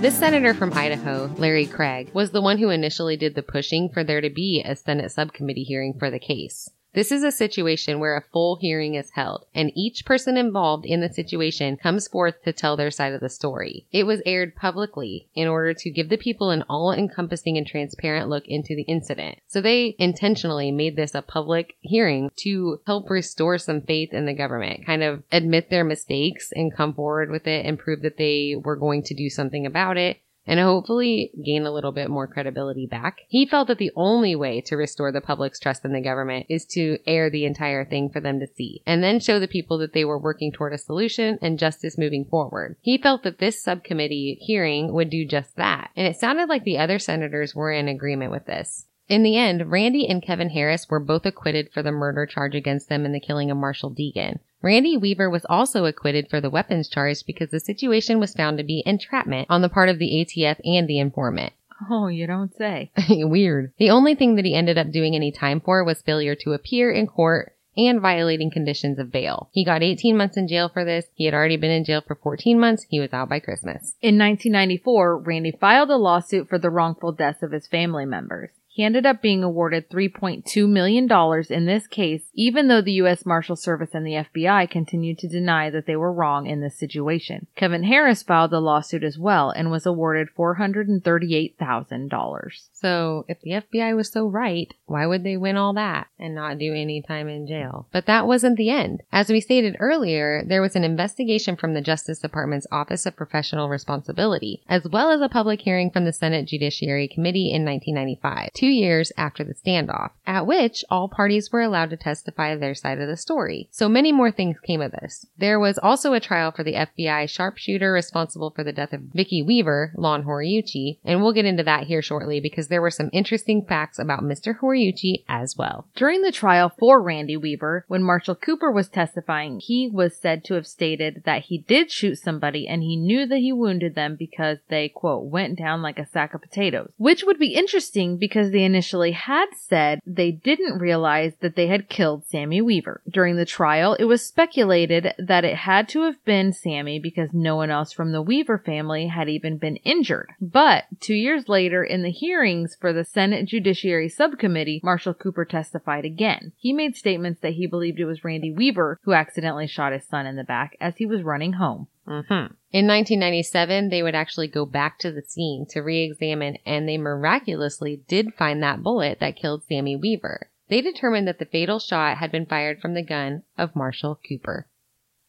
This 0.00 0.16
senator 0.16 0.54
from 0.54 0.72
Idaho, 0.74 1.26
Larry 1.38 1.66
Craig, 1.66 2.10
was 2.14 2.30
the 2.30 2.40
one 2.40 2.58
who 2.58 2.70
initially 2.70 3.16
did 3.16 3.34
the 3.34 3.42
pushing 3.42 3.88
for 3.88 4.04
there 4.04 4.20
to 4.20 4.30
be 4.30 4.62
a 4.64 4.76
Senate 4.76 5.10
subcommittee 5.10 5.64
hearing 5.64 5.92
for 5.98 6.08
the 6.08 6.20
case. 6.20 6.70
This 6.98 7.12
is 7.12 7.22
a 7.22 7.30
situation 7.30 8.00
where 8.00 8.16
a 8.16 8.24
full 8.32 8.56
hearing 8.56 8.96
is 8.96 9.12
held, 9.12 9.44
and 9.54 9.70
each 9.76 10.04
person 10.04 10.36
involved 10.36 10.84
in 10.84 11.00
the 11.00 11.08
situation 11.08 11.76
comes 11.76 12.08
forth 12.08 12.42
to 12.42 12.52
tell 12.52 12.76
their 12.76 12.90
side 12.90 13.12
of 13.12 13.20
the 13.20 13.28
story. 13.28 13.86
It 13.92 14.02
was 14.02 14.20
aired 14.26 14.56
publicly 14.56 15.28
in 15.32 15.46
order 15.46 15.74
to 15.74 15.90
give 15.92 16.08
the 16.08 16.16
people 16.16 16.50
an 16.50 16.64
all 16.68 16.90
encompassing 16.90 17.56
and 17.56 17.64
transparent 17.64 18.28
look 18.28 18.48
into 18.48 18.74
the 18.74 18.82
incident. 18.82 19.38
So 19.46 19.60
they 19.60 19.94
intentionally 20.00 20.72
made 20.72 20.96
this 20.96 21.14
a 21.14 21.22
public 21.22 21.76
hearing 21.82 22.32
to 22.38 22.80
help 22.84 23.08
restore 23.10 23.58
some 23.58 23.82
faith 23.82 24.12
in 24.12 24.26
the 24.26 24.34
government, 24.34 24.84
kind 24.84 25.04
of 25.04 25.22
admit 25.30 25.70
their 25.70 25.84
mistakes 25.84 26.50
and 26.50 26.74
come 26.74 26.94
forward 26.94 27.30
with 27.30 27.46
it 27.46 27.64
and 27.64 27.78
prove 27.78 28.02
that 28.02 28.16
they 28.16 28.56
were 28.60 28.74
going 28.74 29.04
to 29.04 29.14
do 29.14 29.30
something 29.30 29.66
about 29.66 29.96
it 29.96 30.18
and 30.48 30.58
hopefully 30.58 31.30
gain 31.44 31.66
a 31.66 31.70
little 31.70 31.92
bit 31.92 32.10
more 32.10 32.26
credibility 32.26 32.86
back. 32.86 33.20
He 33.28 33.46
felt 33.46 33.68
that 33.68 33.78
the 33.78 33.92
only 33.94 34.34
way 34.34 34.62
to 34.62 34.76
restore 34.76 35.12
the 35.12 35.20
public's 35.20 35.60
trust 35.60 35.84
in 35.84 35.92
the 35.92 36.00
government 36.00 36.46
is 36.48 36.64
to 36.70 36.98
air 37.06 37.30
the 37.30 37.44
entire 37.44 37.84
thing 37.84 38.08
for 38.10 38.20
them 38.20 38.40
to 38.40 38.46
see 38.56 38.82
and 38.86 39.02
then 39.04 39.20
show 39.20 39.38
the 39.38 39.46
people 39.46 39.78
that 39.78 39.92
they 39.92 40.04
were 40.04 40.18
working 40.18 40.50
toward 40.50 40.72
a 40.72 40.78
solution 40.78 41.38
and 41.42 41.58
justice 41.58 41.98
moving 41.98 42.24
forward. 42.24 42.76
He 42.80 42.98
felt 42.98 43.22
that 43.22 43.38
this 43.38 43.62
subcommittee 43.62 44.38
hearing 44.40 44.92
would 44.94 45.10
do 45.10 45.26
just 45.26 45.54
that. 45.56 45.90
And 45.94 46.06
it 46.06 46.16
sounded 46.16 46.48
like 46.48 46.64
the 46.64 46.78
other 46.78 46.98
senators 46.98 47.54
were 47.54 47.70
in 47.70 47.86
agreement 47.86 48.32
with 48.32 48.46
this. 48.46 48.86
In 49.08 49.22
the 49.22 49.36
end, 49.36 49.70
Randy 49.70 50.06
and 50.06 50.22
Kevin 50.22 50.50
Harris 50.50 50.88
were 50.88 51.00
both 51.00 51.24
acquitted 51.24 51.70
for 51.72 51.82
the 51.82 51.92
murder 51.92 52.26
charge 52.26 52.54
against 52.54 52.88
them 52.88 53.04
in 53.04 53.12
the 53.12 53.20
killing 53.20 53.50
of 53.50 53.56
Marshall 53.56 53.90
Deegan. 53.90 54.38
Randy 54.60 54.96
Weaver 54.96 55.30
was 55.30 55.46
also 55.48 55.84
acquitted 55.84 56.28
for 56.28 56.40
the 56.40 56.50
weapons 56.50 56.88
charge 56.88 57.24
because 57.24 57.50
the 57.50 57.60
situation 57.60 58.18
was 58.18 58.34
found 58.34 58.58
to 58.58 58.64
be 58.64 58.82
entrapment 58.84 59.46
on 59.48 59.62
the 59.62 59.68
part 59.68 59.88
of 59.88 59.98
the 59.98 60.10
ATF 60.10 60.60
and 60.64 60.88
the 60.88 60.98
informant. 60.98 61.52
Oh, 61.88 62.08
you 62.08 62.26
don't 62.26 62.54
say. 62.56 62.90
Weird. 63.08 63.72
The 63.78 63.90
only 63.90 64.14
thing 64.14 64.34
that 64.34 64.44
he 64.44 64.54
ended 64.54 64.76
up 64.76 64.90
doing 64.90 65.14
any 65.14 65.30
time 65.30 65.60
for 65.60 65.84
was 65.84 66.02
failure 66.02 66.34
to 66.36 66.52
appear 66.52 66.90
in 66.90 67.06
court 67.06 67.54
and 67.76 68.00
violating 68.00 68.50
conditions 68.50 68.98
of 68.98 69.12
bail. 69.12 69.48
He 69.52 69.64
got 69.64 69.84
18 69.84 70.16
months 70.16 70.36
in 70.36 70.48
jail 70.48 70.68
for 70.68 70.84
this. 70.84 71.06
He 71.14 71.26
had 71.26 71.34
already 71.34 71.56
been 71.56 71.70
in 71.70 71.84
jail 71.84 72.02
for 72.04 72.16
14 72.16 72.58
months. 72.58 72.84
He 72.90 72.98
was 72.98 73.12
out 73.12 73.28
by 73.28 73.38
Christmas. 73.38 73.94
In 74.02 74.18
1994, 74.18 75.18
Randy 75.18 75.52
filed 75.52 75.90
a 75.90 75.96
lawsuit 75.96 76.48
for 76.48 76.58
the 76.58 76.70
wrongful 76.70 77.12
deaths 77.12 77.44
of 77.44 77.52
his 77.52 77.68
family 77.68 78.04
members. 78.04 78.50
He 78.78 78.84
ended 78.84 79.04
up 79.06 79.20
being 79.20 79.42
awarded 79.42 79.90
$3.2 79.90 80.68
million 80.68 81.10
in 81.50 81.66
this 81.66 81.88
case, 81.88 82.22
even 82.32 82.68
though 82.68 82.80
the 82.80 82.92
U.S. 82.92 83.26
Marshal 83.26 83.56
Service 83.56 83.90
and 83.92 84.06
the 84.06 84.24
FBI 84.32 84.70
continued 84.70 85.18
to 85.18 85.26
deny 85.26 85.68
that 85.68 85.86
they 85.86 85.96
were 85.96 86.12
wrong 86.12 86.46
in 86.46 86.60
this 86.60 86.78
situation. 86.78 87.48
Kevin 87.56 87.82
Harris 87.82 88.22
filed 88.22 88.52
the 88.52 88.60
lawsuit 88.60 89.02
as 89.02 89.18
well 89.18 89.50
and 89.50 89.72
was 89.72 89.84
awarded 89.84 90.28
$438,000. 90.38 92.68
So 92.72 93.24
if 93.26 93.40
the 93.40 93.50
FBI 93.50 93.96
was 93.96 94.12
so 94.12 94.28
right, 94.28 94.72
why 94.86 95.06
would 95.06 95.24
they 95.24 95.36
win 95.36 95.56
all 95.56 95.72
that 95.72 96.06
and 96.16 96.36
not 96.36 96.58
do 96.58 96.72
any 96.72 97.02
time 97.02 97.26
in 97.26 97.48
jail? 97.48 97.88
But 97.90 98.06
that 98.06 98.28
wasn't 98.28 98.58
the 98.58 98.70
end. 98.70 99.02
As 99.10 99.28
we 99.28 99.40
stated 99.40 99.74
earlier, 99.80 100.44
there 100.46 100.62
was 100.62 100.76
an 100.76 100.84
investigation 100.84 101.56
from 101.56 101.74
the 101.74 101.80
Justice 101.80 102.20
Department's 102.20 102.68
Office 102.70 103.06
of 103.06 103.16
Professional 103.16 103.68
Responsibility, 103.68 104.62
as 104.68 104.86
well 104.86 105.10
as 105.10 105.20
a 105.20 105.28
public 105.28 105.62
hearing 105.62 105.90
from 105.90 106.04
the 106.04 106.12
Senate 106.12 106.46
Judiciary 106.46 107.08
Committee 107.08 107.52
in 107.52 107.64
1995, 107.64 108.52
two 108.54 108.67
years 108.68 109.12
after 109.16 109.44
the 109.44 109.54
standoff, 109.54 110.10
at 110.26 110.46
which 110.46 110.84
all 110.90 111.08
parties 111.08 111.50
were 111.50 111.62
allowed 111.62 111.90
to 111.90 111.96
testify 111.96 112.54
their 112.54 112.74
side 112.74 113.00
of 113.00 113.08
the 113.08 113.16
story. 113.16 113.68
So 113.70 113.88
many 113.88 114.12
more 114.12 114.30
things 114.30 114.58
came 114.60 114.80
of 114.80 114.92
this. 114.92 115.26
There 115.36 115.58
was 115.58 115.78
also 115.78 116.12
a 116.12 116.20
trial 116.20 116.52
for 116.52 116.62
the 116.62 116.74
FBI 116.74 117.28
sharpshooter 117.28 117.92
responsible 117.92 118.50
for 118.50 118.64
the 118.64 118.72
death 118.72 118.92
of 118.92 119.00
Vicki 119.12 119.42
Weaver, 119.42 119.92
Lon 119.96 120.24
Horiuchi, 120.24 120.98
and 121.04 121.22
we'll 121.22 121.32
get 121.32 121.44
into 121.44 121.62
that 121.64 121.84
here 121.84 122.02
shortly 122.02 122.40
because 122.40 122.68
there 122.68 122.82
were 122.82 122.90
some 122.90 123.10
interesting 123.12 123.64
facts 123.64 123.98
about 123.98 124.22
Mr. 124.22 124.58
Horiuchi 124.58 125.24
as 125.28 125.56
well. 125.56 125.86
During 125.94 126.22
the 126.22 126.32
trial 126.32 126.72
for 126.78 127.00
Randy 127.00 127.36
Weaver, 127.36 127.84
when 127.88 128.02
Marshall 128.02 128.34
Cooper 128.34 128.70
was 128.70 128.88
testifying, 128.88 129.60
he 129.60 129.88
was 129.88 130.16
said 130.16 130.44
to 130.44 130.54
have 130.54 130.66
stated 130.66 131.22
that 131.24 131.44
he 131.44 131.58
did 131.58 131.90
shoot 131.90 132.16
somebody 132.16 132.66
and 132.66 132.82
he 132.82 132.96
knew 132.96 133.26
that 133.26 133.38
he 133.38 133.52
wounded 133.52 133.94
them 133.94 134.16
because 134.16 134.58
they, 134.68 134.88
quote, 134.88 135.24
went 135.24 135.58
down 135.58 135.82
like 135.82 135.98
a 135.98 136.06
sack 136.06 136.34
of 136.34 136.42
potatoes. 136.42 136.90
Which 136.96 137.24
would 137.24 137.38
be 137.38 137.54
interesting 137.54 138.16
because 138.16 138.50
the 138.50 138.57
they 138.58 138.64
initially 138.64 139.12
had 139.12 139.46
said 139.54 140.00
they 140.04 140.32
didn't 140.32 140.80
realize 140.80 141.34
that 141.42 141.54
they 141.54 141.68
had 141.68 141.88
killed 141.88 142.26
Sammy 142.26 142.60
Weaver. 142.60 143.00
During 143.08 143.36
the 143.36 143.46
trial, 143.46 143.94
it 143.94 144.06
was 144.06 144.26
speculated 144.26 145.14
that 145.16 145.44
it 145.44 145.54
had 145.54 145.88
to 145.90 146.02
have 146.02 146.24
been 146.24 146.52
Sammy 146.52 146.98
because 146.98 147.32
no 147.32 147.54
one 147.54 147.70
else 147.70 147.92
from 147.92 148.10
the 148.10 148.20
Weaver 148.20 148.58
family 148.58 149.06
had 149.06 149.28
even 149.28 149.58
been 149.58 149.76
injured. 149.76 150.30
But 150.40 150.86
two 150.98 151.14
years 151.14 151.48
later, 151.48 151.84
in 151.84 152.02
the 152.02 152.10
hearings 152.10 152.76
for 152.80 152.92
the 152.92 153.04
Senate 153.04 153.46
Judiciary 153.46 154.08
Subcommittee, 154.08 154.80
Marshall 154.82 155.14
Cooper 155.14 155.44
testified 155.44 156.04
again. 156.04 156.50
He 156.56 156.72
made 156.72 156.96
statements 156.96 157.40
that 157.42 157.52
he 157.52 157.68
believed 157.68 158.00
it 158.00 158.06
was 158.06 158.24
Randy 158.24 158.50
Weaver 158.50 158.98
who 159.04 159.12
accidentally 159.12 159.68
shot 159.68 159.92
his 159.92 160.04
son 160.04 160.26
in 160.26 160.34
the 160.34 160.42
back 160.42 160.76
as 160.80 160.96
he 160.96 161.06
was 161.06 161.22
running 161.22 161.52
home. 161.52 161.86
Mm-hmm. 162.08 162.54
In 162.70 162.86
1997, 162.86 163.88
they 163.88 164.02
would 164.02 164.14
actually 164.14 164.48
go 164.48 164.66
back 164.66 164.98
to 164.98 165.10
the 165.10 165.22
scene 165.22 165.64
to 165.70 165.80
re-examine 165.80 166.58
and 166.66 166.86
they 166.86 166.98
miraculously 166.98 168.02
did 168.08 168.34
find 168.34 168.62
that 168.62 168.82
bullet 168.82 169.20
that 169.20 169.36
killed 169.36 169.64
Sammy 169.64 169.96
Weaver. 169.96 170.50
They 170.68 170.82
determined 170.82 171.26
that 171.26 171.38
the 171.38 171.46
fatal 171.46 171.78
shot 171.78 172.18
had 172.18 172.30
been 172.30 172.44
fired 172.44 172.80
from 172.80 172.92
the 172.92 173.02
gun 173.02 173.44
of 173.56 173.74
Marshall 173.74 174.20
Cooper. 174.28 174.66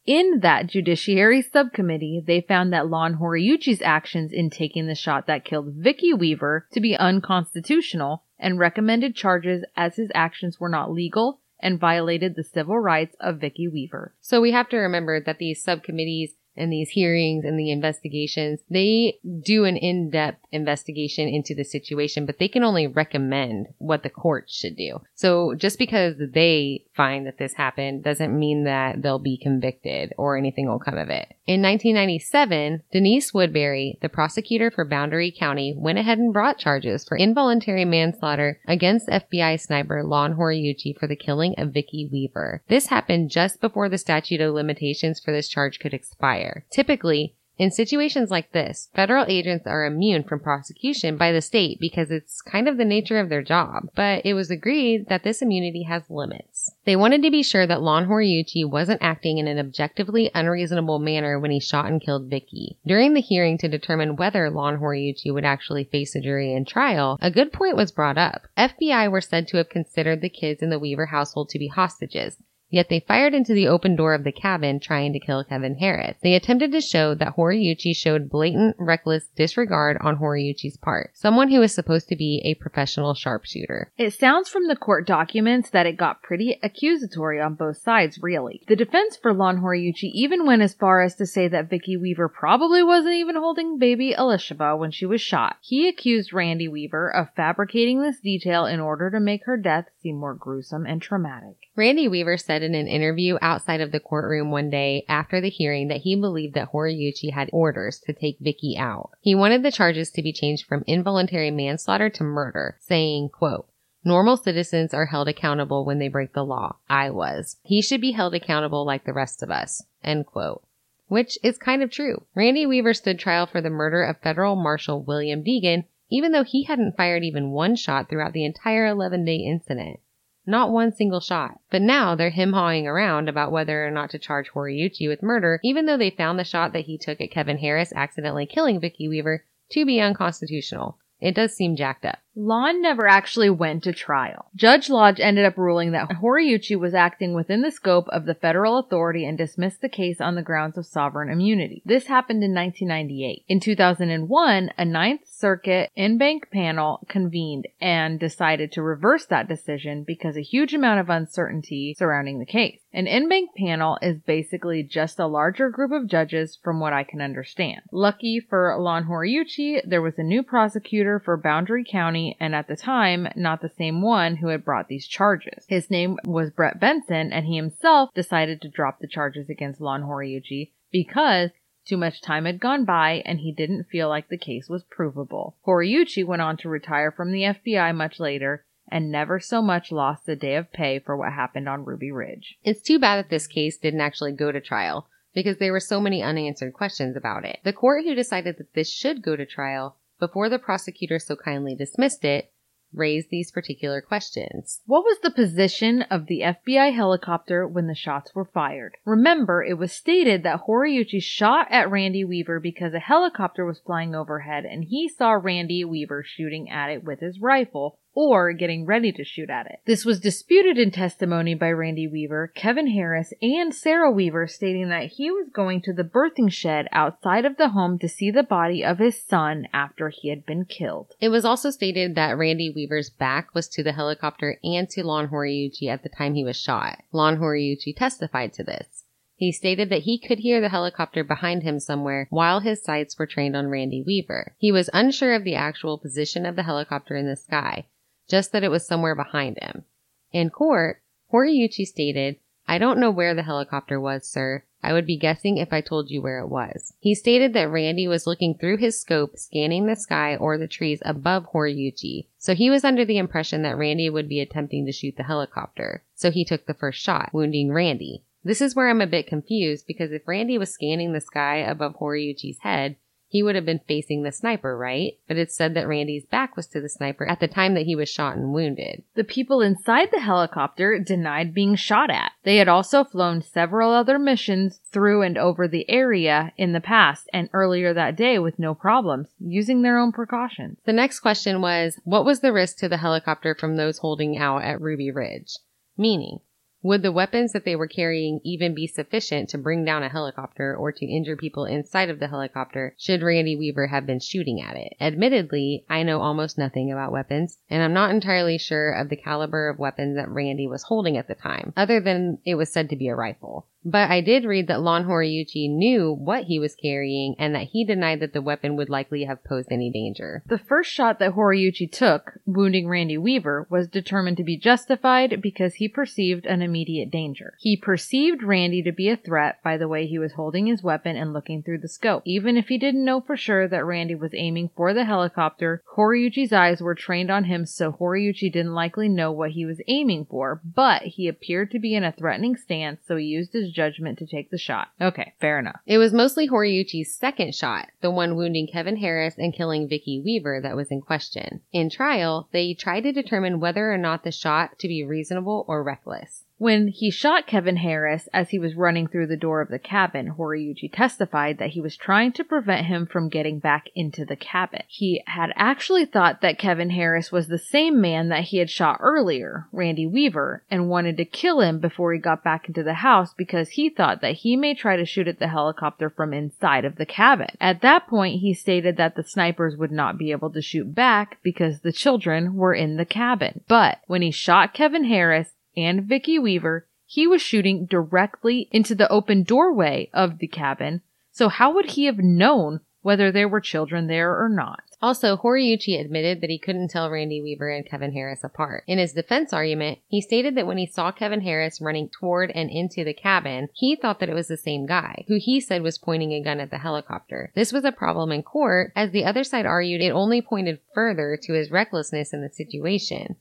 In 0.05 0.39
that 0.41 0.67
judiciary 0.67 1.41
subcommittee, 1.41 2.21
they 2.25 2.41
found 2.41 2.73
that 2.73 2.89
Lon 2.89 3.15
Horiuchi's 3.15 3.81
actions 3.81 4.33
in 4.33 4.49
taking 4.49 4.87
the 4.87 4.95
shot 4.95 5.27
that 5.27 5.45
killed 5.45 5.75
Vicki 5.75 6.13
Weaver 6.13 6.67
to 6.73 6.81
be 6.81 6.97
unconstitutional 6.97 8.23
and 8.37 8.59
recommended 8.59 9.15
charges 9.15 9.63
as 9.77 9.95
his 9.95 10.11
actions 10.13 10.59
were 10.59 10.67
not 10.67 10.91
legal 10.91 11.39
and 11.59 11.79
violated 11.79 12.35
the 12.35 12.43
civil 12.43 12.79
rights 12.79 13.15
of 13.19 13.39
Vicki 13.39 13.67
Weaver. 13.67 14.15
So 14.19 14.41
we 14.41 14.51
have 14.51 14.69
to 14.69 14.77
remember 14.77 15.21
that 15.21 15.37
these 15.37 15.63
subcommittees 15.63 16.35
and 16.59 16.71
these 16.71 16.89
hearings 16.89 17.45
and 17.45 17.57
the 17.59 17.71
investigations, 17.71 18.59
they 18.69 19.17
do 19.41 19.65
an 19.65 19.77
in-depth 19.77 20.45
investigation 20.51 21.27
into 21.27 21.55
the 21.55 21.63
situation, 21.63 22.25
but 22.25 22.39
they 22.39 22.47
can 22.47 22.63
only 22.63 22.87
recommend 22.87 23.67
what 23.77 24.03
the 24.03 24.09
court 24.09 24.49
should 24.49 24.75
do. 24.75 25.01
So 25.15 25.55
just 25.55 25.79
because 25.79 26.15
they 26.19 26.85
find 26.95 27.25
that 27.25 27.37
this 27.37 27.53
happened 27.53 28.03
doesn't 28.03 28.37
mean 28.37 28.65
that 28.65 29.01
they'll 29.01 29.19
be 29.19 29.37
convicted 29.37 30.13
or 30.17 30.37
anything 30.37 30.67
will 30.67 30.79
come 30.79 30.97
of 30.97 31.09
it. 31.09 31.33
In 31.49 31.63
1997, 31.63 32.83
Denise 32.91 33.33
Woodbury, 33.33 33.97
the 34.03 34.07
prosecutor 34.07 34.69
for 34.69 34.85
Boundary 34.85 35.31
County, 35.31 35.73
went 35.75 35.97
ahead 35.97 36.19
and 36.19 36.31
brought 36.31 36.59
charges 36.59 37.03
for 37.03 37.17
involuntary 37.17 37.85
manslaughter 37.85 38.59
against 38.67 39.07
FBI 39.07 39.59
sniper 39.59 40.03
Lon 40.03 40.35
Horiuchi 40.35 40.95
for 40.95 41.07
the 41.07 41.15
killing 41.15 41.55
of 41.57 41.73
Vicki 41.73 42.07
Weaver. 42.11 42.61
This 42.67 42.89
happened 42.89 43.31
just 43.31 43.61
before 43.61 43.89
the 43.89 43.97
statute 43.97 44.41
of 44.41 44.53
limitations 44.53 45.19
for 45.19 45.31
this 45.31 45.47
charge 45.47 45.79
could 45.79 45.91
expire. 45.91 46.65
Typically, 46.69 47.33
in 47.59 47.71
situations 47.71 48.29
like 48.29 48.51
this, 48.51 48.89
federal 48.95 49.25
agents 49.27 49.67
are 49.67 49.85
immune 49.85 50.23
from 50.23 50.39
prosecution 50.39 51.17
by 51.17 51.31
the 51.33 51.41
state 51.41 51.77
because 51.81 52.11
it's 52.11 52.41
kind 52.41 52.69
of 52.69 52.77
the 52.77 52.85
nature 52.85 53.19
of 53.19 53.27
their 53.29 53.43
job, 53.43 53.89
but 53.95 54.23
it 54.23 54.33
was 54.33 54.49
agreed 54.49 55.07
that 55.09 55.23
this 55.23 55.41
immunity 55.41 55.83
has 55.83 56.03
limits. 56.09 56.58
They 56.85 56.95
wanted 56.95 57.23
to 57.23 57.31
be 57.31 57.43
sure 57.43 57.65
that 57.65 57.81
Lon 57.81 58.07
Horiuchi 58.07 58.65
wasn't 58.65 59.01
acting 59.01 59.37
in 59.37 59.47
an 59.47 59.59
objectively 59.59 60.29
unreasonable 60.33 60.99
manner 60.99 61.39
when 61.39 61.51
he 61.51 61.59
shot 61.59 61.85
and 61.85 62.01
killed 62.01 62.29
Vicki. 62.29 62.77
During 62.85 63.13
the 63.13 63.21
hearing 63.21 63.57
to 63.59 63.67
determine 63.67 64.15
whether 64.15 64.49
Lon 64.49 64.79
Horiuchi 64.79 65.31
would 65.31 65.45
actually 65.45 65.85
face 65.85 66.15
a 66.15 66.19
jury 66.19 66.53
in 66.53 66.65
trial, 66.65 67.17
a 67.21 67.31
good 67.31 67.53
point 67.53 67.77
was 67.77 67.91
brought 67.91 68.17
up. 68.17 68.47
FBI 68.57 69.09
were 69.09 69.21
said 69.21 69.47
to 69.47 69.57
have 69.57 69.69
considered 69.69 70.21
the 70.21 70.29
kids 70.29 70.61
in 70.61 70.69
the 70.69 70.79
Weaver 70.79 71.05
household 71.05 71.49
to 71.49 71.59
be 71.59 71.67
hostages, 71.67 72.37
Yet 72.69 72.89
they 72.89 72.99
fired 72.99 73.33
into 73.33 73.53
the 73.53 73.67
open 73.67 73.95
door 73.95 74.13
of 74.13 74.23
the 74.23 74.31
cabin 74.31 74.79
trying 74.79 75.13
to 75.13 75.19
kill 75.19 75.43
Kevin 75.43 75.75
Harris. 75.77 76.17
They 76.21 76.35
attempted 76.35 76.71
to 76.71 76.81
show 76.81 77.15
that 77.15 77.35
Horiuchi 77.35 77.95
showed 77.95 78.29
blatant, 78.29 78.75
reckless 78.77 79.27
disregard 79.35 79.97
on 80.01 80.17
Horiuchi's 80.17 80.77
part, 80.77 81.11
someone 81.15 81.49
who 81.49 81.61
is 81.61 81.73
supposed 81.73 82.07
to 82.09 82.15
be 82.15 82.41
a 82.45 82.53
professional 82.55 83.15
sharpshooter. 83.15 83.91
It 83.97 84.13
sounds 84.13 84.49
from 84.49 84.67
the 84.67 84.75
court 84.75 85.07
documents 85.07 85.71
that 85.71 85.87
it 85.87 85.97
got 85.97 86.21
pretty 86.21 86.59
accusatory 86.61 87.41
on 87.41 87.55
both 87.55 87.77
sides, 87.77 88.19
really. 88.21 88.61
The 88.67 88.75
defense 88.75 89.17
for 89.17 89.33
Lon 89.33 89.61
Horiuchi 89.61 90.11
even 90.13 90.45
went 90.45 90.61
as 90.61 90.73
far 90.73 91.01
as 91.01 91.15
to 91.15 91.25
say 91.25 91.47
that 91.47 91.69
Vicki 91.69 91.97
Weaver 91.97 92.29
probably 92.29 92.83
wasn't 92.83 93.15
even 93.15 93.35
holding 93.35 93.79
baby 93.79 94.13
Elishaba 94.17 94.77
when 94.77 94.91
she 94.91 95.05
was 95.05 95.21
shot. 95.21 95.57
He 95.61 95.87
accused 95.87 96.33
Randy 96.33 96.67
Weaver 96.67 97.09
of 97.09 97.33
fabricating 97.35 98.01
this 98.01 98.19
detail 98.19 98.65
in 98.65 98.79
order 98.79 99.09
to 99.09 99.19
make 99.19 99.45
her 99.45 99.57
death 99.57 99.85
seem 100.01 100.17
more 100.17 100.35
gruesome 100.35 100.85
and 100.85 101.01
traumatic. 101.01 101.55
Randy 101.79 102.09
Weaver 102.09 102.35
said 102.35 102.61
in 102.61 102.75
an 102.75 102.89
interview 102.89 103.37
outside 103.41 103.79
of 103.79 103.93
the 103.93 104.01
courtroom 104.01 104.51
one 104.51 104.69
day 104.69 105.05
after 105.07 105.39
the 105.39 105.49
hearing 105.49 105.87
that 105.87 106.01
he 106.01 106.13
believed 106.13 106.55
that 106.55 106.73
Horiuchi 106.73 107.31
had 107.31 107.49
orders 107.53 108.01
to 108.01 108.11
take 108.11 108.37
Vicki 108.41 108.75
out. 108.77 109.11
He 109.21 109.33
wanted 109.33 109.63
the 109.63 109.71
charges 109.71 110.11
to 110.11 110.21
be 110.21 110.33
changed 110.33 110.65
from 110.65 110.83
involuntary 110.87 111.51
manslaughter 111.51 112.09
to 112.09 112.23
murder, 112.25 112.77
saying, 112.81 113.29
quote, 113.29 113.69
Normal 114.03 114.35
citizens 114.35 114.93
are 114.93 115.05
held 115.05 115.29
accountable 115.29 115.85
when 115.85 115.99
they 115.99 116.09
break 116.09 116.33
the 116.33 116.43
law. 116.43 116.75
I 116.89 117.11
was. 117.11 117.55
He 117.63 117.81
should 117.81 118.01
be 118.01 118.11
held 118.11 118.35
accountable 118.35 118.85
like 118.85 119.05
the 119.05 119.13
rest 119.13 119.41
of 119.41 119.49
us. 119.49 119.81
End 120.03 120.25
quote. 120.25 120.61
Which 121.07 121.37
is 121.43 121.57
kind 121.57 121.81
of 121.81 121.89
true. 121.89 122.25
Randy 122.35 122.65
Weaver 122.65 122.93
stood 122.93 123.19
trial 123.19 123.45
for 123.45 123.61
the 123.61 123.69
murder 123.69 124.03
of 124.03 124.19
federal 124.19 124.57
marshal 124.57 125.01
William 125.01 125.45
Degan, 125.45 125.85
even 126.09 126.33
though 126.33 126.43
he 126.43 126.63
hadn't 126.63 126.97
fired 126.97 127.23
even 127.23 127.51
one 127.51 127.77
shot 127.77 128.09
throughout 128.09 128.33
the 128.33 128.43
entire 128.43 128.85
11 128.85 129.23
day 129.23 129.37
incident. 129.37 130.01
Not 130.49 130.71
one 130.71 130.91
single 130.91 131.19
shot. 131.19 131.59
But 131.69 131.83
now 131.83 132.15
they're 132.15 132.31
him 132.31 132.53
hawing 132.53 132.87
around 132.87 133.29
about 133.29 133.51
whether 133.51 133.85
or 133.85 133.91
not 133.91 134.09
to 134.09 134.17
charge 134.17 134.49
Horiuchi 134.49 135.07
with 135.07 135.21
murder, 135.21 135.59
even 135.63 135.85
though 135.85 135.95
they 135.95 136.09
found 136.09 136.39
the 136.39 136.43
shot 136.43 136.73
that 136.73 136.85
he 136.85 136.97
took 136.97 137.21
at 137.21 137.29
Kevin 137.29 137.59
Harris 137.59 137.93
accidentally 137.95 138.47
killing 138.47 138.79
Vicki 138.79 139.07
Weaver 139.07 139.45
to 139.69 139.85
be 139.85 140.01
unconstitutional. 140.01 140.97
It 141.21 141.35
does 141.35 141.55
seem 141.55 141.75
jacked 141.75 142.03
up. 142.03 142.17
Lon 142.35 142.81
never 142.81 143.07
actually 143.07 143.49
went 143.49 143.83
to 143.83 143.91
trial. 143.91 144.49
Judge 144.55 144.89
Lodge 144.89 145.19
ended 145.19 145.45
up 145.45 145.57
ruling 145.57 145.91
that 145.91 146.09
Horiuchi 146.09 146.79
was 146.79 146.93
acting 146.93 147.33
within 147.33 147.61
the 147.61 147.71
scope 147.71 148.07
of 148.09 148.25
the 148.25 148.33
federal 148.33 148.77
authority 148.77 149.25
and 149.25 149.37
dismissed 149.37 149.81
the 149.81 149.89
case 149.89 150.21
on 150.21 150.35
the 150.35 150.41
grounds 150.41 150.77
of 150.77 150.85
sovereign 150.85 151.29
immunity. 151.29 151.81
This 151.85 152.07
happened 152.07 152.43
in 152.43 152.53
1998. 152.53 153.43
In 153.49 153.59
2001, 153.59 154.71
a 154.77 154.85
Ninth 154.85 155.27
Circuit 155.27 155.91
en 155.97 156.17
banc 156.17 156.49
panel 156.51 157.05
convened 157.09 157.67
and 157.81 158.19
decided 158.19 158.71
to 158.71 158.81
reverse 158.81 159.25
that 159.25 159.47
decision 159.47 160.03
because 160.03 160.37
a 160.37 160.41
huge 160.41 160.73
amount 160.73 160.99
of 160.99 161.09
uncertainty 161.09 161.95
surrounding 161.97 162.39
the 162.39 162.45
case. 162.45 162.79
An 162.93 163.07
en 163.07 163.29
banc 163.29 163.51
panel 163.55 163.97
is 164.01 164.19
basically 164.19 164.83
just 164.83 165.19
a 165.19 165.27
larger 165.27 165.69
group 165.69 165.91
of 165.91 166.07
judges 166.07 166.57
from 166.63 166.79
what 166.79 166.93
I 166.93 167.03
can 167.03 167.21
understand. 167.21 167.81
Lucky 167.91 168.39
for 168.39 168.75
Lon 168.79 169.05
Horiuchi, 169.05 169.81
there 169.85 170.01
was 170.01 170.17
a 170.17 170.23
new 170.23 170.41
prosecutor 170.41 171.19
for 171.23 171.37
Boundary 171.37 171.85
County 171.89 172.18
and 172.39 172.55
at 172.55 172.67
the 172.67 172.75
time, 172.75 173.27
not 173.35 173.61
the 173.61 173.69
same 173.69 174.01
one 174.01 174.37
who 174.37 174.47
had 174.47 174.65
brought 174.65 174.87
these 174.87 175.07
charges. 175.07 175.65
His 175.67 175.89
name 175.89 176.17
was 176.25 176.51
Brett 176.51 176.79
Benson, 176.79 177.31
and 177.31 177.45
he 177.45 177.55
himself 177.55 178.09
decided 178.13 178.61
to 178.61 178.69
drop 178.69 178.99
the 178.99 179.07
charges 179.07 179.49
against 179.49 179.81
Lon 179.81 180.03
Horiuchi 180.03 180.71
because 180.91 181.51
too 181.85 181.97
much 181.97 182.21
time 182.21 182.45
had 182.45 182.59
gone 182.59 182.85
by 182.85 183.23
and 183.25 183.39
he 183.39 183.51
didn't 183.51 183.89
feel 183.91 184.09
like 184.09 184.29
the 184.29 184.37
case 184.37 184.69
was 184.69 184.83
provable. 184.83 185.57
Horiuchi 185.65 186.25
went 186.25 186.41
on 186.41 186.57
to 186.57 186.69
retire 186.69 187.11
from 187.11 187.31
the 187.31 187.41
FBI 187.41 187.95
much 187.95 188.19
later 188.19 188.63
and 188.91 189.11
never 189.11 189.39
so 189.39 189.61
much 189.61 189.91
lost 189.91 190.27
a 190.27 190.35
day 190.35 190.55
of 190.55 190.71
pay 190.71 190.99
for 190.99 191.15
what 191.15 191.33
happened 191.33 191.69
on 191.69 191.85
Ruby 191.85 192.11
Ridge. 192.11 192.57
It's 192.63 192.81
too 192.81 192.99
bad 192.99 193.17
that 193.17 193.29
this 193.29 193.47
case 193.47 193.77
didn't 193.77 194.01
actually 194.01 194.33
go 194.33 194.51
to 194.51 194.61
trial 194.61 195.07
because 195.33 195.57
there 195.57 195.71
were 195.71 195.79
so 195.79 195.99
many 195.99 196.23
unanswered 196.23 196.73
questions 196.73 197.15
about 197.15 197.45
it. 197.45 197.59
The 197.63 197.73
court 197.73 198.03
who 198.03 198.15
decided 198.15 198.57
that 198.57 198.73
this 198.73 198.91
should 198.91 199.21
go 199.21 199.35
to 199.35 199.45
trial 199.45 199.95
before 200.19 200.49
the 200.49 200.59
prosecutor 200.59 201.19
so 201.19 201.35
kindly 201.35 201.75
dismissed 201.75 202.25
it, 202.25 202.51
raised 202.93 203.29
these 203.29 203.51
particular 203.51 204.01
questions. 204.01 204.81
What 204.85 205.03
was 205.03 205.19
the 205.21 205.31
position 205.31 206.01
of 206.03 206.25
the 206.25 206.41
FBI 206.41 206.93
helicopter 206.93 207.67
when 207.67 207.87
the 207.87 207.95
shots 207.95 208.33
were 208.33 208.45
fired? 208.45 208.97
Remember, 209.05 209.63
it 209.63 209.77
was 209.77 209.91
stated 209.91 210.43
that 210.43 210.61
Horiuchi 210.67 211.21
shot 211.21 211.67
at 211.71 211.89
Randy 211.89 212.23
Weaver 212.23 212.59
because 212.59 212.93
a 212.93 212.99
helicopter 212.99 213.65
was 213.65 213.79
flying 213.79 214.15
overhead 214.15 214.65
and 214.65 214.83
he 214.83 215.07
saw 215.07 215.31
Randy 215.31 215.85
Weaver 215.85 216.23
shooting 216.25 216.69
at 216.69 216.89
it 216.89 217.03
with 217.03 217.19
his 217.19 217.39
rifle 217.39 217.99
or 218.21 218.51
getting 218.51 218.85
ready 218.85 219.13
to 219.13 219.23
shoot 219.23 219.49
at 219.49 219.65
it. 219.65 219.79
This 219.85 220.03
was 220.03 220.19
disputed 220.19 220.77
in 220.77 220.91
testimony 220.91 221.55
by 221.55 221.69
Randy 221.69 222.05
Weaver, 222.05 222.51
Kevin 222.53 222.87
Harris, 222.87 223.31
and 223.41 223.73
Sarah 223.73 224.11
Weaver, 224.11 224.45
stating 224.45 224.89
that 224.89 225.11
he 225.11 225.31
was 225.31 225.47
going 225.53 225.81
to 225.83 225.93
the 225.93 226.03
birthing 226.03 226.51
shed 226.51 226.89
outside 226.91 227.45
of 227.45 227.55
the 227.55 227.69
home 227.69 227.97
to 227.99 228.09
see 228.09 228.29
the 228.29 228.43
body 228.43 228.83
of 228.83 228.99
his 228.99 229.23
son 229.23 229.69
after 229.71 230.09
he 230.09 230.27
had 230.27 230.45
been 230.45 230.65
killed. 230.65 231.13
It 231.21 231.29
was 231.29 231.45
also 231.45 231.71
stated 231.71 232.15
that 232.15 232.37
Randy 232.37 232.69
Weaver's 232.75 233.09
back 233.09 233.55
was 233.55 233.69
to 233.69 233.83
the 233.83 233.93
helicopter 233.93 234.57
and 234.65 234.89
to 234.89 235.05
Lon 235.05 235.29
Horiuchi 235.29 235.87
at 235.87 236.03
the 236.03 236.09
time 236.09 236.33
he 236.33 236.43
was 236.43 236.59
shot. 236.59 237.01
Lon 237.13 237.37
Horiuchi 237.37 237.95
testified 237.95 238.51
to 238.51 238.65
this. 238.65 239.05
He 239.37 239.53
stated 239.53 239.89
that 239.91 240.01
he 240.01 240.19
could 240.19 240.39
hear 240.39 240.59
the 240.59 240.67
helicopter 240.67 241.23
behind 241.23 241.63
him 241.63 241.79
somewhere 241.79 242.27
while 242.29 242.59
his 242.59 242.83
sights 242.83 243.17
were 243.17 243.25
trained 243.25 243.55
on 243.55 243.67
Randy 243.67 244.03
Weaver. 244.05 244.55
He 244.57 244.73
was 244.73 244.89
unsure 244.91 245.33
of 245.35 245.45
the 245.45 245.55
actual 245.55 245.97
position 245.97 246.45
of 246.45 246.57
the 246.57 246.63
helicopter 246.63 247.15
in 247.15 247.25
the 247.25 247.37
sky, 247.37 247.85
just 248.29 248.51
that 248.51 248.63
it 248.63 248.71
was 248.71 248.85
somewhere 248.85 249.15
behind 249.15 249.57
him. 249.59 249.83
In 250.31 250.49
court, 250.49 251.01
Horiuchi 251.33 251.85
stated, 251.85 252.37
I 252.67 252.77
don't 252.77 252.99
know 252.99 253.11
where 253.11 253.33
the 253.33 253.43
helicopter 253.43 253.99
was, 253.99 254.27
sir. 254.27 254.63
I 254.81 254.93
would 254.93 255.05
be 255.05 255.17
guessing 255.17 255.57
if 255.57 255.73
I 255.73 255.81
told 255.81 256.09
you 256.09 256.21
where 256.21 256.39
it 256.39 256.47
was. 256.47 256.93
He 256.99 257.13
stated 257.13 257.53
that 257.53 257.69
Randy 257.69 258.07
was 258.07 258.27
looking 258.27 258.55
through 258.55 258.77
his 258.77 258.99
scope, 258.99 259.37
scanning 259.37 259.87
the 259.87 259.95
sky 259.95 260.37
or 260.37 260.57
the 260.57 260.67
trees 260.67 261.01
above 261.03 261.47
Horiuchi. 261.51 262.27
So 262.37 262.55
he 262.55 262.69
was 262.69 262.85
under 262.85 263.03
the 263.03 263.17
impression 263.17 263.63
that 263.63 263.77
Randy 263.77 264.09
would 264.09 264.29
be 264.29 264.39
attempting 264.39 264.85
to 264.85 264.91
shoot 264.93 265.17
the 265.17 265.23
helicopter. 265.23 266.03
So 266.15 266.31
he 266.31 266.45
took 266.45 266.65
the 266.65 266.73
first 266.73 267.01
shot, 267.01 267.31
wounding 267.33 267.73
Randy. 267.73 268.23
This 268.43 268.61
is 268.61 268.75
where 268.75 268.89
I'm 268.89 269.01
a 269.01 269.07
bit 269.07 269.27
confused 269.27 269.85
because 269.85 270.13
if 270.13 270.27
Randy 270.27 270.57
was 270.57 270.73
scanning 270.73 271.11
the 271.11 271.19
sky 271.19 271.57
above 271.57 271.97
Horiuchi's 271.97 272.59
head, 272.59 272.95
he 273.29 273.43
would 273.43 273.55
have 273.55 273.65
been 273.65 273.81
facing 273.87 274.23
the 274.23 274.31
sniper, 274.31 274.75
right? 274.75 275.13
But 275.27 275.37
it's 275.37 275.55
said 275.55 275.75
that 275.75 275.87
Randy's 275.87 276.25
back 276.25 276.57
was 276.57 276.65
to 276.67 276.81
the 276.81 276.89
sniper 276.89 277.29
at 277.29 277.39
the 277.39 277.47
time 277.47 277.75
that 277.75 277.85
he 277.85 277.95
was 277.95 278.09
shot 278.09 278.35
and 278.35 278.51
wounded. 278.51 279.03
The 279.13 279.23
people 279.23 279.61
inside 279.61 280.09
the 280.11 280.19
helicopter 280.19 280.97
denied 280.97 281.53
being 281.53 281.75
shot 281.75 282.09
at. 282.09 282.31
They 282.43 282.57
had 282.57 282.67
also 282.67 283.03
flown 283.03 283.43
several 283.43 283.93
other 283.93 284.17
missions 284.17 284.81
through 284.91 285.21
and 285.21 285.37
over 285.37 285.67
the 285.67 285.87
area 285.89 286.51
in 286.57 286.73
the 286.73 286.81
past 286.81 287.29
and 287.31 287.49
earlier 287.53 287.93
that 287.93 288.15
day 288.15 288.39
with 288.39 288.57
no 288.57 288.73
problems, 288.73 289.29
using 289.39 289.83
their 289.83 289.99
own 289.99 290.11
precautions. 290.11 290.79
The 290.85 290.93
next 290.93 291.19
question 291.19 291.61
was, 291.61 291.99
what 292.03 292.25
was 292.25 292.39
the 292.39 292.51
risk 292.51 292.77
to 292.77 292.89
the 292.89 292.97
helicopter 292.97 293.53
from 293.53 293.77
those 293.77 293.99
holding 293.99 294.39
out 294.39 294.63
at 294.63 294.81
Ruby 294.81 295.11
Ridge? 295.11 295.53
Meaning, 295.95 296.39
would 296.81 297.01
the 297.01 297.11
weapons 297.11 297.51
that 297.51 297.65
they 297.65 297.75
were 297.75 297.87
carrying 297.87 298.39
even 298.43 298.73
be 298.73 298.87
sufficient 298.87 299.49
to 299.49 299.57
bring 299.57 299.83
down 299.83 300.03
a 300.03 300.09
helicopter 300.09 300.75
or 300.75 300.91
to 300.91 301.05
injure 301.05 301.35
people 301.35 301.65
inside 301.65 302.09
of 302.09 302.19
the 302.19 302.27
helicopter 302.27 302.95
should 302.97 303.21
Randy 303.21 303.55
Weaver 303.55 303.87
have 303.87 304.05
been 304.05 304.19
shooting 304.19 304.61
at 304.61 304.77
it? 304.77 304.93
Admittedly, 305.01 305.85
I 305.89 306.03
know 306.03 306.21
almost 306.21 306.57
nothing 306.57 306.91
about 306.91 307.11
weapons, 307.11 307.57
and 307.69 307.83
I'm 307.83 307.93
not 307.93 308.11
entirely 308.11 308.57
sure 308.57 308.91
of 308.91 309.09
the 309.09 309.15
caliber 309.15 309.67
of 309.67 309.79
weapons 309.79 310.15
that 310.15 310.29
Randy 310.29 310.67
was 310.67 310.83
holding 310.83 311.17
at 311.17 311.27
the 311.27 311.35
time, 311.35 311.73
other 311.75 311.99
than 311.99 312.39
it 312.45 312.55
was 312.55 312.71
said 312.71 312.89
to 312.89 312.95
be 312.95 313.07
a 313.09 313.15
rifle. 313.15 313.67
But 313.85 314.11
I 314.11 314.21
did 314.21 314.43
read 314.43 314.67
that 314.67 314.81
Lon 314.81 315.05
Horiuchi 315.05 315.69
knew 315.69 316.13
what 316.13 316.43
he 316.43 316.59
was 316.59 316.75
carrying 316.75 317.35
and 317.39 317.55
that 317.55 317.69
he 317.71 317.85
denied 317.85 318.19
that 318.19 318.33
the 318.33 318.41
weapon 318.41 318.75
would 318.75 318.89
likely 318.89 319.23
have 319.23 319.43
posed 319.43 319.71
any 319.71 319.89
danger. 319.89 320.43
The 320.47 320.57
first 320.57 320.91
shot 320.91 321.17
that 321.19 321.33
Horiuchi 321.33 321.89
took, 321.89 322.33
wounding 322.45 322.89
Randy 322.89 323.17
Weaver, 323.17 323.67
was 323.69 323.87
determined 323.87 324.37
to 324.37 324.43
be 324.43 324.57
justified 324.57 325.41
because 325.41 325.75
he 325.75 325.87
perceived 325.87 326.45
an 326.45 326.61
immediate 326.61 327.09
danger. 327.09 327.53
He 327.59 327.77
perceived 327.77 328.43
Randy 328.43 328.83
to 328.83 328.91
be 328.91 329.09
a 329.09 329.15
threat 329.15 329.59
by 329.63 329.77
the 329.77 329.87
way 329.87 330.05
he 330.05 330.19
was 330.19 330.33
holding 330.33 330.67
his 330.67 330.83
weapon 330.83 331.15
and 331.15 331.31
looking 331.31 331.63
through 331.63 331.79
the 331.79 331.87
scope. 331.87 332.23
Even 332.25 332.57
if 332.57 332.67
he 332.67 332.77
didn't 332.77 333.05
know 333.05 333.21
for 333.21 333.37
sure 333.37 333.67
that 333.67 333.85
Randy 333.85 334.15
was 334.15 334.33
aiming 334.33 334.71
for 334.75 334.93
the 334.93 335.05
helicopter, 335.05 335.81
Horiuchi's 335.95 336.51
eyes 336.51 336.81
were 336.81 336.95
trained 336.95 337.31
on 337.31 337.45
him 337.45 337.65
so 337.65 337.93
Horiuchi 337.93 338.51
didn't 338.51 338.73
likely 338.73 339.07
know 339.07 339.31
what 339.31 339.51
he 339.51 339.65
was 339.65 339.81
aiming 339.87 340.27
for, 340.29 340.61
but 340.63 341.03
he 341.03 341.27
appeared 341.27 341.71
to 341.71 341.79
be 341.79 341.95
in 341.95 342.03
a 342.03 342.11
threatening 342.11 342.57
stance 342.57 342.99
so 343.07 343.15
he 343.15 343.25
used 343.25 343.53
his 343.53 343.68
judgment 343.73 344.19
to 344.19 344.25
take 344.25 344.49
the 344.51 344.57
shot. 344.57 344.89
Okay, 345.01 345.33
fair 345.39 345.59
enough. 345.59 345.79
It 345.85 345.97
was 345.97 346.13
mostly 346.13 346.47
Horiuchi's 346.47 347.15
second 347.15 347.55
shot, 347.55 347.89
the 348.01 348.11
one 348.11 348.35
wounding 348.35 348.67
Kevin 348.71 348.97
Harris 348.97 349.35
and 349.37 349.53
killing 349.53 349.87
Vicki 349.87 350.21
Weaver, 350.23 350.59
that 350.61 350.75
was 350.75 350.91
in 350.91 351.01
question. 351.01 351.61
In 351.71 351.89
trial, 351.89 352.49
they 352.51 352.73
tried 352.73 353.01
to 353.01 353.11
determine 353.11 353.59
whether 353.59 353.91
or 353.91 353.97
not 353.97 354.23
the 354.23 354.31
shot 354.31 354.79
to 354.79 354.87
be 354.87 355.03
reasonable 355.03 355.65
or 355.67 355.83
reckless. 355.83 356.43
When 356.59 356.89
he 356.89 357.09
shot 357.09 357.47
Kevin 357.47 357.77
Harris 357.77 358.27
as 358.33 358.49
he 358.49 358.59
was 358.59 358.75
running 358.75 359.07
through 359.07 359.27
the 359.27 359.37
door 359.37 359.61
of 359.61 359.69
the 359.69 359.79
cabin, 359.79 360.35
Horiuchi 360.37 360.91
testified 360.91 361.57
that 361.57 361.69
he 361.69 361.79
was 361.79 361.95
trying 361.95 362.33
to 362.33 362.43
prevent 362.43 362.85
him 362.85 363.05
from 363.05 363.29
getting 363.29 363.59
back 363.59 363.87
into 363.95 364.25
the 364.25 364.35
cabin. 364.35 364.81
He 364.89 365.23
had 365.25 365.53
actually 365.55 366.03
thought 366.03 366.41
that 366.41 366.59
Kevin 366.59 366.89
Harris 366.89 367.31
was 367.31 367.47
the 367.47 367.57
same 367.57 368.01
man 368.01 368.27
that 368.27 368.43
he 368.43 368.57
had 368.57 368.69
shot 368.69 368.97
earlier, 368.99 369.67
Randy 369.71 370.05
Weaver, 370.05 370.65
and 370.69 370.89
wanted 370.89 371.15
to 371.15 371.25
kill 371.25 371.61
him 371.61 371.79
before 371.79 372.11
he 372.11 372.19
got 372.19 372.43
back 372.43 372.67
into 372.67 372.83
the 372.83 372.95
house 372.95 373.33
because 373.33 373.69
he 373.69 373.89
thought 373.89 374.19
that 374.19 374.35
he 374.35 374.57
may 374.57 374.73
try 374.73 374.97
to 374.97 375.05
shoot 375.05 375.29
at 375.29 375.39
the 375.39 375.47
helicopter 375.47 376.09
from 376.09 376.33
inside 376.33 376.83
of 376.83 376.97
the 376.97 377.05
cabin. 377.05 377.47
At 377.61 377.81
that 377.83 378.07
point, 378.07 378.41
he 378.41 378.53
stated 378.53 378.97
that 378.97 379.15
the 379.15 379.23
snipers 379.23 379.77
would 379.77 379.93
not 379.93 380.17
be 380.17 380.31
able 380.31 380.49
to 380.51 380.61
shoot 380.61 380.93
back 380.93 381.37
because 381.41 381.79
the 381.79 381.93
children 381.93 382.55
were 382.55 382.73
in 382.73 382.97
the 382.97 383.05
cabin. 383.05 383.61
But 383.69 383.99
when 384.07 384.21
he 384.21 384.31
shot 384.31 384.73
Kevin 384.73 385.05
Harris, 385.05 385.53
and 385.75 386.03
Vicki 386.03 386.39
Weaver, 386.39 386.87
he 387.05 387.25
was 387.25 387.41
shooting 387.41 387.85
directly 387.85 388.69
into 388.71 388.93
the 388.93 389.09
open 389.09 389.43
doorway 389.43 390.09
of 390.13 390.39
the 390.39 390.47
cabin. 390.47 391.01
So 391.31 391.49
how 391.49 391.73
would 391.73 391.91
he 391.91 392.05
have 392.05 392.19
known 392.19 392.81
whether 393.01 393.31
there 393.31 393.47
were 393.47 393.61
children 393.61 394.07
there 394.07 394.31
or 394.31 394.49
not? 394.49 394.81
Also, 395.01 395.37
Horiuchi 395.37 395.99
admitted 395.99 396.41
that 396.41 396.49
he 396.49 396.59
couldn't 396.59 396.89
tell 396.89 397.09
Randy 397.09 397.41
Weaver 397.41 397.69
and 397.69 397.89
Kevin 397.89 398.11
Harris 398.11 398.43
apart. 398.43 398.83
In 398.85 398.99
his 398.99 399.13
defense 399.13 399.53
argument, 399.53 399.99
he 400.07 400.19
stated 400.19 400.55
that 400.55 400.67
when 400.67 400.77
he 400.77 400.85
saw 400.85 401.11
Kevin 401.11 401.41
Harris 401.41 401.79
running 401.79 402.09
toward 402.09 402.51
and 402.51 402.69
into 402.69 403.05
the 403.05 403.13
cabin, 403.13 403.69
he 403.73 403.95
thought 403.95 404.19
that 404.19 404.27
it 404.27 404.35
was 404.35 404.49
the 404.49 404.57
same 404.57 404.85
guy, 404.85 405.23
who 405.29 405.37
he 405.39 405.61
said 405.61 405.81
was 405.83 405.97
pointing 405.97 406.33
a 406.33 406.43
gun 406.43 406.59
at 406.59 406.69
the 406.69 406.79
helicopter. 406.79 407.51
This 407.55 407.71
was 407.71 407.85
a 407.85 407.93
problem 407.93 408.33
in 408.33 408.43
court, 408.43 408.91
as 408.93 409.11
the 409.11 409.23
other 409.23 409.45
side 409.45 409.65
argued 409.65 410.01
it 410.01 410.11
only 410.11 410.41
pointed 410.41 410.79
further 410.93 411.39
to 411.43 411.53
his 411.53 411.71
recklessness 411.71 412.33
in 412.33 412.41
the 412.41 412.49
situation. 412.49 413.37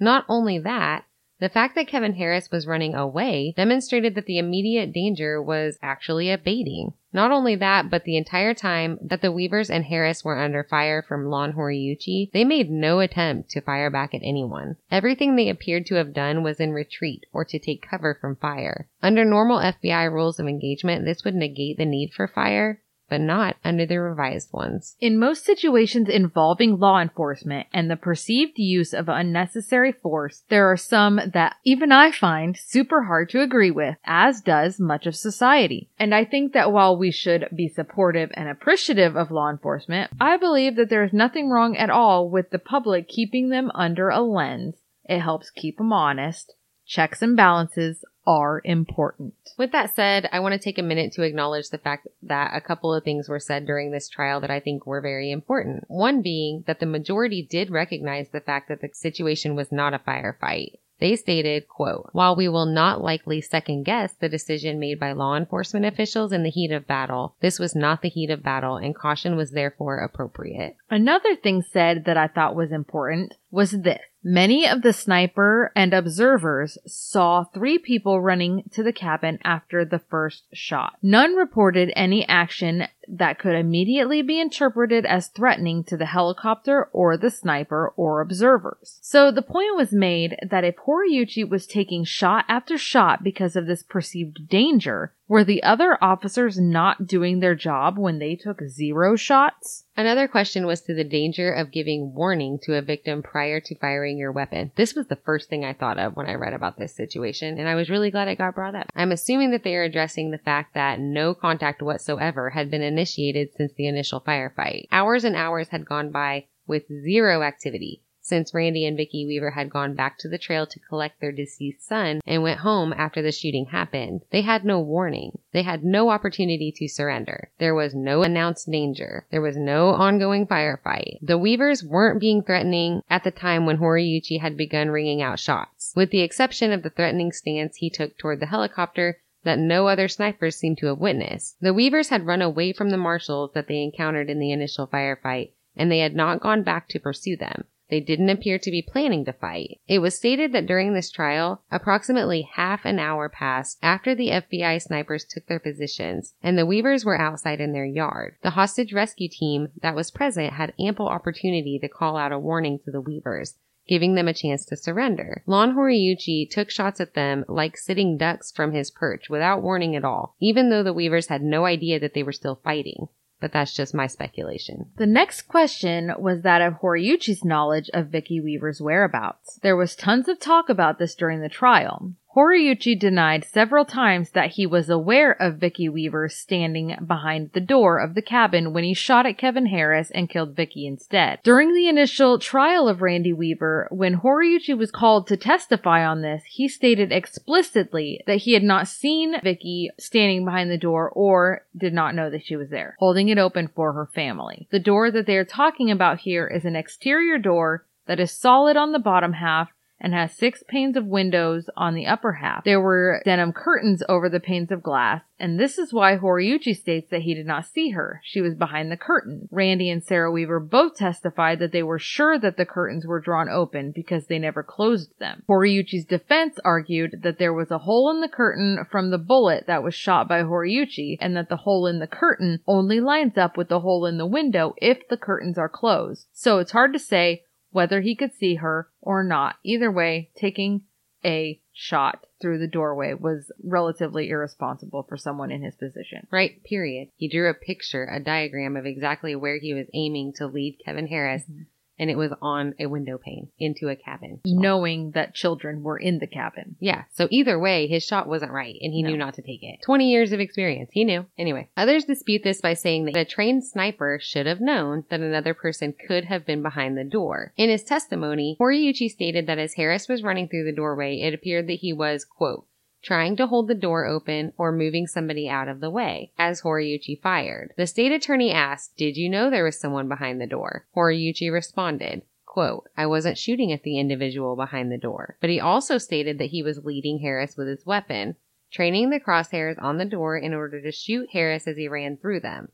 Not 0.00 0.24
only 0.30 0.58
that, 0.60 1.04
the 1.42 1.48
fact 1.48 1.74
that 1.74 1.88
Kevin 1.88 2.14
Harris 2.14 2.52
was 2.52 2.68
running 2.68 2.94
away 2.94 3.52
demonstrated 3.56 4.14
that 4.14 4.26
the 4.26 4.38
immediate 4.38 4.92
danger 4.92 5.42
was 5.42 5.76
actually 5.82 6.30
abating. 6.30 6.92
Not 7.12 7.32
only 7.32 7.56
that, 7.56 7.90
but 7.90 8.04
the 8.04 8.16
entire 8.16 8.54
time 8.54 8.96
that 9.02 9.22
the 9.22 9.32
Weavers 9.32 9.68
and 9.68 9.84
Harris 9.84 10.24
were 10.24 10.38
under 10.38 10.62
fire 10.62 11.02
from 11.02 11.26
Lon 11.26 11.54
Horiuchi, 11.54 12.30
they 12.32 12.44
made 12.44 12.70
no 12.70 13.00
attempt 13.00 13.50
to 13.50 13.60
fire 13.60 13.90
back 13.90 14.14
at 14.14 14.22
anyone. 14.22 14.76
Everything 14.88 15.34
they 15.34 15.48
appeared 15.48 15.84
to 15.86 15.96
have 15.96 16.14
done 16.14 16.44
was 16.44 16.60
in 16.60 16.72
retreat 16.72 17.26
or 17.32 17.44
to 17.44 17.58
take 17.58 17.82
cover 17.82 18.16
from 18.20 18.36
fire. 18.36 18.86
Under 19.02 19.24
normal 19.24 19.58
FBI 19.58 20.12
rules 20.12 20.38
of 20.38 20.46
engagement, 20.46 21.04
this 21.04 21.24
would 21.24 21.34
negate 21.34 21.76
the 21.76 21.84
need 21.84 22.12
for 22.14 22.28
fire, 22.28 22.80
but 23.12 23.20
not 23.20 23.56
under 23.62 23.84
the 23.84 24.00
revised 24.00 24.50
ones. 24.54 24.96
In 24.98 25.18
most 25.18 25.44
situations 25.44 26.08
involving 26.08 26.78
law 26.78 26.98
enforcement 26.98 27.66
and 27.70 27.90
the 27.90 27.96
perceived 27.96 28.58
use 28.58 28.94
of 28.94 29.06
unnecessary 29.06 29.92
force, 29.92 30.44
there 30.48 30.72
are 30.72 30.78
some 30.78 31.20
that 31.34 31.56
even 31.62 31.92
I 31.92 32.10
find 32.10 32.56
super 32.56 33.02
hard 33.02 33.28
to 33.28 33.42
agree 33.42 33.70
with, 33.70 33.96
as 34.06 34.40
does 34.40 34.80
much 34.80 35.06
of 35.06 35.14
society. 35.14 35.90
And 35.98 36.14
I 36.14 36.24
think 36.24 36.54
that 36.54 36.72
while 36.72 36.96
we 36.96 37.10
should 37.10 37.50
be 37.54 37.68
supportive 37.68 38.30
and 38.32 38.48
appreciative 38.48 39.14
of 39.14 39.30
law 39.30 39.50
enforcement, 39.50 40.10
I 40.18 40.38
believe 40.38 40.76
that 40.76 40.88
there 40.88 41.04
is 41.04 41.12
nothing 41.12 41.50
wrong 41.50 41.76
at 41.76 41.90
all 41.90 42.30
with 42.30 42.48
the 42.48 42.58
public 42.58 43.08
keeping 43.08 43.50
them 43.50 43.70
under 43.74 44.08
a 44.08 44.22
lens. 44.22 44.76
It 45.04 45.20
helps 45.20 45.50
keep 45.50 45.76
them 45.76 45.92
honest. 45.92 46.54
Checks 46.86 47.20
and 47.20 47.36
balances 47.36 48.06
are 48.26 48.60
important. 48.64 49.34
With 49.58 49.72
that 49.72 49.94
said, 49.94 50.28
I 50.32 50.40
want 50.40 50.52
to 50.52 50.58
take 50.58 50.78
a 50.78 50.82
minute 50.82 51.12
to 51.12 51.22
acknowledge 51.22 51.70
the 51.70 51.78
fact 51.78 52.06
that 52.22 52.52
a 52.54 52.60
couple 52.60 52.94
of 52.94 53.04
things 53.04 53.28
were 53.28 53.40
said 53.40 53.66
during 53.66 53.90
this 53.90 54.08
trial 54.08 54.40
that 54.40 54.50
I 54.50 54.60
think 54.60 54.86
were 54.86 55.00
very 55.00 55.30
important. 55.30 55.84
One 55.88 56.22
being 56.22 56.64
that 56.66 56.80
the 56.80 56.86
majority 56.86 57.42
did 57.42 57.70
recognize 57.70 58.28
the 58.28 58.40
fact 58.40 58.68
that 58.68 58.80
the 58.80 58.90
situation 58.92 59.54
was 59.56 59.72
not 59.72 59.94
a 59.94 59.98
firefight. 59.98 60.78
They 61.02 61.16
stated, 61.16 61.66
quote, 61.66 62.10
while 62.12 62.36
we 62.36 62.48
will 62.48 62.64
not 62.64 63.02
likely 63.02 63.40
second 63.40 63.82
guess 63.82 64.12
the 64.12 64.28
decision 64.28 64.78
made 64.78 65.00
by 65.00 65.10
law 65.10 65.36
enforcement 65.36 65.84
officials 65.84 66.30
in 66.30 66.44
the 66.44 66.50
heat 66.50 66.70
of 66.70 66.86
battle, 66.86 67.34
this 67.40 67.58
was 67.58 67.74
not 67.74 68.02
the 68.02 68.08
heat 68.08 68.30
of 68.30 68.44
battle 68.44 68.76
and 68.76 68.94
caution 68.94 69.34
was 69.34 69.50
therefore 69.50 69.98
appropriate. 69.98 70.76
Another 70.90 71.34
thing 71.34 71.62
said 71.62 72.04
that 72.04 72.16
I 72.16 72.28
thought 72.28 72.54
was 72.54 72.70
important 72.70 73.34
was 73.50 73.72
this. 73.72 73.98
Many 74.24 74.68
of 74.68 74.82
the 74.82 74.92
sniper 74.92 75.72
and 75.74 75.92
observers 75.92 76.78
saw 76.86 77.44
three 77.44 77.78
people 77.78 78.20
running 78.20 78.64
to 78.72 78.82
the 78.82 78.92
cabin 78.92 79.38
after 79.42 79.84
the 79.84 79.98
first 79.98 80.44
shot. 80.52 80.96
None 81.02 81.34
reported 81.34 81.92
any 81.96 82.26
action 82.28 82.86
that 83.08 83.38
could 83.38 83.54
immediately 83.54 84.22
be 84.22 84.40
interpreted 84.40 85.04
as 85.06 85.28
threatening 85.28 85.84
to 85.84 85.96
the 85.96 86.06
helicopter 86.06 86.88
or 86.92 87.16
the 87.16 87.30
sniper 87.30 87.92
or 87.96 88.20
observers. 88.20 88.98
So 89.02 89.30
the 89.30 89.42
point 89.42 89.76
was 89.76 89.92
made 89.92 90.36
that 90.48 90.64
if 90.64 90.76
Horiuchi 90.76 91.48
was 91.48 91.66
taking 91.66 92.04
shot 92.04 92.44
after 92.48 92.78
shot 92.78 93.22
because 93.22 93.56
of 93.56 93.66
this 93.66 93.82
perceived 93.82 94.48
danger, 94.48 95.12
were 95.32 95.44
the 95.44 95.62
other 95.62 95.96
officers 96.02 96.58
not 96.58 97.06
doing 97.06 97.40
their 97.40 97.54
job 97.54 97.96
when 97.96 98.18
they 98.18 98.36
took 98.36 98.60
zero 98.68 99.16
shots? 99.16 99.84
Another 99.96 100.28
question 100.28 100.66
was 100.66 100.82
to 100.82 100.94
the 100.94 101.04
danger 101.04 101.50
of 101.50 101.70
giving 101.70 102.14
warning 102.14 102.58
to 102.64 102.76
a 102.76 102.82
victim 102.82 103.22
prior 103.22 103.58
to 103.60 103.78
firing 103.78 104.18
your 104.18 104.30
weapon. 104.32 104.72
This 104.76 104.94
was 104.94 105.06
the 105.06 105.16
first 105.16 105.48
thing 105.48 105.64
I 105.64 105.72
thought 105.72 105.98
of 105.98 106.16
when 106.16 106.26
I 106.26 106.34
read 106.34 106.52
about 106.52 106.78
this 106.78 106.94
situation, 106.94 107.58
and 107.58 107.66
I 107.66 107.74
was 107.74 107.88
really 107.88 108.10
glad 108.10 108.28
it 108.28 108.36
got 108.36 108.54
brought 108.54 108.74
up. 108.74 108.88
I'm 108.94 109.12
assuming 109.12 109.52
that 109.52 109.64
they 109.64 109.74
are 109.74 109.82
addressing 109.82 110.30
the 110.30 110.38
fact 110.38 110.74
that 110.74 111.00
no 111.00 111.34
contact 111.34 111.82
whatsoever 111.82 112.50
had 112.50 112.70
been 112.70 112.82
initiated 112.92 113.50
since 113.56 113.72
the 113.72 113.86
initial 113.86 114.20
firefight. 114.20 114.86
Hours 114.92 115.24
and 115.24 115.34
hours 115.34 115.68
had 115.68 115.86
gone 115.86 116.10
by 116.10 116.46
with 116.66 116.86
zero 116.88 117.42
activity 117.42 118.02
since 118.22 118.54
Randy 118.54 118.86
and 118.86 118.96
Vicki 118.96 119.26
Weaver 119.26 119.50
had 119.50 119.68
gone 119.68 119.94
back 119.94 120.16
to 120.18 120.28
the 120.28 120.38
trail 120.38 120.66
to 120.66 120.78
collect 120.78 121.20
their 121.20 121.32
deceased 121.32 121.86
son 121.86 122.20
and 122.24 122.42
went 122.42 122.60
home 122.60 122.94
after 122.96 123.20
the 123.20 123.32
shooting 123.32 123.66
happened. 123.66 124.22
They 124.30 124.42
had 124.42 124.64
no 124.64 124.80
warning. 124.80 125.40
They 125.52 125.62
had 125.62 125.84
no 125.84 126.08
opportunity 126.10 126.72
to 126.76 126.88
surrender. 126.88 127.50
There 127.58 127.74
was 127.74 127.94
no 127.94 128.22
announced 128.22 128.70
danger. 128.70 129.26
There 129.30 129.42
was 129.42 129.56
no 129.56 129.88
ongoing 129.88 130.46
firefight. 130.46 131.18
The 131.20 131.36
Weavers 131.36 131.84
weren't 131.84 132.20
being 132.20 132.42
threatening 132.42 133.02
at 133.10 133.24
the 133.24 133.32
time 133.32 133.66
when 133.66 133.78
Horiuchi 133.78 134.40
had 134.40 134.56
begun 134.56 134.90
ringing 134.90 135.20
out 135.20 135.40
shots. 135.40 135.92
With 135.96 136.10
the 136.10 136.22
exception 136.22 136.72
of 136.72 136.82
the 136.82 136.90
threatening 136.90 137.32
stance 137.32 137.76
he 137.76 137.90
took 137.90 138.16
toward 138.16 138.38
the 138.40 138.46
helicopter, 138.46 139.18
that 139.44 139.58
no 139.58 139.88
other 139.88 140.08
snipers 140.08 140.56
seemed 140.56 140.78
to 140.78 140.86
have 140.86 140.98
witnessed. 140.98 141.56
The 141.60 141.74
Weavers 141.74 142.08
had 142.08 142.26
run 142.26 142.42
away 142.42 142.72
from 142.72 142.90
the 142.90 142.96
marshals 142.96 143.52
that 143.54 143.68
they 143.68 143.82
encountered 143.82 144.30
in 144.30 144.38
the 144.38 144.52
initial 144.52 144.86
firefight, 144.86 145.52
and 145.76 145.90
they 145.90 145.98
had 145.98 146.14
not 146.14 146.40
gone 146.40 146.62
back 146.62 146.88
to 146.88 147.00
pursue 147.00 147.36
them. 147.36 147.64
They 147.92 148.00
didn't 148.00 148.30
appear 148.30 148.58
to 148.58 148.70
be 148.70 148.80
planning 148.80 149.26
to 149.26 149.34
fight. 149.34 149.78
It 149.86 149.98
was 149.98 150.16
stated 150.16 150.52
that 150.52 150.64
during 150.64 150.94
this 150.94 151.10
trial, 151.10 151.62
approximately 151.70 152.48
half 152.54 152.86
an 152.86 152.98
hour 152.98 153.28
passed 153.28 153.78
after 153.82 154.14
the 154.14 154.30
FBI 154.30 154.80
snipers 154.80 155.26
took 155.26 155.46
their 155.46 155.60
positions, 155.60 156.32
and 156.42 156.56
the 156.56 156.64
Weavers 156.64 157.04
were 157.04 157.20
outside 157.20 157.60
in 157.60 157.72
their 157.72 157.84
yard. 157.84 158.36
The 158.40 158.50
hostage 158.50 158.94
rescue 158.94 159.28
team 159.28 159.68
that 159.82 159.94
was 159.94 160.10
present 160.10 160.54
had 160.54 160.72
ample 160.80 161.06
opportunity 161.06 161.78
to 161.80 161.88
call 161.88 162.16
out 162.16 162.32
a 162.32 162.38
warning 162.38 162.78
to 162.86 162.90
the 162.90 163.02
Weavers, 163.02 163.56
giving 163.88 164.14
them 164.14 164.28
a 164.28 164.34
chance 164.34 164.64
to 164.66 164.76
surrender. 164.76 165.42
Lon 165.46 165.74
Horiuchi 165.74 166.48
took 166.48 166.70
shots 166.70 167.00
at 167.00 167.14
them 167.14 167.44
like 167.48 167.76
sitting 167.76 168.16
ducks 168.16 168.52
from 168.52 168.72
his 168.72 168.90
perch 168.90 169.28
without 169.28 169.62
warning 169.62 169.96
at 169.96 170.04
all, 170.04 170.36
even 170.40 170.70
though 170.70 170.82
the 170.82 170.92
Weavers 170.92 171.26
had 171.26 171.42
no 171.42 171.66
idea 171.66 171.98
that 172.00 172.14
they 172.14 172.22
were 172.22 172.32
still 172.32 172.60
fighting. 172.62 173.08
But 173.40 173.52
that's 173.52 173.74
just 173.74 173.92
my 173.92 174.06
speculation. 174.06 174.92
The 174.98 175.06
next 175.06 175.42
question 175.48 176.12
was 176.16 176.42
that 176.42 176.62
of 176.62 176.74
Horiuchi's 176.74 177.44
knowledge 177.44 177.90
of 177.92 178.06
Vicki 178.06 178.40
Weaver's 178.40 178.80
whereabouts. 178.80 179.58
There 179.62 179.74
was 179.74 179.96
tons 179.96 180.28
of 180.28 180.38
talk 180.38 180.68
about 180.68 181.00
this 181.00 181.16
during 181.16 181.40
the 181.40 181.48
trial. 181.48 182.12
Horiuchi 182.34 182.98
denied 182.98 183.44
several 183.44 183.84
times 183.84 184.30
that 184.30 184.52
he 184.52 184.66
was 184.66 184.88
aware 184.88 185.32
of 185.32 185.58
Vicki 185.58 185.88
Weaver 185.88 186.30
standing 186.30 186.96
behind 187.06 187.50
the 187.52 187.60
door 187.60 187.98
of 187.98 188.14
the 188.14 188.22
cabin 188.22 188.72
when 188.72 188.84
he 188.84 188.94
shot 188.94 189.26
at 189.26 189.36
Kevin 189.36 189.66
Harris 189.66 190.10
and 190.12 190.30
killed 190.30 190.56
Vicki 190.56 190.86
instead. 190.86 191.40
During 191.42 191.74
the 191.74 191.88
initial 191.88 192.38
trial 192.38 192.88
of 192.88 193.02
Randy 193.02 193.34
Weaver, 193.34 193.86
when 193.90 194.20
Horiuchi 194.20 194.76
was 194.76 194.90
called 194.90 195.26
to 195.26 195.36
testify 195.36 196.06
on 196.06 196.22
this, 196.22 196.42
he 196.44 196.68
stated 196.68 197.12
explicitly 197.12 198.22
that 198.26 198.38
he 198.38 198.54
had 198.54 198.62
not 198.62 198.88
seen 198.88 199.38
Vicki 199.42 199.90
standing 199.98 200.46
behind 200.46 200.70
the 200.70 200.78
door 200.78 201.10
or 201.10 201.66
did 201.76 201.92
not 201.92 202.14
know 202.14 202.30
that 202.30 202.46
she 202.46 202.56
was 202.56 202.70
there, 202.70 202.96
holding 202.98 203.28
it 203.28 203.36
open 203.36 203.68
for 203.68 203.92
her 203.92 204.06
family. 204.06 204.68
The 204.70 204.78
door 204.78 205.10
that 205.10 205.26
they 205.26 205.36
are 205.36 205.44
talking 205.44 205.90
about 205.90 206.20
here 206.20 206.46
is 206.46 206.64
an 206.64 206.76
exterior 206.76 207.36
door 207.36 207.84
that 208.06 208.20
is 208.20 208.30
solid 208.32 208.78
on 208.78 208.92
the 208.92 208.98
bottom 208.98 209.34
half 209.34 209.68
and 210.02 210.12
has 210.12 210.32
six 210.32 210.64
panes 210.66 210.96
of 210.96 211.06
windows 211.06 211.70
on 211.76 211.94
the 211.94 212.06
upper 212.06 212.32
half. 212.32 212.64
There 212.64 212.80
were 212.80 213.22
denim 213.24 213.52
curtains 213.52 214.02
over 214.08 214.28
the 214.28 214.40
panes 214.40 214.72
of 214.72 214.82
glass, 214.82 215.22
and 215.38 215.58
this 215.58 215.78
is 215.78 215.92
why 215.92 216.16
Horiuchi 216.16 216.76
states 216.76 217.08
that 217.10 217.22
he 217.22 217.34
did 217.34 217.46
not 217.46 217.66
see 217.66 217.90
her. 217.90 218.20
She 218.24 218.40
was 218.40 218.56
behind 218.56 218.90
the 218.90 218.96
curtain. 218.96 219.48
Randy 219.52 219.88
and 219.88 220.02
Sarah 220.02 220.32
Weaver 220.32 220.58
both 220.58 220.96
testified 220.96 221.60
that 221.60 221.70
they 221.70 221.84
were 221.84 222.00
sure 222.00 222.36
that 222.38 222.56
the 222.56 222.66
curtains 222.66 223.06
were 223.06 223.20
drawn 223.20 223.48
open 223.48 223.92
because 223.94 224.26
they 224.26 224.40
never 224.40 224.64
closed 224.64 225.12
them. 225.20 225.44
Horiuchi's 225.48 226.04
defense 226.04 226.58
argued 226.64 227.20
that 227.22 227.38
there 227.38 227.54
was 227.54 227.70
a 227.70 227.78
hole 227.78 228.10
in 228.10 228.20
the 228.20 228.28
curtain 228.28 228.84
from 228.90 229.10
the 229.10 229.18
bullet 229.18 229.68
that 229.68 229.84
was 229.84 229.94
shot 229.94 230.28
by 230.28 230.42
Horiuchi, 230.42 231.16
and 231.20 231.36
that 231.36 231.48
the 231.48 231.58
hole 231.58 231.86
in 231.86 232.00
the 232.00 232.08
curtain 232.08 232.58
only 232.66 233.00
lines 233.00 233.38
up 233.38 233.56
with 233.56 233.68
the 233.68 233.80
hole 233.80 234.04
in 234.04 234.18
the 234.18 234.26
window 234.26 234.74
if 234.78 235.06
the 235.08 235.16
curtains 235.16 235.56
are 235.58 235.68
closed. 235.68 236.26
So 236.32 236.58
it's 236.58 236.72
hard 236.72 236.92
to 236.92 236.98
say 236.98 237.44
whether 237.72 238.00
he 238.00 238.14
could 238.14 238.32
see 238.32 238.56
her 238.56 238.88
or 239.00 239.24
not. 239.24 239.56
Either 239.64 239.90
way, 239.90 240.30
taking 240.36 240.82
a 241.24 241.60
shot 241.72 242.26
through 242.40 242.58
the 242.58 242.66
doorway 242.66 243.14
was 243.14 243.50
relatively 243.62 244.28
irresponsible 244.28 245.04
for 245.04 245.16
someone 245.16 245.50
in 245.50 245.62
his 245.62 245.74
position. 245.74 246.26
Right, 246.30 246.62
period. 246.64 247.08
He 247.16 247.28
drew 247.28 247.48
a 247.48 247.54
picture, 247.54 248.04
a 248.04 248.20
diagram 248.20 248.76
of 248.76 248.86
exactly 248.86 249.34
where 249.36 249.58
he 249.58 249.72
was 249.72 249.86
aiming 249.94 250.34
to 250.34 250.46
lead 250.46 250.80
Kevin 250.84 251.06
Harris, 251.06 251.44
Mhm. 251.50 251.66
And 252.02 252.10
it 252.10 252.18
was 252.18 252.32
on 252.42 252.74
a 252.80 252.86
window 252.86 253.16
pane 253.16 253.46
into 253.60 253.88
a 253.88 253.94
cabin. 253.94 254.40
Knowing 254.44 255.12
that 255.12 255.36
children 255.36 255.84
were 255.84 255.96
in 255.96 256.18
the 256.18 256.26
cabin. 256.26 256.74
Yeah, 256.80 257.04
so 257.12 257.28
either 257.30 257.60
way, 257.60 257.86
his 257.86 258.02
shot 258.02 258.26
wasn't 258.26 258.50
right, 258.50 258.74
and 258.80 258.92
he 258.92 259.04
No. 259.04 259.10
knew 259.10 259.16
not 259.16 259.34
to 259.34 259.42
take 259.42 259.62
it. 259.62 259.80
20 259.82 260.10
years 260.10 260.32
of 260.32 260.40
experience, 260.40 260.90
he 260.92 261.04
knew. 261.04 261.26
Anyway, 261.38 261.68
others 261.76 262.04
dispute 262.04 262.42
this 262.42 262.60
by 262.60 262.74
saying 262.74 263.04
that 263.04 263.16
a 263.16 263.24
trained 263.24 263.62
sniper 263.64 264.18
should 264.20 264.46
have 264.46 264.60
known 264.60 265.04
that 265.10 265.20
another 265.20 265.54
person 265.54 265.94
could 266.08 266.24
have 266.24 266.44
been 266.44 266.60
behind 266.60 266.98
the 266.98 267.04
door. 267.04 267.52
In 267.56 267.70
his 267.70 267.84
testimony, 267.84 268.56
Horiuchi 268.60 269.08
stated 269.08 269.46
that 269.46 269.58
as 269.60 269.74
Harris 269.74 270.08
was 270.08 270.24
running 270.24 270.48
through 270.48 270.64
the 270.64 270.72
doorway, 270.72 271.20
it 271.20 271.32
appeared 271.34 271.68
that 271.68 271.74
he 271.74 271.92
was, 271.92 272.24
quote, 272.24 272.66
trying 273.02 273.36
to 273.36 273.46
hold 273.46 273.68
the 273.68 273.74
door 273.74 274.06
open 274.06 274.52
or 274.56 274.72
moving 274.72 275.06
somebody 275.06 275.48
out 275.48 275.68
of 275.68 275.80
the 275.80 275.90
way 275.90 276.30
as 276.38 276.62
Horiuchi 276.62 277.20
fired. 277.20 277.74
The 277.76 277.86
state 277.86 278.12
attorney 278.12 278.52
asked, 278.52 278.96
Did 278.96 279.16
you 279.16 279.28
know 279.28 279.50
there 279.50 279.64
was 279.64 279.78
someone 279.78 280.08
behind 280.08 280.40
the 280.40 280.46
door? 280.46 280.86
Horiuchi 280.94 281.52
responded, 281.52 282.22
Quote, 282.46 282.88
I 282.96 283.06
wasn't 283.06 283.38
shooting 283.38 283.72
at 283.72 283.82
the 283.82 283.98
individual 283.98 284.56
behind 284.56 284.92
the 284.92 284.98
door. 284.98 285.36
But 285.40 285.50
he 285.50 285.58
also 285.58 285.98
stated 285.98 286.38
that 286.38 286.50
he 286.50 286.62
was 286.62 286.84
leading 286.84 287.20
Harris 287.20 287.56
with 287.56 287.66
his 287.66 287.86
weapon, 287.86 288.36
training 288.70 289.10
the 289.10 289.20
crosshairs 289.20 289.82
on 289.82 289.98
the 289.98 290.04
door 290.04 290.36
in 290.36 290.54
order 290.54 290.80
to 290.82 290.92
shoot 290.92 291.30
Harris 291.32 291.66
as 291.66 291.76
he 291.76 291.88
ran 291.88 292.18
through 292.18 292.40
them. 292.40 292.68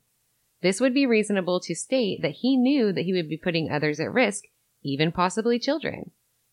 This 0.61 0.81
would 0.81 0.93
be 0.93 1.05
reasonable 1.05 1.61
to 1.61 1.75
state 1.75 2.21
that 2.21 2.31
he 2.31 2.57
knew 2.57 2.91
that 2.91 3.05
he 3.05 3.13
would 3.13 3.29
be 3.29 3.37
putting 3.37 3.71
others 3.71 3.99
at 3.99 4.11
risk, 4.11 4.43
even 4.83 5.11
possibly 5.11 5.57
children. 5.57 6.11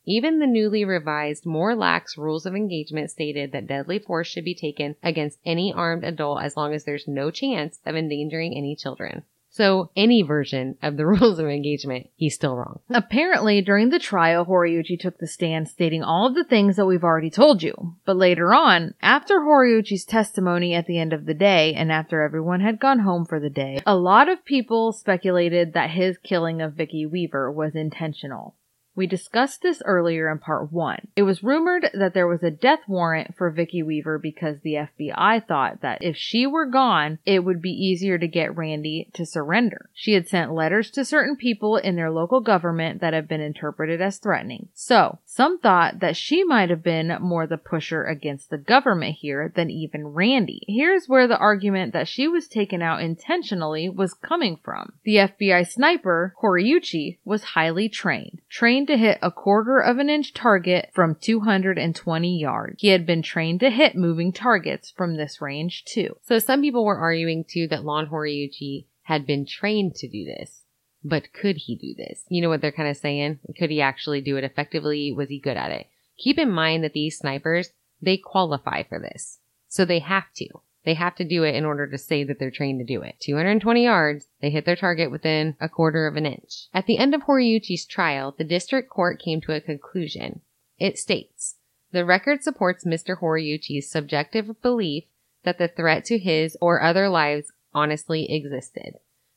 Even 0.09 0.39
the 0.39 0.47
newly 0.47 0.85
revised, 0.85 1.45
more 1.45 1.75
lax 1.75 2.17
rules 2.17 2.47
of 2.47 2.55
engagement 2.55 3.11
stated 3.11 3.51
that 3.51 3.67
deadly 3.67 3.99
force 3.99 4.29
should 4.29 4.45
be 4.45 4.55
taken 4.55 4.95
against 5.03 5.41
any 5.45 5.73
armed 5.73 6.05
adult 6.05 6.43
as 6.43 6.57
long 6.57 6.73
as 6.73 6.85
there's 6.85 7.09
no 7.09 7.33
chance 7.33 7.81
of 7.85 7.97
endangering 7.97 8.57
any 8.57 8.77
children. 8.77 9.25
So, 9.51 9.91
any 9.97 10.23
version 10.23 10.77
of 10.83 10.97
the 10.97 11.07
rules 11.07 11.41
of 11.41 11.47
engagement, 11.47 12.11
he's 12.15 12.35
still 12.35 12.57
wrong. 12.57 12.81
Apparently, 12.89 13.63
during 13.63 13.89
the 13.89 13.99
trial, 13.99 14.45
Horiuchi 14.45 14.97
took 14.97 15.19
the 15.19 15.27
stand 15.27 15.67
stating 15.69 16.05
all 16.05 16.27
of 16.27 16.35
the 16.35 16.45
things 16.45 16.77
that 16.77 16.87
we've 16.87 17.03
already 17.03 17.31
told 17.31 17.63
you. 17.63 17.97
But 18.05 18.17
later 18.17 18.55
on, 18.55 18.95
after 19.01 19.41
Horiuchi's 19.41 20.05
testimony 20.05 20.75
at 20.75 20.87
the 20.87 20.99
end 20.99 21.15
of 21.15 21.25
the 21.25 21.35
day, 21.35 21.75
and 21.75 21.91
after 21.91 22.23
everyone 22.23 22.61
had 22.61 22.79
gone 22.79 23.01
home 23.01 23.25
for 23.25 23.41
the 23.41 23.51
day, 23.51 23.81
a 23.87 23.97
lot 23.97 24.29
of 24.29 24.45
people 24.45 24.93
speculated 24.93 25.73
that 25.73 25.91
his 25.91 26.19
killing 26.19 26.61
of 26.63 26.75
Vicki 26.75 27.07
Weaver 27.07 27.51
was 27.51 27.75
intentional. 27.75 28.55
We 28.97 29.07
discussed 29.07 29.61
this 29.61 29.83
earlier 29.85 30.31
in 30.31 30.39
part 30.39 30.73
one. 30.73 31.09
It 31.15 31.23
was 31.23 31.43
rumored 31.43 31.91
that 31.93 32.15
there 32.15 32.27
was 32.27 32.43
a 32.43 32.51
death 32.51 32.81
warrant 32.89 33.37
for 33.37 33.51
Vicki 33.51 33.83
Weaver 33.83 34.19
because 34.19 34.57
the 34.63 34.89
FBI 34.99 35.47
thought 35.47 35.83
that 35.83 36.03
if 36.03 36.17
she 36.17 36.47
were 36.47 36.65
gone, 36.65 37.19
it 37.27 37.45
would 37.45 37.61
be 37.61 37.71
easier 37.71 38.17
to 38.17 38.27
get 38.27 38.57
Randy 38.57 39.11
to 39.13 39.27
surrender. 39.27 39.91
She 39.93 40.15
had 40.15 40.27
sent 40.27 40.55
letters 40.55 40.91
to 40.93 41.05
certain 41.05 41.37
people 41.37 41.77
in 41.77 41.95
their 41.97 42.11
local 42.11 42.41
government 42.41 43.03
that 43.03 43.13
have 43.13 43.29
been 43.29 43.43
interpreted 43.43 44.01
as 44.01 44.17
threatening. 44.17 44.71
So, 44.73 45.19
some 45.37 45.59
thought 45.59 46.01
that 46.01 46.17
she 46.17 46.43
might 46.45 46.71
have 46.71 46.83
been 46.83 47.19
more 47.21 47.47
the 47.47 47.59
pusher 47.59 48.05
against 48.05 48.49
the 48.49 48.57
government 48.57 49.17
here 49.21 49.53
than 49.55 49.69
even 49.69 50.07
Randy. 50.07 50.63
Here's 50.67 51.09
where 51.09 51.29
the 51.29 51.37
argument 51.37 51.93
that 51.93 52.09
she 52.09 52.27
was 52.27 52.49
taken 52.49 52.81
out 52.81 53.03
intentionally 53.03 53.91
was 53.91 54.15
coming 54.15 54.59
from. 54.65 54.95
The 55.05 55.17
FBI 55.17 55.69
sniper, 55.69 56.35
Horiuchi, 56.43 57.19
was 57.23 57.45
highly 57.45 57.91
trained. 57.91 58.41
Trained 58.49 58.87
to 58.87 58.97
hit 58.97 59.19
a 59.21 59.31
quarter 59.31 59.79
of 59.79 59.99
an 59.99 60.09
inch 60.09 60.33
target 60.33 60.89
from 60.95 61.17
220 61.17 62.41
yards. 62.41 62.77
He 62.81 62.89
had 62.89 63.05
been 63.05 63.21
trained 63.21 63.61
to 63.61 63.69
hit 63.69 63.95
moving 63.95 64.33
targets 64.33 64.91
from 64.91 65.19
this 65.19 65.43
range 65.43 65.85
too. 65.85 66.17
So 66.23 66.39
some 66.39 66.63
people 66.63 66.87
were 66.87 66.97
arguing 66.97 67.45
too 67.45 67.69
that 67.69 67.85
Lon 67.85 68.07
Horiuchi 68.07 68.87
had 69.03 69.27
been 69.27 69.45
trained 69.45 69.97
to 69.97 70.09
do 70.09 70.25
this. 70.25 70.63
But 71.09 71.33
could 71.33 71.57
he 71.57 71.77
do 71.77 71.95
this? 71.95 72.25
You 72.29 72.43
know 72.43 72.49
what 72.49 72.61
they're 72.61 72.73
kind 72.73 72.89
of 72.89 72.97
saying? 72.97 73.39
Could 73.57 73.71
he 73.71 73.81
actually 73.81 74.21
do 74.21 74.37
it 74.37 74.43
effectively? 74.43 75.13
Was 75.13 75.29
he 75.29 75.39
good 75.39 75.57
at 75.57 75.71
it? 75.71 75.87
Keep 76.19 76.39
in 76.39 76.51
mind 76.51 76.83
that 76.83 76.95
these 76.95 77.17
snipers, 77.17 77.71
they 78.03 78.17
qualify 78.17 78.83
for 78.83 78.99
this. 78.99 79.39
So 79.69 79.85
they 79.85 80.01
have 80.01 80.33
to. 80.37 80.49
They 80.85 80.95
have 80.95 81.15
to 81.17 81.25
do 81.25 81.45
it 81.45 81.55
in 81.55 81.65
order 81.65 81.87
to 81.87 81.99
say 81.99 82.25
that 82.25 82.41
they're 82.41 82.51
trained 82.51 82.81
to 82.81 82.85
do 82.85 83.03
it. 83.03 83.21
220 83.21 83.85
yards, 83.85 84.27
they 84.41 84.51
hit 84.51 84.65
their 84.65 84.75
target 84.75 85.13
within 85.13 85.57
a 85.61 85.69
quarter 85.69 86.09
of 86.09 86.17
an 86.17 86.27
inch. 86.27 86.67
At 86.75 86.87
the 86.87 86.99
end 86.99 87.15
of 87.15 87.23
Horiuchi's 87.23 87.87
trial, 87.87 88.35
the 88.37 88.45
district 88.45 88.91
court 88.91 89.23
came 89.23 89.41
to 89.43 89.53
a 89.53 89.61
conclusion. 89.61 90.41
It 90.79 90.99
states, 90.99 91.57
the 91.93 92.05
record 92.05 92.43
supports 92.43 92.85
Mr. 92.85 93.21
Horiuchi's 93.21 93.89
subjective 93.89 94.61
belief 94.61 95.05
that 95.45 95.59
the 95.59 95.69
threat 95.69 96.05
to 96.07 96.19
his 96.19 96.57
or 96.61 96.83
other 96.83 97.09
lives 97.09 97.53
honestly 97.73 98.33
existed, 98.33 98.97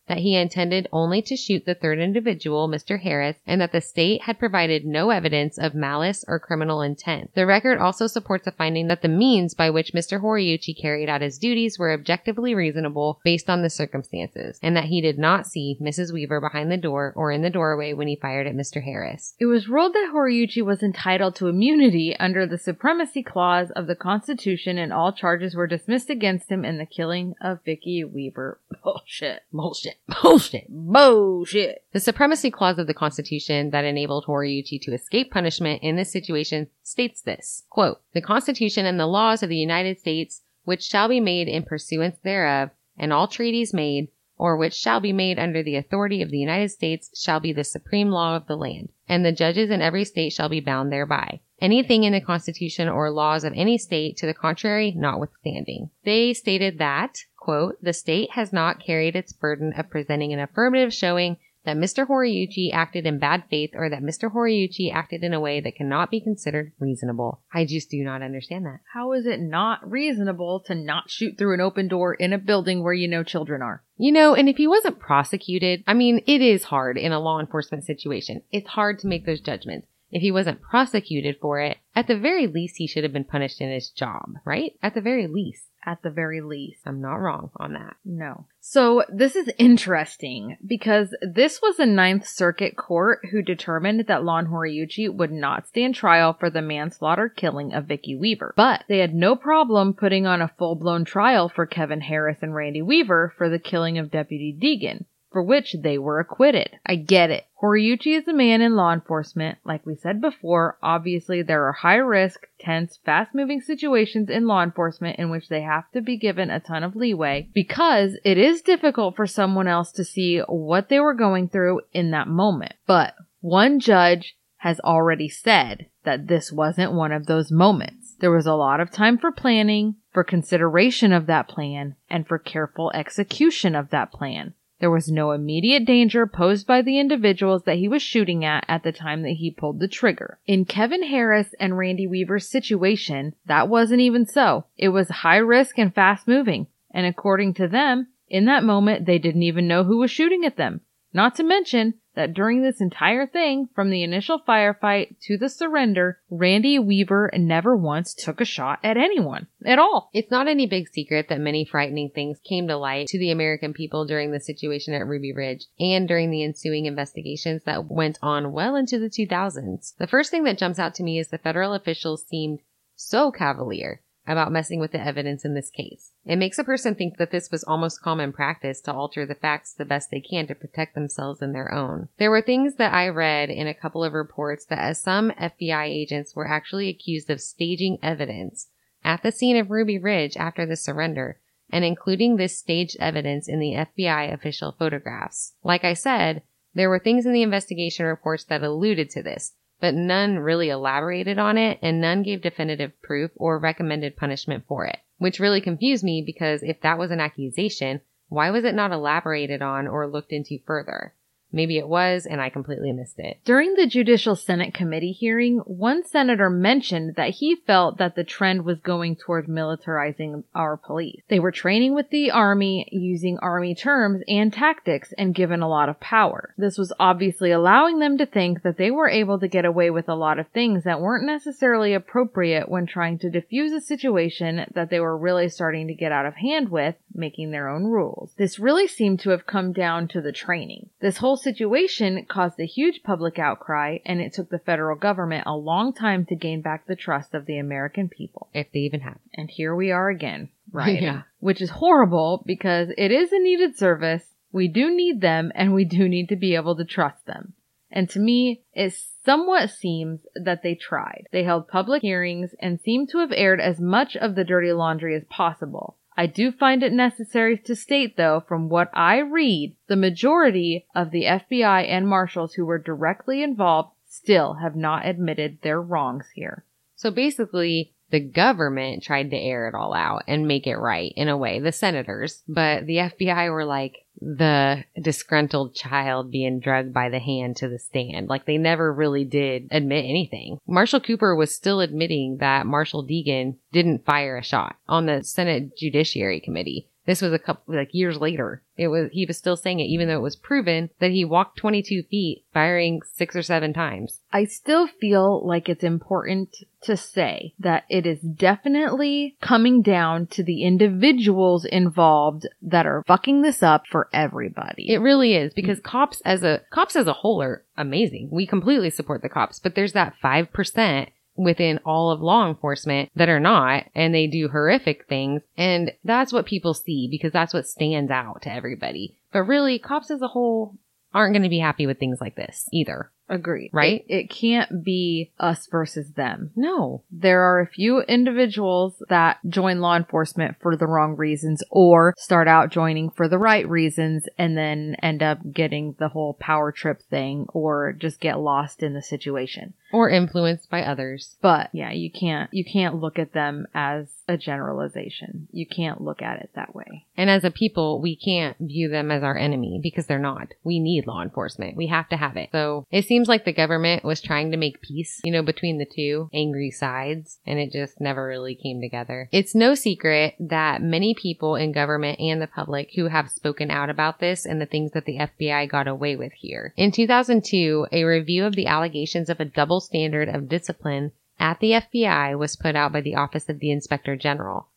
that 0.10 0.18
he 0.18 0.36
intended 0.36 0.90
only 0.92 1.22
to 1.22 1.38
shoot 1.38 1.66
the 1.66 1.76
third 1.76 2.00
individual, 2.00 2.68
Mr. 2.68 3.00
Harris, 3.00 3.38
and 3.48 3.62
that 3.62 3.72
the 3.72 3.80
state 3.80 4.24
had 4.24 4.40
provided 4.40 4.84
no 4.84 5.12
evidence 5.12 5.58
of 5.58 5.74
malice 5.74 6.26
or 6.28 6.40
criminal 6.40 6.82
intent. 6.82 7.34
The 7.36 7.46
record 7.46 7.78
also 7.78 8.08
supports 8.08 8.48
a 8.48 8.52
finding 8.52 8.88
that 8.88 9.02
the 9.02 9.08
means 9.08 9.54
by 9.54 9.70
which 9.70 9.94
Mr. 9.94 10.22
Horiuchi 10.22 10.74
carried 10.80 11.08
out 11.08 11.22
his 11.22 11.38
duties 11.38 11.80
were 11.80 11.94
objectively 11.94 12.54
reasonable 12.54 13.22
based 13.24 13.50
on 13.50 13.62
the 13.62 13.70
circumstances, 13.70 14.60
and 14.62 14.76
that 14.76 14.86
he 14.86 15.00
did 15.00 15.18
not 15.18 15.48
see 15.48 15.78
Mrs. 15.80 16.12
Weaver 16.12 16.42
behind 16.42 16.72
the 16.72 16.78
door 16.78 17.14
or 17.16 17.32
in 17.32 17.44
the 17.44 17.50
doorway 17.50 17.94
when 17.94 18.08
he 18.08 18.16
fired 18.16 18.48
at 18.48 18.56
Mr. 18.56 18.84
Harris. 18.84 19.36
It 19.40 19.46
was 19.46 19.70
ruled 19.70 19.94
that 19.94 20.12
Horiuchi 20.14 20.64
was 20.64 20.82
entitled 20.82 21.36
to 21.36 21.48
immunity 21.48 22.16
under 22.20 22.48
the 22.48 22.58
Supremacy 22.58 23.22
Clause 23.22 23.70
of 23.72 23.86
the 23.86 23.96
Constitution 23.96 24.78
and 24.80 24.92
all 24.92 25.14
charges 25.14 25.56
were 25.56 25.68
dismissed 25.68 26.10
against 26.10 26.52
him 26.52 26.66
in 26.66 26.80
the 26.80 26.86
killing 26.86 27.36
of 27.42 27.64
Vicki 27.64 28.04
Weaver. 28.04 28.60
Bullshit. 28.84 29.44
Bullshit. 29.52 29.96
Bullshit. 30.22 30.68
Bullshit. 30.70 31.84
The 31.92 32.00
supremacy 32.00 32.52
clause 32.52 32.80
of 32.80 32.88
the 32.88 32.94
Constitution 32.94 33.72
that 33.72 33.86
enabled 33.86 34.26
Horiuchi 34.26 34.82
to 34.82 34.94
escape 34.94 35.32
punishment 35.32 35.82
in 35.84 35.96
this 35.96 36.12
situation 36.12 36.68
states 36.84 37.22
this, 37.22 37.64
quote, 37.70 38.02
the 38.14 38.22
Constitution 38.22 38.86
and 38.86 39.00
the 39.00 39.08
laws 39.08 39.44
of 39.44 39.50
the 39.50 39.58
United 39.58 40.00
States 40.00 40.42
which 40.70 40.84
shall 40.84 41.08
be 41.08 41.20
made 41.20 41.48
in 41.48 41.64
pursuance 41.64 42.18
thereof, 42.24 42.70
and 42.96 43.12
all 43.12 43.28
treaties 43.28 43.74
made, 43.74 44.10
or 44.38 44.56
which 44.56 44.76
shall 44.76 45.00
be 45.00 45.12
made 45.12 45.40
under 45.40 45.64
the 45.64 45.76
authority 45.76 46.22
of 46.22 46.30
the 46.30 46.38
United 46.38 46.70
States 46.70 47.10
shall 47.20 47.40
be 47.40 47.52
the 47.52 47.64
supreme 47.64 48.10
law 48.10 48.36
of 48.36 48.46
the 48.46 48.56
land, 48.56 48.90
and 49.08 49.26
the 49.26 49.32
judges 49.32 49.72
in 49.72 49.82
every 49.82 50.06
state 50.06 50.32
shall 50.32 50.48
be 50.48 50.60
bound 50.60 50.92
thereby. 50.92 51.40
Anything 51.60 52.04
in 52.04 52.14
the 52.14 52.22
Constitution 52.22 52.88
or 52.88 53.10
laws 53.10 53.44
of 53.44 53.54
any 53.56 53.78
state 53.78 54.16
to 54.18 54.26
the 54.26 54.34
contrary 54.34 54.94
notwithstanding. 54.96 55.90
They 56.06 56.34
stated 56.34 56.78
that, 56.78 57.18
quote, 57.40 57.78
the 57.82 57.94
state 57.94 58.32
has 58.32 58.54
not 58.54 58.84
carried 58.84 59.16
its 59.16 59.34
burden 59.34 59.74
of 59.78 59.90
presenting 59.90 60.34
an 60.34 60.40
affirmative 60.40 60.94
showing 60.94 61.38
that 61.66 61.78
Mr. 61.78 62.08
Horiuchi 62.08 62.72
acted 62.74 63.06
in 63.06 63.20
bad 63.20 63.44
faith 63.50 63.72
or 63.74 63.90
that 63.90 64.02
Mr. 64.02 64.32
Horiuchi 64.34 64.94
acted 64.94 65.24
in 65.24 65.34
a 65.34 65.40
way 65.40 65.60
that 65.60 65.76
cannot 65.76 66.10
be 66.10 66.22
considered 66.22 66.72
reasonable. 66.80 67.42
I 67.54 67.66
just 67.66 67.90
do 67.90 68.04
not 68.04 68.22
understand 68.22 68.66
that. 68.66 68.80
How 68.94 69.12
is 69.14 69.26
it 69.26 69.40
not 69.40 69.90
reasonable 69.90 70.62
to 70.68 70.76
not 70.76 71.10
shoot 71.10 71.38
through 71.38 71.54
an 71.54 71.62
open 71.62 71.88
door 71.88 72.14
in 72.14 72.34
a 72.34 72.38
building 72.38 72.82
where 72.82 72.94
you 72.94 73.08
know 73.08 73.24
children 73.24 73.62
are? 73.62 73.84
You 73.98 74.12
know, 74.12 74.34
and 74.34 74.48
if 74.48 74.58
he 74.58 74.68
wasn't 74.68 75.00
prosecuted, 75.00 75.84
I 75.86 75.94
mean, 75.94 76.24
it 76.26 76.42
is 76.42 76.64
hard 76.64 76.98
in 76.98 77.12
a 77.12 77.20
law 77.20 77.40
enforcement 77.40 77.86
situation. 77.86 78.42
It's 78.52 78.70
hard 78.70 79.00
to 79.00 79.08
make 79.08 79.26
those 79.26 79.42
judgments. 79.42 79.88
If 80.12 80.22
he 80.22 80.32
wasn't 80.32 80.62
prosecuted 80.62 81.38
for 81.40 81.60
it, 81.60 81.78
at 81.96 82.08
the 82.08 82.18
very 82.18 82.48
least, 82.48 82.78
he 82.78 82.88
should 82.88 83.04
have 83.04 83.14
been 83.14 83.26
punished 83.26 83.62
in 83.62 83.72
his 83.72 83.90
job, 83.90 84.36
right? 84.44 84.74
At 84.82 84.96
the 84.96 85.02
very 85.02 85.28
least. 85.28 85.69
At 85.86 86.02
the 86.04 86.10
very 86.10 86.42
least. 86.42 86.82
I'm 86.86 87.02
not 87.02 87.16
wrong 87.16 87.52
on 87.56 87.74
that. 87.74 87.96
No. 88.04 88.46
So 88.60 89.04
this 89.08 89.36
is 89.36 89.50
interesting 89.58 90.58
because 90.66 91.16
this 91.22 91.62
was 91.62 91.80
a 91.80 91.86
Ninth 91.86 92.28
Circuit 92.28 92.76
court 92.76 93.20
who 93.32 93.42
determined 93.42 94.06
that 94.08 94.24
Lon 94.24 94.48
Horiuchi 94.48 95.12
would 95.12 95.32
not 95.32 95.68
stand 95.68 95.96
trial 95.96 96.34
for 96.34 96.50
the 96.50 96.62
manslaughter 96.62 97.30
killing 97.30 97.74
of 97.74 97.86
Vicki 97.86 98.16
Weaver. 98.16 98.54
But 98.58 98.84
they 98.90 99.00
had 99.00 99.16
no 99.16 99.36
problem 99.38 99.94
putting 99.94 100.28
on 100.28 100.42
a 100.42 100.52
full-blown 100.58 101.06
trial 101.06 101.48
for 101.48 101.66
Kevin 101.66 102.02
Harris 102.02 102.40
and 102.42 102.54
Randy 102.54 102.82
Weaver 102.82 103.34
for 103.38 103.50
the 103.50 103.60
killing 103.60 103.98
of 103.98 104.12
Deputy 104.12 104.56
Degan 104.62 105.06
for 105.32 105.44
which 105.44 105.76
they 105.82 105.98
were 105.98 106.20
acquitted. 106.20 106.80
I 106.86 106.96
get 106.96 107.30
it. 107.30 107.46
Horiuchi 107.62 108.18
is 108.18 108.28
a 108.28 108.34
man 108.34 108.62
in 108.62 108.76
law 108.76 108.94
enforcement. 108.94 109.58
Like 109.66 109.86
we 109.86 109.96
said 109.96 110.22
before, 110.22 110.78
obviously 110.82 111.42
there 111.42 111.66
are 111.66 111.74
high 111.74 111.98
risk, 111.98 112.48
tense, 112.60 113.00
fast 113.06 113.36
moving 113.36 113.62
situations 113.62 114.30
in 114.30 114.48
law 114.48 114.64
enforcement 114.64 115.20
in 115.20 115.30
which 115.30 115.50
they 115.50 115.62
have 115.62 115.90
to 115.92 116.02
be 116.02 116.18
given 116.18 116.50
a 116.50 116.60
ton 116.60 116.84
of 116.84 116.96
leeway 116.96 117.50
because 117.54 118.18
it 118.24 118.38
is 118.38 118.62
difficult 118.62 119.16
for 119.16 119.28
someone 119.28 119.68
else 119.68 119.92
to 119.92 120.06
see 120.06 120.40
what 120.48 120.90
they 120.90 121.00
were 121.00 121.14
going 121.14 121.50
through 121.50 121.82
in 121.94 122.12
that 122.12 122.28
moment. 122.28 122.74
But 122.88 123.14
one 123.42 123.80
judge 123.80 124.36
has 124.58 124.80
already 124.82 125.30
said 125.30 125.88
that 126.04 126.28
this 126.28 126.52
wasn't 126.52 126.92
one 126.92 127.12
of 127.12 127.26
those 127.26 127.52
moments. 127.52 128.16
There 128.20 128.32
was 128.32 128.46
a 128.46 128.56
lot 128.56 128.82
of 128.82 128.92
time 128.92 129.18
for 129.18 129.32
planning, 129.32 129.96
for 130.12 130.24
consideration 130.24 131.14
of 131.14 131.28
that 131.28 131.48
plan, 131.48 131.96
and 132.10 132.28
for 132.28 132.38
careful 132.38 132.92
execution 132.94 133.76
of 133.76 133.90
that 133.92 134.12
plan. 134.12 134.54
There 134.80 134.90
was 134.90 135.12
no 135.12 135.32
immediate 135.32 135.86
danger 135.86 136.26
posed 136.26 136.66
by 136.66 136.82
the 136.82 137.00
individuals 137.00 137.64
that 137.64 137.78
he 137.78 137.88
was 137.88 138.02
shooting 138.02 138.46
at 138.46 138.64
at 138.68 138.84
the 138.84 138.94
time 138.94 139.24
that 139.24 139.38
he 139.38 139.52
pulled 139.52 139.80
the 139.80 139.88
trigger. 139.88 140.40
In 140.48 140.66
Kevin 140.66 141.04
Harris 141.04 141.54
and 141.60 141.78
Randy 141.78 142.08
Weaver's 142.08 142.48
situation, 142.48 143.36
that 143.46 143.68
wasn't 143.68 144.02
even 144.02 144.26
so. 144.26 144.66
It 144.78 144.90
was 144.90 145.10
high 145.10 145.38
risk 145.38 145.78
and 145.78 145.94
fast 145.94 146.28
moving. 146.28 146.68
And 146.92 147.06
according 147.06 147.56
to 147.56 147.68
them, 147.68 148.08
in 148.30 148.46
that 148.46 148.64
moment, 148.64 149.06
they 149.06 149.20
didn't 149.20 149.44
even 149.44 149.68
know 149.68 149.84
who 149.84 149.98
was 149.98 150.12
shooting 150.12 150.46
at 150.46 150.56
them. 150.56 150.82
Not 151.14 151.36
to 151.36 151.44
mention 151.44 151.96
that 152.16 152.34
during 152.34 152.62
this 152.62 152.82
entire 152.82 153.26
thing, 153.26 153.70
from 153.74 153.90
the 153.90 154.04
initial 154.04 154.40
firefight 154.40 155.16
to 155.22 155.38
the 155.38 155.50
surrender, 155.50 156.20
Randy 156.30 156.80
Weaver 156.80 157.32
never 157.36 157.76
once 157.76 158.14
took 158.14 158.42
a 158.42 158.46
shot 158.46 158.80
at 158.84 158.98
anyone 158.98 159.48
at 159.66 159.80
all. 159.80 160.10
It's 160.14 160.32
not 160.32 160.48
any 160.48 160.68
big 160.68 160.90
secret 160.90 161.28
that 161.30 161.40
many 161.40 161.66
frightening 161.66 162.10
things 162.10 162.40
came 162.48 162.68
to 162.68 162.78
light 162.78 163.08
to 163.08 163.20
the 163.20 163.32
American 163.32 163.74
people 163.74 164.06
during 164.06 164.32
the 164.32 164.40
situation 164.40 164.94
at 164.94 165.08
Ruby 165.08 165.34
Ridge 165.34 165.66
and 165.80 166.08
during 166.08 166.32
the 166.32 166.44
ensuing 166.44 166.86
investigations 166.86 167.64
that 167.64 167.86
went 167.86 168.20
on 168.22 168.52
well 168.52 168.76
into 168.76 169.00
the 169.00 169.10
2000s. 169.10 169.96
The 169.98 170.08
first 170.08 170.32
thing 170.32 170.44
that 170.46 170.58
jumps 170.58 170.80
out 170.80 170.96
to 170.96 171.04
me 171.04 171.20
is 171.20 171.30
the 171.30 171.38
federal 171.38 171.74
officials 171.74 172.26
seemed 172.26 172.60
so 172.96 173.32
cavalier 173.32 174.02
about 174.30 174.52
messing 174.52 174.80
with 174.80 174.92
the 174.92 175.02
evidence 175.02 175.44
in 175.44 175.56
this 175.56 175.70
case. 175.70 176.12
It 176.26 176.38
makes 176.38 176.60
a 176.60 176.64
person 176.64 176.96
think 176.96 177.18
that 177.18 177.32
this 177.32 177.50
was 177.52 177.64
almost 177.64 178.02
common 178.02 178.32
practice 178.32 178.80
to 178.82 178.94
alter 178.94 179.26
the 179.26 179.36
facts 179.36 179.74
the 179.74 179.86
best 179.86 180.12
they 180.12 180.22
can 180.22 180.48
to 180.48 180.56
protect 180.56 180.94
themselves 180.96 181.42
and 181.42 181.54
their 181.54 181.74
own. 181.74 182.10
There 182.18 182.30
were 182.30 182.42
things 182.42 182.76
that 182.76 182.94
I 182.94 183.10
read 183.10 183.50
in 183.50 183.68
a 183.68 183.74
couple 183.74 184.04
of 184.04 184.14
reports 184.14 184.66
that 184.66 184.80
as 184.80 185.02
some 185.02 185.32
FBI 185.32 185.86
agents 185.86 186.36
were 186.36 186.48
actually 186.48 186.90
accused 186.90 187.30
of 187.30 187.42
staging 187.42 187.98
evidence 188.04 188.68
at 189.04 189.24
the 189.24 189.32
scene 189.32 189.58
of 189.58 189.72
Ruby 189.72 189.98
Ridge 189.98 190.38
after 190.38 190.66
the 190.66 190.76
surrender 190.76 191.40
and 191.72 191.86
including 191.86 192.36
this 192.36 192.58
staged 192.58 192.98
evidence 193.00 193.48
in 193.48 193.60
the 193.60 193.74
FBI 193.74 194.34
official 194.34 194.76
photographs. 194.78 195.54
Like 195.64 195.84
I 195.84 195.94
said, 195.94 196.42
there 196.74 196.90
were 196.90 197.00
things 197.00 197.26
in 197.26 197.34
the 197.34 197.42
investigation 197.42 198.06
reports 198.06 198.44
that 198.46 198.64
alluded 198.64 199.10
to 199.12 199.24
this, 199.24 199.54
but 199.80 199.96
none 199.96 200.40
really 200.40 200.70
elaborated 200.70 201.40
on 201.40 201.58
it 201.58 201.80
and 201.82 202.02
none 202.02 202.22
gave 202.24 202.42
definitive 202.42 202.92
proof 203.02 203.32
or 203.36 203.58
recommended 203.58 204.16
punishment 204.18 204.64
for 204.68 204.86
it, 204.86 204.98
which 205.18 205.40
really 205.40 205.62
confused 205.62 206.04
me 206.04 206.22
because 206.26 206.62
if 206.64 206.82
that 206.82 206.98
was 206.98 207.12
an 207.12 207.20
accusation, 207.20 208.02
why 208.28 208.52
was 208.52 208.64
it 208.64 208.76
not 208.76 208.92
elaborated 208.92 209.62
on 209.62 209.88
or 209.88 210.08
looked 210.08 210.32
into 210.32 210.60
further? 210.66 211.14
Maybe 211.52 211.78
it 211.78 211.88
was, 211.88 212.26
and 212.26 212.40
I 212.40 212.50
completely 212.50 212.92
missed 212.92 213.18
it. 213.18 213.40
During 213.44 213.74
the 213.74 213.88
Judicial 213.88 214.36
Senate 214.36 214.74
Committee 214.74 215.12
hearing, 215.12 215.58
one 215.60 216.06
senator 216.06 216.50
mentioned 216.50 217.16
that 217.16 217.32
he 217.32 217.56
felt 217.56 217.98
that 217.98 218.16
the 218.16 218.24
trend 218.24 218.66
was 218.66 218.80
going 218.80 219.16
toward 219.16 219.48
militarizing 219.48 220.44
our 220.54 220.78
police. 220.78 221.22
They 221.28 221.40
were 221.40 221.52
training 221.52 221.96
with 221.96 222.10
the 222.10 222.32
Army, 222.32 222.88
using 222.92 223.40
Army 223.40 223.74
terms 223.74 224.22
and 224.28 224.54
tactics, 224.54 225.14
and 225.18 225.34
given 225.34 225.62
a 225.62 225.70
lot 225.70 225.90
of 225.90 226.00
power. 226.00 226.54
This 226.58 226.78
was 226.78 226.94
obviously 227.00 227.52
allowing 227.52 228.00
them 228.00 228.18
to 228.20 228.26
think 228.26 228.62
that 228.62 228.78
they 228.78 228.92
were 228.92 229.10
able 229.10 229.40
to 229.40 229.48
get 229.48 229.66
away 229.66 229.90
with 229.90 230.08
a 230.08 230.16
lot 230.16 230.38
of 230.38 230.48
things 230.50 230.84
that 230.84 231.02
weren't 231.02 231.26
necessarily 231.26 231.94
appropriate 231.94 232.70
when 232.70 232.86
trying 232.86 233.18
to 233.20 233.30
diffuse 233.30 233.72
a 233.72 233.82
situation 233.82 234.66
that 234.76 234.90
they 234.90 235.00
were 235.00 235.18
really 235.18 235.50
starting 235.50 235.88
to 235.88 235.94
get 235.94 236.12
out 236.12 236.26
of 236.26 236.36
hand 236.36 236.70
with, 236.70 236.96
making 237.14 237.52
their 237.52 237.68
own 237.68 237.86
rules. 237.86 238.34
This 238.38 238.60
really 238.60 238.88
seemed 238.88 239.20
to 239.22 239.32
have 239.32 239.46
come 239.46 239.74
down 239.74 240.08
to 240.10 240.22
the 240.22 240.32
training. 240.32 240.90
This 241.02 241.18
whole 241.18 241.38
situation 241.38 242.26
caused 242.28 242.60
a 242.60 242.66
huge 242.66 243.04
public 243.04 243.40
outcry, 243.40 244.00
and 244.06 244.22
it 244.22 244.34
took 244.34 244.50
the 244.50 244.60
federal 244.60 244.96
government 244.96 245.46
a 245.46 245.56
long 245.56 245.94
time 245.94 246.26
to 246.26 246.36
gain 246.36 246.62
back 246.62 246.86
the 246.86 246.96
trust 246.96 247.34
of 247.34 247.46
the 247.46 247.58
American 247.58 248.10
people. 248.10 248.48
If 248.54 248.72
they 248.72 248.80
even 248.80 249.02
have. 249.02 249.20
And 249.34 249.50
here 249.50 249.76
we 249.76 249.92
are 249.92 250.10
again, 250.10 250.50
right? 250.72 251.02
Yeah. 251.02 251.22
Which 251.40 251.62
is 251.62 251.70
horrible 251.70 252.44
because 252.46 252.90
it 252.98 253.12
is 253.12 253.32
a 253.32 253.40
needed 253.40 253.78
service. 253.78 254.24
We 254.52 254.68
do 254.68 254.96
need 254.96 255.22
them, 255.22 255.52
and 255.56 255.74
we 255.74 255.86
do 255.86 256.10
need 256.10 256.30
to 256.30 256.36
be 256.36 256.56
able 256.56 256.76
to 256.78 256.86
trust 256.86 257.26
them. 257.26 257.54
And 257.92 258.10
to 258.12 258.20
me, 258.20 258.62
it 258.74 258.94
somewhat 259.26 259.72
seems 259.72 260.22
that 260.36 260.62
they 260.62 260.76
tried. 260.76 261.28
They 261.32 261.44
held 261.44 261.68
public 261.68 262.02
hearings 262.02 262.52
and 262.60 262.80
seemed 262.80 263.10
to 263.10 263.20
have 263.20 263.32
aired 263.32 263.60
as 263.60 263.80
much 263.80 264.16
of 264.16 264.36
the 264.36 264.44
dirty 264.44 264.72
laundry 264.72 265.16
as 265.16 265.24
possible. 265.26 265.98
I 266.20 266.26
do 266.26 266.52
find 266.52 266.84
it 266.84 266.92
necessary 266.92 267.58
to 267.60 267.78
state, 267.78 268.18
though, 268.18 268.44
from 268.46 268.68
what 268.68 268.90
I 268.94 269.20
read, 269.20 269.78
the 269.88 269.96
majority 269.96 270.86
of 270.94 271.12
the 271.12 271.24
FBI 271.24 271.88
and 271.88 272.06
marshals 272.06 272.56
who 272.56 272.66
were 272.66 272.78
directly 272.78 273.42
involved 273.42 273.94
still 274.06 274.56
have 274.56 274.76
not 274.76 275.08
admitted 275.08 275.62
their 275.62 275.82
wrongs 275.82 276.26
here. 276.36 276.66
So 276.98 277.10
basically, 277.10 277.94
the 278.12 278.20
government 278.20 279.04
tried 279.04 279.32
to 279.32 279.38
air 279.38 279.68
it 279.68 279.76
all 279.76 279.94
out 279.94 280.24
and 280.28 280.48
make 280.48 280.68
it 280.68 280.78
right 280.78 281.14
in 281.16 281.30
a 281.30 281.38
way, 281.38 281.60
the 281.60 281.72
senators, 281.72 282.44
but 282.48 282.86
the 282.86 282.98
FBI 282.98 283.52
were 283.52 283.66
like 283.66 284.06
the 284.22 284.84
disgruntled 285.02 285.74
child 285.76 286.32
being 286.32 286.60
drugged 286.60 286.94
by 286.94 287.10
the 287.10 287.20
hand 287.20 287.56
to 287.58 287.70
the 287.70 287.80
stand. 287.80 288.28
Like 288.28 288.46
they 288.46 288.58
never 288.58 288.92
really 288.92 289.24
did 289.24 289.68
admit 289.72 290.06
anything. 290.06 290.60
Marshall 290.68 291.00
Cooper 291.00 291.36
was 291.36 291.56
still 291.56 291.80
admitting 291.80 292.38
that 292.38 292.66
Marshall 292.66 293.06
Degan 293.06 293.56
didn't 293.72 294.06
fire 294.06 294.38
a 294.38 294.44
shot 294.44 294.76
on 294.88 295.06
the 295.06 295.24
Senate 295.24 295.78
Judiciary 295.78 296.40
Committee. 296.42 296.89
This 297.06 297.22
was 297.22 297.34
a 297.34 297.40
couple, 297.40 297.76
like 297.76 297.90
years 297.94 298.18
later. 298.18 298.62
It 298.78 298.88
was, 298.88 299.10
he 299.12 299.26
was 299.26 299.38
still 299.38 299.58
saying 299.58 299.80
it, 299.80 299.86
even 299.86 300.08
though 300.08 300.18
it 300.18 300.22
was 300.22 300.36
proven 300.36 300.90
that 301.00 301.12
he 301.12 301.26
walked 301.26 301.58
22 301.58 302.04
feet, 302.04 302.46
firing 302.54 303.02
six 303.16 303.36
or 303.36 303.42
seven 303.42 303.74
times. 303.74 304.22
I 304.32 304.46
still 304.46 304.88
feel 304.88 305.46
like 305.46 305.68
it's 305.68 305.84
important 305.84 306.56
to 306.84 306.96
say 306.96 307.54
that 307.60 307.84
it 307.90 308.06
is 308.06 308.20
definitely 308.20 309.36
coming 309.42 309.82
down 309.82 310.28
to 310.28 310.44
the 310.44 310.64
individuals 310.64 311.66
involved 311.66 312.48
that 312.62 312.86
are 312.86 313.04
fucking 313.08 313.42
this 313.42 313.62
up 313.62 313.86
for 313.88 314.08
everybody. 314.14 314.90
It 314.90 315.00
really 315.00 315.36
is 315.36 315.54
because 315.54 315.80
cops 315.80 316.22
as 316.22 316.44
a, 316.44 316.62
cops 316.70 316.96
as 316.96 317.08
a 317.08 317.14
whole 317.14 317.42
are 317.42 317.66
amazing. 317.78 318.30
We 318.32 318.48
completely 318.48 318.92
support 318.92 319.22
the 319.22 319.30
cops, 319.30 319.60
but 319.60 319.76
there's 319.76 319.94
that 319.94 320.14
5% 320.24 321.08
within 321.40 321.80
all 321.86 322.12
of 322.12 322.22
law 322.22 322.48
enforcement 322.48 323.10
that 323.16 323.30
are 323.30 323.40
not 323.40 323.86
and 323.96 324.14
they 324.14 324.28
do 324.28 324.50
horrific 324.50 325.08
things. 325.08 325.42
And 325.58 325.92
that's 326.04 326.34
what 326.34 326.46
people 326.46 326.74
see 326.74 327.08
because 327.10 327.32
that's 327.32 327.54
what 327.54 327.68
stands 327.68 328.12
out 328.12 328.42
to 328.44 328.52
everybody. 328.52 329.16
But 329.32 329.44
really, 329.44 329.80
cops 329.80 330.12
as 330.12 330.22
a 330.22 330.28
whole 330.28 330.76
aren't 331.14 331.34
going 331.34 331.44
to 331.44 331.50
be 331.50 331.60
happy 331.60 331.88
with 331.88 331.98
things 331.98 332.20
like 332.20 332.36
this 332.36 332.68
either. 332.72 333.12
Agreed. 333.30 333.70
Right? 333.72 334.04
It, 334.08 334.14
it 334.16 334.30
can't 334.30 334.84
be 334.84 335.32
us 335.40 335.68
versus 335.68 336.12
them. 336.14 336.52
No. 336.56 337.04
There 337.12 337.42
are 337.42 337.60
a 337.60 337.68
few 337.68 338.02
individuals 338.02 339.02
that 339.10 339.38
join 339.48 339.80
law 339.80 339.96
enforcement 339.96 340.58
for 340.62 340.76
the 340.76 340.88
wrong 340.88 341.16
reasons 341.16 341.64
or 341.70 342.16
start 342.18 342.48
out 342.48 342.72
joining 342.72 343.12
for 343.12 343.28
the 343.28 343.38
right 343.38 343.68
reasons 343.70 344.26
and 344.38 344.58
then 344.58 344.96
end 345.04 345.22
up 345.22 345.40
getting 345.54 345.96
the 346.00 346.10
whole 346.10 346.34
power 346.34 346.72
trip 346.72 347.02
thing 347.10 347.46
or 347.54 347.94
just 347.94 348.20
get 348.20 348.40
lost 348.40 348.82
in 348.82 348.94
the 348.94 349.02
situation. 349.02 349.74
Or 349.92 350.10
influenced 350.10 350.70
by 350.70 350.84
others. 350.84 351.36
But 351.42 351.70
yeah, 351.74 351.92
you 351.92 352.12
can't 352.12 352.54
you 352.54 352.64
can't 352.64 352.96
look 352.96 353.18
at 353.18 353.34
them 353.34 353.66
as 353.74 354.08
a 354.28 354.38
generalization. 354.38 355.48
You 355.52 355.66
can't 355.66 356.02
look 356.02 356.22
at 356.22 356.40
it 356.40 356.52
that 356.54 356.76
way. 356.76 357.08
And 357.18 357.30
as 357.30 357.44
a 357.44 357.50
people, 357.50 358.00
we 358.00 358.16
can't 358.16 358.56
view 358.60 358.88
them 358.88 359.10
as 359.10 359.24
our 359.24 359.36
enemy 359.36 359.80
because 359.82 360.06
they're 360.06 360.20
not. 360.20 360.50
We 360.64 360.80
need 360.80 361.08
law 361.08 361.24
enforcement. 361.24 361.76
We 361.76 361.88
have 361.88 362.08
to 362.10 362.18
have 362.18 362.38
it. 362.38 362.50
So 362.52 362.86
it 362.92 363.06
seems 363.06 363.19
like 363.28 363.46
the 363.46 363.54
government 363.54 364.04
was 364.04 364.22
trying 364.22 364.52
to 364.52 364.58
make 364.58 364.82
peace, 364.82 365.20
you 365.24 365.32
know, 365.32 365.42
between 365.42 365.78
the 365.78 365.86
two 365.86 366.30
angry 366.34 366.72
sides, 366.72 367.40
and 367.46 367.60
it 367.60 367.72
just 367.72 368.00
never 368.00 368.26
really 368.26 368.56
came 368.56 368.82
together. 368.82 369.28
It's 369.32 369.56
no 369.56 369.76
secret 369.76 370.36
that 370.40 370.82
many 370.82 371.14
people 371.14 371.56
in 371.56 371.72
government 371.72 372.20
and 372.20 372.42
the 372.42 372.48
public 372.48 372.92
who 372.96 373.08
have 373.08 373.30
spoken 373.30 373.72
out 373.72 373.90
about 373.90 374.20
this 374.20 374.46
and 374.46 374.62
the 374.62 374.66
things 374.66 374.92
that 374.92 375.06
the 375.06 375.18
FBI 375.18 375.70
got 375.70 375.88
away 375.88 376.16
with 376.16 376.34
here. 376.34 376.74
In 376.78 376.92
2002, 376.92 377.88
a 377.92 378.04
review 378.04 378.46
of 378.46 378.56
the 378.56 378.68
allegations 378.68 379.30
of 379.30 379.40
a 379.40 379.46
double 379.46 379.80
standard 379.80 380.30
of 380.30 380.50
discipline 380.50 381.12
at 381.40 381.60
the 381.60 381.72
FBI 381.72 382.38
was 382.38 382.56
put 382.56 382.76
out 382.76 382.92
by 382.92 383.02
the 383.02 383.16
Office 383.16 383.50
of 383.50 383.60
the 383.60 383.72
Inspector 383.72 384.16
General. 384.18 384.68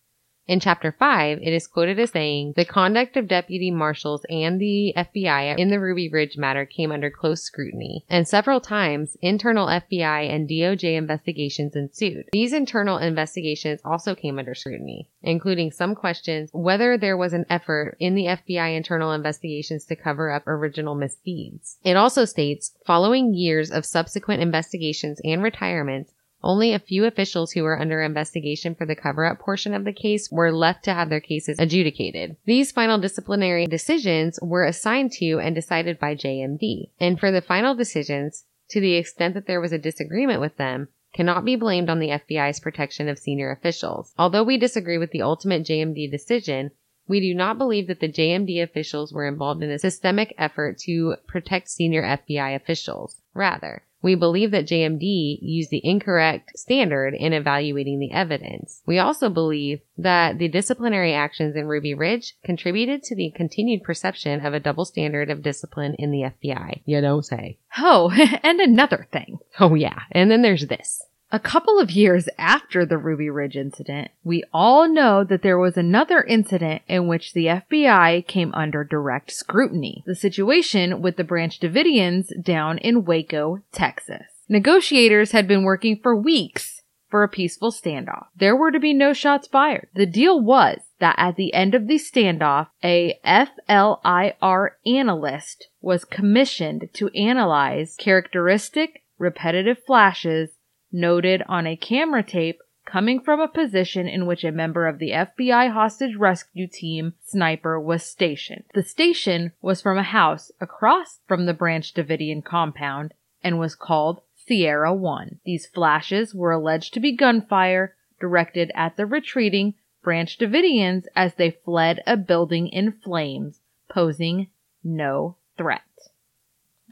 In 0.48 0.58
Chapter 0.58 0.90
5, 0.90 1.38
it 1.40 1.52
is 1.52 1.68
quoted 1.68 2.00
as 2.00 2.10
saying, 2.10 2.54
The 2.56 2.64
conduct 2.64 3.16
of 3.16 3.28
deputy 3.28 3.70
marshals 3.70 4.26
and 4.28 4.60
the 4.60 4.92
FBI 4.96 5.56
in 5.56 5.70
the 5.70 5.78
Ruby 5.78 6.08
Ridge 6.08 6.36
matter 6.36 6.66
came 6.66 6.90
under 6.90 7.10
close 7.10 7.42
scrutiny, 7.42 8.04
and 8.10 8.26
several 8.26 8.60
times 8.60 9.16
internal 9.22 9.68
FBI 9.68 10.28
and 10.28 10.48
DOJ 10.48 10.96
investigations 10.96 11.76
ensued. 11.76 12.28
These 12.32 12.52
internal 12.52 12.98
investigations 12.98 13.80
also 13.84 14.16
came 14.16 14.38
under 14.38 14.54
scrutiny, 14.54 15.08
including 15.22 15.70
some 15.70 15.94
questions 15.94 16.50
whether 16.52 16.98
there 16.98 17.16
was 17.16 17.32
an 17.32 17.46
effort 17.48 17.96
in 18.00 18.16
the 18.16 18.24
FBI 18.24 18.76
internal 18.76 19.12
investigations 19.12 19.84
to 19.86 19.96
cover 19.96 20.32
up 20.32 20.46
original 20.48 20.96
misdeeds. 20.96 21.78
It 21.84 21.96
also 21.96 22.24
states, 22.24 22.76
following 22.84 23.32
years 23.32 23.70
of 23.70 23.86
subsequent 23.86 24.42
investigations 24.42 25.20
and 25.22 25.40
retirements, 25.40 26.12
only 26.42 26.72
a 26.72 26.78
few 26.78 27.04
officials 27.04 27.52
who 27.52 27.62
were 27.62 27.78
under 27.78 28.02
investigation 28.02 28.74
for 28.74 28.86
the 28.86 28.96
cover 28.96 29.24
up 29.24 29.38
portion 29.38 29.74
of 29.74 29.84
the 29.84 29.92
case 29.92 30.30
were 30.30 30.52
left 30.52 30.84
to 30.84 30.94
have 30.94 31.08
their 31.08 31.20
cases 31.20 31.58
adjudicated. 31.58 32.36
These 32.44 32.72
final 32.72 32.98
disciplinary 32.98 33.66
decisions 33.66 34.38
were 34.42 34.64
assigned 34.64 35.12
to 35.12 35.38
and 35.38 35.54
decided 35.54 35.98
by 35.98 36.14
JMD. 36.14 36.90
And 37.00 37.18
for 37.18 37.30
the 37.30 37.42
final 37.42 37.74
decisions, 37.74 38.44
to 38.70 38.80
the 38.80 38.94
extent 38.94 39.34
that 39.34 39.46
there 39.46 39.60
was 39.60 39.72
a 39.72 39.78
disagreement 39.78 40.40
with 40.40 40.56
them, 40.56 40.88
cannot 41.14 41.44
be 41.44 41.56
blamed 41.56 41.90
on 41.90 41.98
the 41.98 42.08
FBI's 42.08 42.60
protection 42.60 43.08
of 43.08 43.18
senior 43.18 43.50
officials. 43.50 44.14
Although 44.18 44.44
we 44.44 44.56
disagree 44.56 44.98
with 44.98 45.10
the 45.10 45.22
ultimate 45.22 45.62
JMD 45.62 46.10
decision, 46.10 46.70
we 47.06 47.20
do 47.20 47.34
not 47.34 47.58
believe 47.58 47.88
that 47.88 48.00
the 48.00 48.08
JMD 48.08 48.62
officials 48.62 49.12
were 49.12 49.26
involved 49.26 49.62
in 49.62 49.70
a 49.70 49.78
systemic 49.78 50.34
effort 50.38 50.78
to 50.78 51.16
protect 51.26 51.68
senior 51.68 52.02
FBI 52.02 52.54
officials. 52.54 53.20
Rather, 53.34 53.82
we 54.02 54.14
believe 54.16 54.50
that 54.50 54.66
JMD 54.66 55.38
used 55.40 55.70
the 55.70 55.80
incorrect 55.84 56.58
standard 56.58 57.14
in 57.14 57.32
evaluating 57.32 58.00
the 58.00 58.12
evidence. 58.12 58.82
We 58.84 58.98
also 58.98 59.30
believe 59.30 59.80
that 59.98 60.38
the 60.38 60.48
disciplinary 60.48 61.14
actions 61.14 61.54
in 61.56 61.66
Ruby 61.66 61.94
Ridge 61.94 62.34
contributed 62.44 63.02
to 63.04 63.16
the 63.16 63.32
continued 63.34 63.84
perception 63.84 64.44
of 64.44 64.54
a 64.54 64.60
double 64.60 64.84
standard 64.84 65.30
of 65.30 65.42
discipline 65.42 65.94
in 65.98 66.10
the 66.10 66.22
FBI. 66.22 66.82
You 66.84 67.00
don't 67.00 67.24
say. 67.24 67.58
Oh, 67.78 68.10
and 68.42 68.60
another 68.60 69.06
thing. 69.12 69.38
Oh 69.60 69.74
yeah. 69.74 70.00
And 70.10 70.30
then 70.30 70.42
there's 70.42 70.66
this. 70.66 71.02
A 71.34 71.40
couple 71.40 71.78
of 71.78 71.90
years 71.90 72.28
after 72.36 72.84
the 72.84 72.98
Ruby 72.98 73.30
Ridge 73.30 73.56
incident, 73.56 74.10
we 74.22 74.44
all 74.52 74.86
know 74.86 75.24
that 75.24 75.40
there 75.40 75.58
was 75.58 75.78
another 75.78 76.22
incident 76.22 76.82
in 76.88 77.08
which 77.08 77.32
the 77.32 77.46
FBI 77.46 78.26
came 78.26 78.52
under 78.52 78.84
direct 78.84 79.30
scrutiny. 79.30 80.02
The 80.04 80.14
situation 80.14 81.00
with 81.00 81.16
the 81.16 81.24
Branch 81.24 81.58
Davidians 81.58 82.28
down 82.42 82.76
in 82.76 83.06
Waco, 83.06 83.62
Texas. 83.72 84.26
Negotiators 84.46 85.32
had 85.32 85.48
been 85.48 85.62
working 85.62 85.98
for 86.02 86.14
weeks 86.14 86.82
for 87.08 87.22
a 87.22 87.28
peaceful 87.28 87.72
standoff. 87.72 88.26
There 88.36 88.54
were 88.54 88.70
to 88.70 88.78
be 88.78 88.92
no 88.92 89.14
shots 89.14 89.46
fired. 89.46 89.88
The 89.94 90.04
deal 90.04 90.38
was 90.38 90.80
that 90.98 91.14
at 91.16 91.36
the 91.36 91.54
end 91.54 91.74
of 91.74 91.86
the 91.86 91.94
standoff, 91.94 92.66
a 92.84 93.18
FLIR 93.24 94.70
analyst 94.84 95.68
was 95.80 96.04
commissioned 96.04 96.90
to 96.92 97.08
analyze 97.16 97.96
characteristic 97.98 99.02
repetitive 99.18 99.78
flashes 99.86 100.50
noted 100.92 101.42
on 101.48 101.66
a 101.66 101.76
camera 101.76 102.22
tape 102.22 102.60
coming 102.84 103.20
from 103.20 103.40
a 103.40 103.48
position 103.48 104.08
in 104.08 104.26
which 104.26 104.44
a 104.44 104.52
member 104.52 104.86
of 104.86 104.98
the 104.98 105.10
FBI 105.10 105.72
hostage 105.72 106.16
rescue 106.16 106.66
team 106.66 107.14
sniper 107.24 107.80
was 107.80 108.02
stationed. 108.02 108.64
The 108.74 108.82
station 108.82 109.52
was 109.60 109.80
from 109.80 109.98
a 109.98 110.02
house 110.02 110.50
across 110.60 111.20
from 111.26 111.46
the 111.46 111.54
Branch 111.54 111.92
Davidian 111.94 112.44
compound 112.44 113.14
and 113.42 113.58
was 113.58 113.74
called 113.74 114.20
Sierra 114.34 114.92
1. 114.92 115.38
These 115.44 115.66
flashes 115.66 116.34
were 116.34 116.52
alleged 116.52 116.94
to 116.94 117.00
be 117.00 117.16
gunfire 117.16 117.94
directed 118.20 118.70
at 118.74 118.96
the 118.96 119.06
retreating 119.06 119.74
Branch 120.02 120.36
Davidians 120.36 121.04
as 121.14 121.34
they 121.34 121.52
fled 121.64 122.02
a 122.06 122.16
building 122.16 122.66
in 122.68 122.92
flames, 122.92 123.60
posing 123.88 124.48
no 124.82 125.36
threat. 125.56 125.82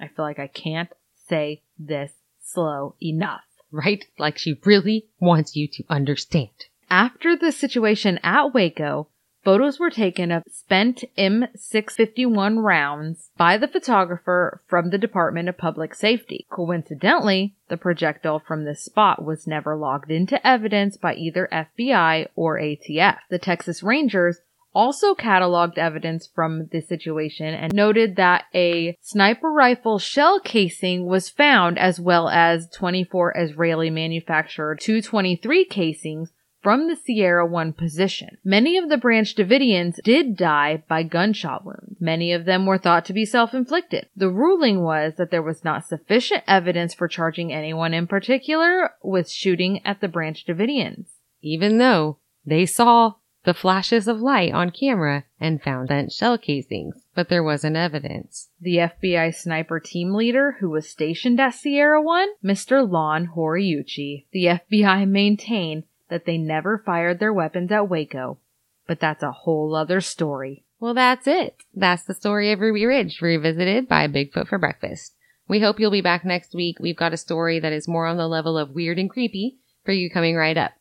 I 0.00 0.06
feel 0.08 0.24
like 0.24 0.38
I 0.38 0.46
can't 0.46 0.92
say 1.28 1.62
this 1.78 2.12
slow 2.40 2.94
enough 3.02 3.49
right? 3.72 4.04
Like 4.18 4.38
she 4.38 4.60
really 4.64 5.06
wants 5.20 5.56
you 5.56 5.68
to 5.68 5.84
understand. 5.88 6.50
After 6.90 7.36
the 7.36 7.52
situation 7.52 8.18
at 8.22 8.52
Waco, 8.52 9.08
photos 9.44 9.78
were 9.78 9.90
taken 9.90 10.32
of 10.32 10.42
spent 10.50 11.04
M651 11.16 12.62
rounds 12.62 13.30
by 13.36 13.56
the 13.56 13.68
photographer 13.68 14.60
from 14.66 14.90
the 14.90 14.98
Department 14.98 15.48
of 15.48 15.56
Public 15.56 15.94
Safety. 15.94 16.46
Coincidentally, 16.50 17.54
the 17.68 17.76
projectile 17.76 18.40
from 18.40 18.64
this 18.64 18.82
spot 18.82 19.24
was 19.24 19.46
never 19.46 19.76
logged 19.76 20.10
into 20.10 20.44
evidence 20.46 20.96
by 20.96 21.14
either 21.14 21.48
FBI 21.52 22.26
or 22.34 22.58
ATF. 22.58 23.18
The 23.30 23.38
Texas 23.38 23.82
Rangers 23.82 24.40
also 24.74 25.14
cataloged 25.14 25.78
evidence 25.78 26.28
from 26.34 26.68
the 26.70 26.80
situation 26.80 27.54
and 27.54 27.74
noted 27.74 28.16
that 28.16 28.44
a 28.54 28.96
sniper 29.00 29.50
rifle 29.50 29.98
shell 29.98 30.40
casing 30.40 31.06
was 31.06 31.28
found 31.28 31.78
as 31.78 32.00
well 32.00 32.28
as 32.28 32.68
24 32.70 33.34
Israeli 33.36 33.90
manufactured 33.90 34.80
223 34.80 35.64
casings 35.64 36.32
from 36.62 36.88
the 36.88 36.96
Sierra 36.96 37.46
1 37.46 37.72
position. 37.72 38.36
Many 38.44 38.76
of 38.76 38.88
the 38.88 38.98
Branch 38.98 39.34
Davidians 39.34 39.96
did 40.04 40.36
die 40.36 40.82
by 40.88 41.02
gunshot 41.02 41.64
wounds. 41.64 41.96
Many 42.00 42.32
of 42.32 42.44
them 42.44 42.66
were 42.66 42.78
thought 42.78 43.04
to 43.06 43.12
be 43.12 43.24
self-inflicted. 43.24 44.08
The 44.14 44.28
ruling 44.28 44.82
was 44.82 45.14
that 45.16 45.30
there 45.30 45.42
was 45.42 45.64
not 45.64 45.86
sufficient 45.86 46.44
evidence 46.46 46.92
for 46.92 47.08
charging 47.08 47.52
anyone 47.52 47.94
in 47.94 48.06
particular 48.06 48.90
with 49.02 49.30
shooting 49.30 49.84
at 49.86 50.00
the 50.00 50.08
Branch 50.08 50.44
Davidians. 50.46 51.06
Even 51.40 51.78
though 51.78 52.18
they 52.44 52.66
saw 52.66 53.14
the 53.44 53.54
flashes 53.54 54.06
of 54.06 54.20
light 54.20 54.52
on 54.52 54.70
camera 54.70 55.24
and 55.40 55.62
found 55.62 55.88
bent 55.88 56.12
shell 56.12 56.36
casings, 56.36 57.06
but 57.14 57.28
there 57.28 57.42
wasn't 57.42 57.76
evidence. 57.76 58.50
The 58.60 58.76
FBI 58.76 59.34
sniper 59.34 59.80
team 59.80 60.14
leader 60.14 60.56
who 60.60 60.70
was 60.70 60.88
stationed 60.88 61.40
at 61.40 61.54
Sierra 61.54 62.02
1, 62.02 62.28
Mr. 62.44 62.88
Lon 62.88 63.28
Horiuchi. 63.34 64.26
The 64.32 64.44
FBI 64.44 65.08
maintained 65.08 65.84
that 66.10 66.26
they 66.26 66.36
never 66.36 66.82
fired 66.84 67.18
their 67.18 67.32
weapons 67.32 67.72
at 67.72 67.88
Waco, 67.88 68.38
but 68.86 69.00
that's 69.00 69.22
a 69.22 69.32
whole 69.32 69.74
other 69.74 70.00
story. 70.00 70.64
Well, 70.78 70.94
that's 70.94 71.26
it. 71.26 71.56
That's 71.74 72.04
the 72.04 72.14
story 72.14 72.52
of 72.52 72.60
Ruby 72.60 72.86
Ridge, 72.86 73.20
revisited 73.20 73.88
by 73.88 74.08
Bigfoot 74.08 74.48
for 74.48 74.58
Breakfast. 74.58 75.14
We 75.46 75.60
hope 75.60 75.80
you'll 75.80 75.90
be 75.90 76.00
back 76.00 76.24
next 76.24 76.54
week. 76.54 76.76
We've 76.80 76.96
got 76.96 77.12
a 77.12 77.18
story 77.18 77.58
that 77.60 77.72
is 77.72 77.88
more 77.88 78.06
on 78.06 78.16
the 78.16 78.28
level 78.28 78.56
of 78.56 78.70
weird 78.70 78.98
and 78.98 79.10
creepy 79.10 79.58
for 79.84 79.92
you 79.92 80.08
coming 80.10 80.36
right 80.36 80.56
up. 80.56 80.72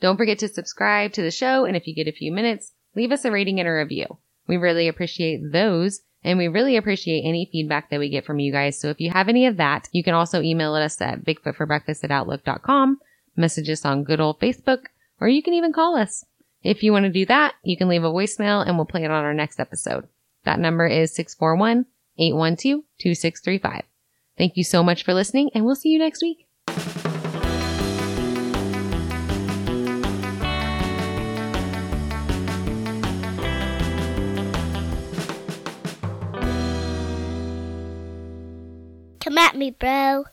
Don't 0.00 0.16
forget 0.16 0.38
to 0.40 0.48
subscribe 0.48 1.12
to 1.12 1.22
the 1.22 1.30
show, 1.30 1.64
and 1.64 1.76
if 1.76 1.86
you 1.86 1.94
get 1.94 2.08
a 2.08 2.12
few 2.12 2.32
minutes, 2.32 2.72
leave 2.94 3.12
us 3.12 3.24
a 3.24 3.30
rating 3.30 3.58
and 3.60 3.68
a 3.68 3.72
review. 3.72 4.18
We 4.46 4.56
really 4.56 4.88
appreciate 4.88 5.52
those, 5.52 6.00
and 6.22 6.38
we 6.38 6.48
really 6.48 6.76
appreciate 6.76 7.22
any 7.24 7.48
feedback 7.50 7.90
that 7.90 8.00
we 8.00 8.08
get 8.08 8.24
from 8.24 8.38
you 8.38 8.52
guys. 8.52 8.78
So 8.78 8.88
if 8.88 9.00
you 9.00 9.10
have 9.10 9.28
any 9.28 9.46
of 9.46 9.56
that, 9.56 9.88
you 9.92 10.04
can 10.04 10.14
also 10.14 10.42
email 10.42 10.74
us 10.74 11.00
at 11.00 11.24
bigfootforbreakfast 11.24 12.04
at 12.04 12.10
outlook.com, 12.10 12.98
message 13.36 13.70
us 13.70 13.84
on 13.84 14.04
good 14.04 14.20
old 14.20 14.40
Facebook, 14.40 14.84
or 15.20 15.28
you 15.28 15.42
can 15.42 15.54
even 15.54 15.72
call 15.72 15.96
us. 15.96 16.24
If 16.62 16.82
you 16.82 16.92
want 16.92 17.04
to 17.04 17.12
do 17.12 17.24
that, 17.26 17.54
you 17.62 17.76
can 17.76 17.88
leave 17.88 18.04
a 18.04 18.10
voicemail 18.10 18.66
and 18.66 18.76
we'll 18.76 18.86
play 18.86 19.04
it 19.04 19.10
on 19.10 19.24
our 19.24 19.34
next 19.34 19.60
episode. 19.60 20.08
That 20.44 20.58
number 20.58 20.86
is 20.86 21.14
641 21.14 21.86
812 22.18 22.82
2635. 22.98 23.82
Thank 24.36 24.56
you 24.56 24.64
so 24.64 24.82
much 24.82 25.04
for 25.04 25.14
listening, 25.14 25.50
and 25.54 25.64
we'll 25.64 25.74
see 25.74 25.90
you 25.90 25.98
next 25.98 26.22
week. 26.22 26.46
Come 39.26 39.38
at 39.38 39.56
me, 39.56 39.72
bro. 39.72 40.26